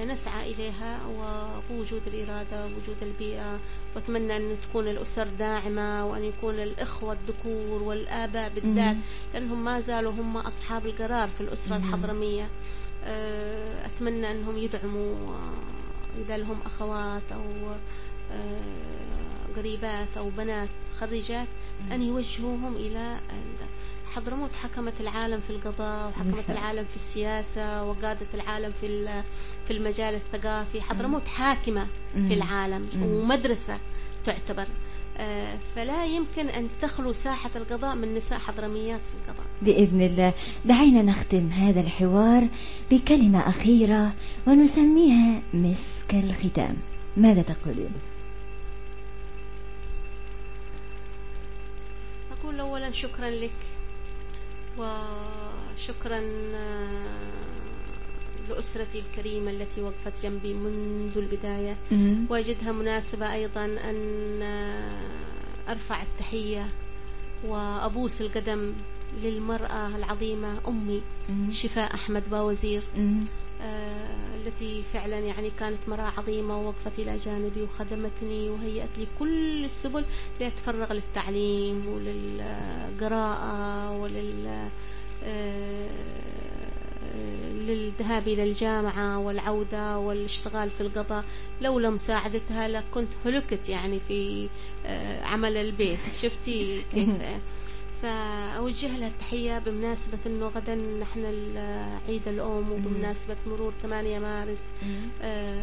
نسعى 0.08 0.52
إليها 0.54 1.00
وبوجود 1.08 2.02
الإرادة 2.08 2.62
ووجود 2.66 2.96
البيئة 3.02 3.60
وأتمنى 3.96 4.38
أن 4.38 4.56
تكون 4.70 4.88
الأسر 4.88 5.28
داعمة 5.40 6.06
وأن 6.06 6.24
يكون 6.24 6.56
الإخوة 6.56 7.14
الذكور 7.14 7.84
والآباء 7.84 8.50
بالذات 8.56 8.96
مم. 8.96 9.02
لأنهم 9.34 9.64
ما 9.66 9.80
زالوا 9.82 10.12
هم 10.12 10.38
أصحاب 10.38 10.86
القرار 10.86 11.28
في 11.28 11.42
الأسرة 11.42 11.78
مم. 11.78 11.84
الحضرمية 11.84 12.48
آه، 13.06 13.86
أتمنى 13.86 14.32
أنهم 14.32 14.58
يدعموا 14.58 15.16
إذا 16.26 16.38
لهم 16.38 16.58
أخوات 16.66 17.22
أو 17.34 17.42
آه، 18.32 19.60
قريبات 19.60 20.08
أو 20.18 20.30
بنات 20.38 20.70
خريجات 21.00 21.48
أن 21.92 22.02
يوجهوهم 22.02 22.76
إلى 22.76 23.18
حضرموت 24.16 24.50
حكمت 24.64 24.94
العالم 25.00 25.40
في 25.48 25.50
القضاء 25.54 26.08
وحكمت. 26.10 26.50
العالم 26.50 26.86
في 26.90 26.96
السياسة 26.96 27.84
وقادت 27.84 28.28
العالم 28.34 28.72
في 28.82 28.88
ال- 28.88 29.24
في 29.68 29.74
المجال 29.74 30.16
الثقافي 30.16 30.82
حضرموت 30.82 31.28
حاكمة. 31.28 31.88
في 32.14 32.34
العالم. 32.34 32.90
ومدرسة 33.04 33.78
تعتبر 34.26 34.66
آه، 35.20 35.56
فلا 35.76 36.06
يمكن 36.06 36.48
أن 36.48 36.68
تخلو 36.82 37.14
ساحة 37.14 37.50
القضاء 37.56 37.96
من 37.96 38.16
نساء 38.16 38.40
حضرميات 38.40 39.00
في 39.00 39.30
القضاء 39.30 39.46
بإذن 39.62 40.02
الله 40.02 40.34
دعينا 40.66 41.02
نختم 41.02 41.48
هذا 41.50 41.80
الحوار 41.80 42.48
بكلمة 42.92 43.50
أخيرة 43.50 44.14
ونسميها 44.48 45.42
مسك 45.54 45.97
الختام. 46.14 46.76
ماذا 47.18 47.42
تقولين؟ 47.42 47.90
أقول 52.32 52.60
أولا 52.60 52.92
شكرا 52.92 53.30
لك 53.30 53.52
وشكرا 54.78 56.22
آه، 56.56 56.88
لأسرتي 58.50 59.00
الكريمة 59.00 59.52
التي 59.52 59.82
وقفت 59.82 60.24
جنبي 60.24 60.54
منذ 60.54 61.18
البداية. 61.18 61.76
واجدها 62.30 62.72
مناسبة 62.72 63.34
أيضا 63.34 63.66
أن 63.66 64.42
آه، 64.42 65.72
أرفع 65.72 66.02
التحية 66.02 66.68
وأبوس 67.46 68.22
القدم 68.22 68.74
للمرأة 69.24 69.88
العظيمة 69.96 70.54
أمي 70.68 71.02
شفاء 71.52 71.94
أحمد 71.94 72.24
باوزير. 72.30 72.84
التي 74.48 74.84
فعلا 74.94 75.20
يعني 75.20 75.52
كانت 75.60 75.78
مرأة 75.88 76.14
عظيمة 76.18 76.60
ووقفت 76.62 77.00
إلى 77.00 77.18
جانبي 77.18 77.62
وخدمتني 77.62 78.50
وهيأت 78.50 78.90
لي 78.98 79.08
كل 79.20 79.66
السبل 79.66 80.06
لأتفرغ 80.40 80.94
للتعليم 80.94 81.88
وللقراءة 81.88 83.52
ولل 83.92 84.70
آه، 85.24 85.88
للذهاب 87.68 88.28
إلى 88.28 88.44
الجامعة 88.44 89.20
والعودة 89.20 90.00
والاشتغال 90.00 90.70
في 90.78 90.82
القضاء. 90.82 91.24
لولا 91.62 91.90
مساعدتها 91.90 92.68
لكنت 92.68 93.10
هلكت 93.26 93.70
يعني 93.70 94.00
في 94.08 94.48
آه، 94.86 95.24
عمل 95.24 95.58
البيت. 95.58 96.00
شفتي 96.22 96.84
كيف؟ 96.94 97.10
فأوجه 98.02 98.98
لها 98.98 99.08
التحية 99.08 99.60
بمناسبة 99.60 100.18
أنه 100.26 100.48
غدا 100.48 100.76
نحن 100.76 101.26
عيد 102.08 102.28
الأم 102.28 102.72
وبمناسبة 102.72 103.36
مرور 103.48 103.74
8 103.84 104.20
مارس 104.20 104.62
آه، 105.22 105.62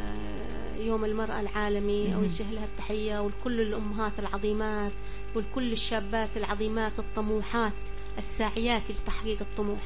يوم 0.80 1.04
المرأة 1.04 1.40
العالمي 1.40 2.14
أوجه 2.14 2.50
لها 2.52 2.64
التحية 2.64 3.18
ولكل 3.22 3.60
الأمهات 3.60 4.12
العظيمات 4.18 4.92
ولكل 5.34 5.72
الشابات 5.72 6.28
العظيمات 6.36 6.92
الطموحات 6.98 7.72
الساعيات 8.18 8.82
لتحقيق 8.90 9.38
الطموح. 9.40 9.78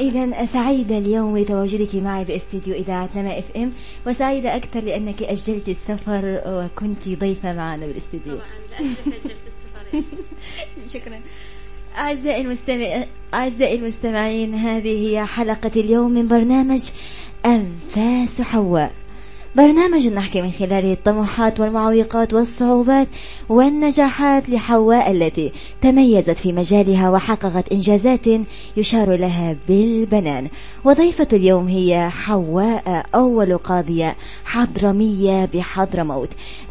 إذا 0.00 0.46
سعيدة 0.46 0.98
اليوم 0.98 1.38
لتواجدك 1.38 1.94
معي 1.94 2.24
باستديو 2.24 2.74
إذاعة 2.74 3.08
نما 3.16 3.38
إف 3.38 3.56
إم 3.56 3.72
وسعيدة 4.06 4.56
أكثر 4.56 4.80
لأنك 4.80 5.22
أجلت 5.22 5.68
السفر 5.68 6.40
وكنت 6.46 7.08
ضيفة 7.08 7.52
معنا 7.54 7.86
بالاستديو 7.86 8.34
طبعا 8.34 8.46
لأجل 8.70 8.90
أجلت 9.24 9.36
السفر. 9.46 9.53
شكرا. 10.94 11.20
أعزائي 11.98 12.42
المستمع 12.42 13.04
أعزائي 13.34 13.78
المستمعين 13.78 14.54
هذه 14.54 15.08
هي 15.08 15.26
حلقة 15.26 15.70
اليوم 15.76 16.10
من 16.10 16.28
برنامج 16.28 16.82
أنفاس 17.46 18.42
حواء. 18.42 18.92
برنامج 19.56 20.06
نحكي 20.06 20.42
من 20.42 20.50
خلاله 20.50 20.92
الطموحات 20.92 21.60
والمعوقات 21.60 22.34
والصعوبات 22.34 23.08
والنجاحات 23.48 24.48
لحواء 24.48 25.10
التي 25.10 25.52
تميزت 25.80 26.38
في 26.38 26.52
مجالها 26.52 27.10
وحققت 27.10 27.72
إنجازات 27.72 28.26
يشار 28.76 29.16
لها 29.16 29.56
بالبنان. 29.68 30.48
وضيفة 30.84 31.28
اليوم 31.32 31.68
هي 31.68 32.08
حواء 32.10 33.06
أول 33.14 33.58
قاضية 33.58 34.16
حضرمية 34.44 35.44
بحضرموت. 35.54 36.28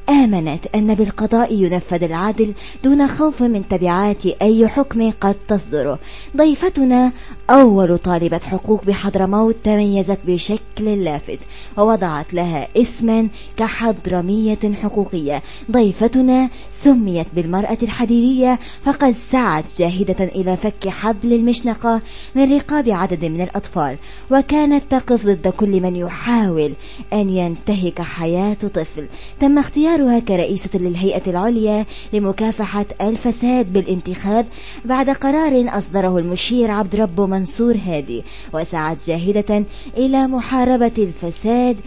آمنت 0.09 0.65
أن 0.75 0.95
بالقضاء 0.95 1.53
ينفذ 1.53 2.03
العدل 2.03 2.53
دون 2.83 3.07
خوف 3.07 3.43
من 3.43 3.67
تبعات 3.67 4.25
أي 4.25 4.67
حكم 4.67 5.11
قد 5.11 5.35
تصدره 5.47 5.99
ضيفتنا 6.37 7.11
أول 7.49 7.97
طالبة 7.97 8.37
حقوق 8.37 8.85
بحضرموت 8.85 9.55
تميزت 9.63 10.19
بشكل 10.27 11.03
لافت 11.03 11.39
ووضعت 11.77 12.33
لها 12.33 12.67
اسما 12.77 13.27
كحضرمية 13.57 14.59
حقوقية. 14.83 15.43
ضيفتنا 15.71 16.49
سميت 16.71 17.27
بالمرأة 17.33 17.77
الحديدية 17.83 18.59
فقد 18.83 19.15
سعت 19.31 19.79
جاهدة 19.79 20.23
إلى 20.23 20.57
فك 20.57 20.89
حبل 20.89 21.33
المشنقة 21.33 22.01
من 22.35 22.55
رقاب 22.55 22.89
عدد 22.89 23.25
من 23.25 23.41
الأطفال 23.41 23.97
وكانت 24.31 24.83
تقف 24.89 25.25
ضد 25.25 25.47
كل 25.47 25.81
من 25.81 25.95
يحاول 25.95 26.73
أن 27.13 27.29
ينتهك 27.29 28.01
حياة 28.01 28.57
طفل. 28.73 29.07
تم 29.39 29.59
اختيارها 29.93 30.19
كرئيسة 30.19 30.69
للهيئة 30.73 31.21
العليا 31.27 31.85
لمكافحة 32.13 32.85
الفساد 33.01 33.73
بالانتخاب 33.73 34.45
بعد 34.85 35.09
قرار 35.09 35.77
أصدره 35.77 36.17
المشير 36.17 36.71
عبد 36.71 36.95
ربه 36.95 37.25
منصور 37.25 37.77
هادي 37.85 38.23
وسعت 38.53 38.97
جاهدة 39.07 39.63
إلى 39.97 40.27
محاربة 40.27 40.91
الفساد 40.97 41.77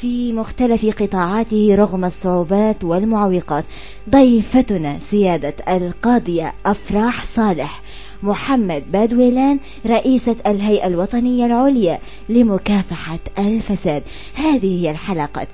في 0.00 0.32
مختلف 0.32 1.02
قطاعاته 1.02 1.74
رغم 1.74 2.04
الصعوبات 2.04 2.84
والمعوقات. 2.84 3.64
ضيفتنا 4.10 4.98
سيادة 4.98 5.54
القاضية 5.68 6.54
أفراح 6.66 7.24
صالح 7.24 7.82
محمد 8.22 8.82
بادويلان 8.92 9.58
رئيسة 9.86 10.36
الهيئة 10.46 10.86
الوطنية 10.86 11.46
العليا 11.46 11.98
لمكافحة 12.28 13.18
الفساد. 13.38 14.02
هذه 14.34 14.82
هي 14.84 14.90
الحلقة 14.90 15.46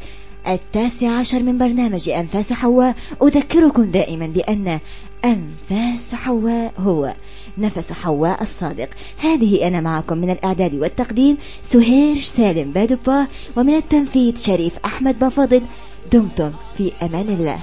التاسع 0.49 1.18
عشر 1.18 1.42
من 1.42 1.59
برنامج 1.59 2.09
أنفاس 2.09 2.53
حواء 2.53 2.94
أذكركم 3.22 3.84
دائما 3.84 4.26
بأن 4.26 4.80
أنفاس 5.24 6.14
حواء 6.14 6.72
هو 6.78 7.14
نفس 7.59 7.92
حواء 7.92 8.42
الصادق. 8.42 8.88
هذه 9.18 9.68
أنا 9.68 9.80
معكم 9.80 10.18
من 10.18 10.30
الإعداد 10.30 10.74
والتقديم 10.74 11.36
سهير 11.62 12.22
سالم 12.22 12.70
بادوبا 12.70 13.26
ومن 13.57 13.74
التنفيذ 13.74 14.36
شريف 14.36 14.72
أحمد 14.84 15.18
بفضل. 15.18 15.62
دمتم 16.12 16.51
في 16.77 16.93
أمان 17.02 17.28
الله. 17.28 17.59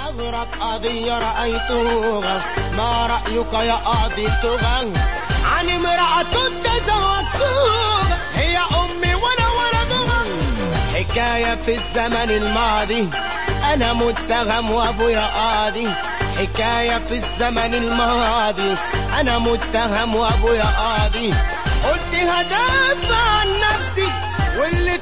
أغرب 0.00 0.46
قضية 0.60 1.18
رأيتها 1.18 2.42
ما 2.76 3.06
رأيك 3.06 3.52
يا 3.52 3.74
قاضي 3.74 4.26
تغن 4.42 4.92
عن 5.44 5.68
امرأة 5.68 6.34
تزوجتها 6.64 8.33
حكاية 11.10 11.58
في 11.66 11.74
الزمن 11.74 12.30
الماضي. 12.30 13.10
أنا 13.74 13.92
متهم 13.92 14.70
وأبويا 14.70 15.26
قاضي. 15.26 15.88
حكاية 16.38 16.98
في 17.08 17.14
الزمن 17.14 17.74
الماضي. 17.74 18.76
أنا 19.20 19.38
متهم 19.38 20.14
وأبويا 20.14 20.64
قاضي. 20.64 21.34
قلت 21.84 22.14
هدافع 22.14 23.16
عن 23.16 23.48
نفسي 23.60 24.08
واللي 24.58 24.98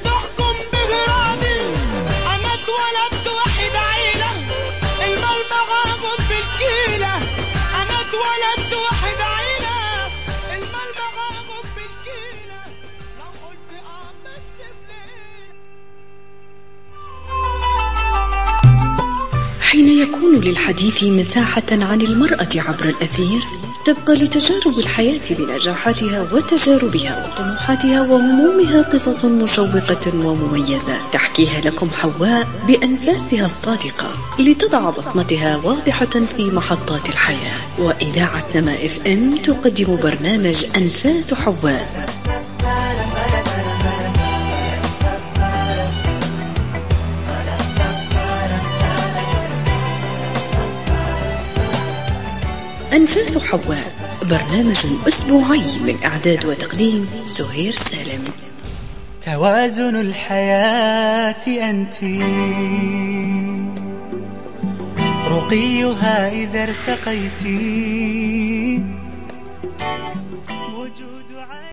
حين 19.72 19.88
يكون 19.88 20.40
للحديث 20.40 21.04
مساحة 21.04 21.62
عن 21.72 22.00
المرأة 22.00 22.48
عبر 22.56 22.84
الأثير 22.84 23.40
تبقى 23.84 24.14
لتجارب 24.14 24.78
الحياة 24.78 25.20
بنجاحاتها 25.30 26.26
وتجاربها 26.32 27.26
وطموحاتها 27.26 28.02
وهمومها 28.02 28.82
قصص 28.82 29.24
مشوقة 29.24 30.26
ومميزة. 30.26 31.10
تحكيها 31.12 31.60
لكم 31.60 31.90
حواء 31.90 32.48
بأنفاسها 32.66 33.46
الصادقة 33.46 34.12
لتضع 34.38 34.90
بصمتها 34.90 35.56
واضحة 35.56 36.20
في 36.36 36.50
محطات 36.50 37.08
الحياة. 37.08 37.58
وإذاعة 37.78 38.44
نما 38.54 38.74
إف 38.86 39.06
إم 39.06 39.36
تقدم 39.36 39.96
برنامج 39.96 40.64
أنفاس 40.76 41.34
حواء. 41.34 42.06
أنفاس 52.93 53.39
حواء 53.39 53.93
برنامج 54.23 54.86
أسبوعي 55.09 55.78
من 55.86 55.98
إعداد 56.05 56.44
وتقديم 56.44 57.09
سهير 57.27 57.73
سالم. 57.73 58.24
توازن 59.23 60.01
الحياة 60.01 61.70
أنت. 61.70 62.05
رقيها 65.31 66.32
إذا 66.32 66.62
ارتقيت. 66.62 67.43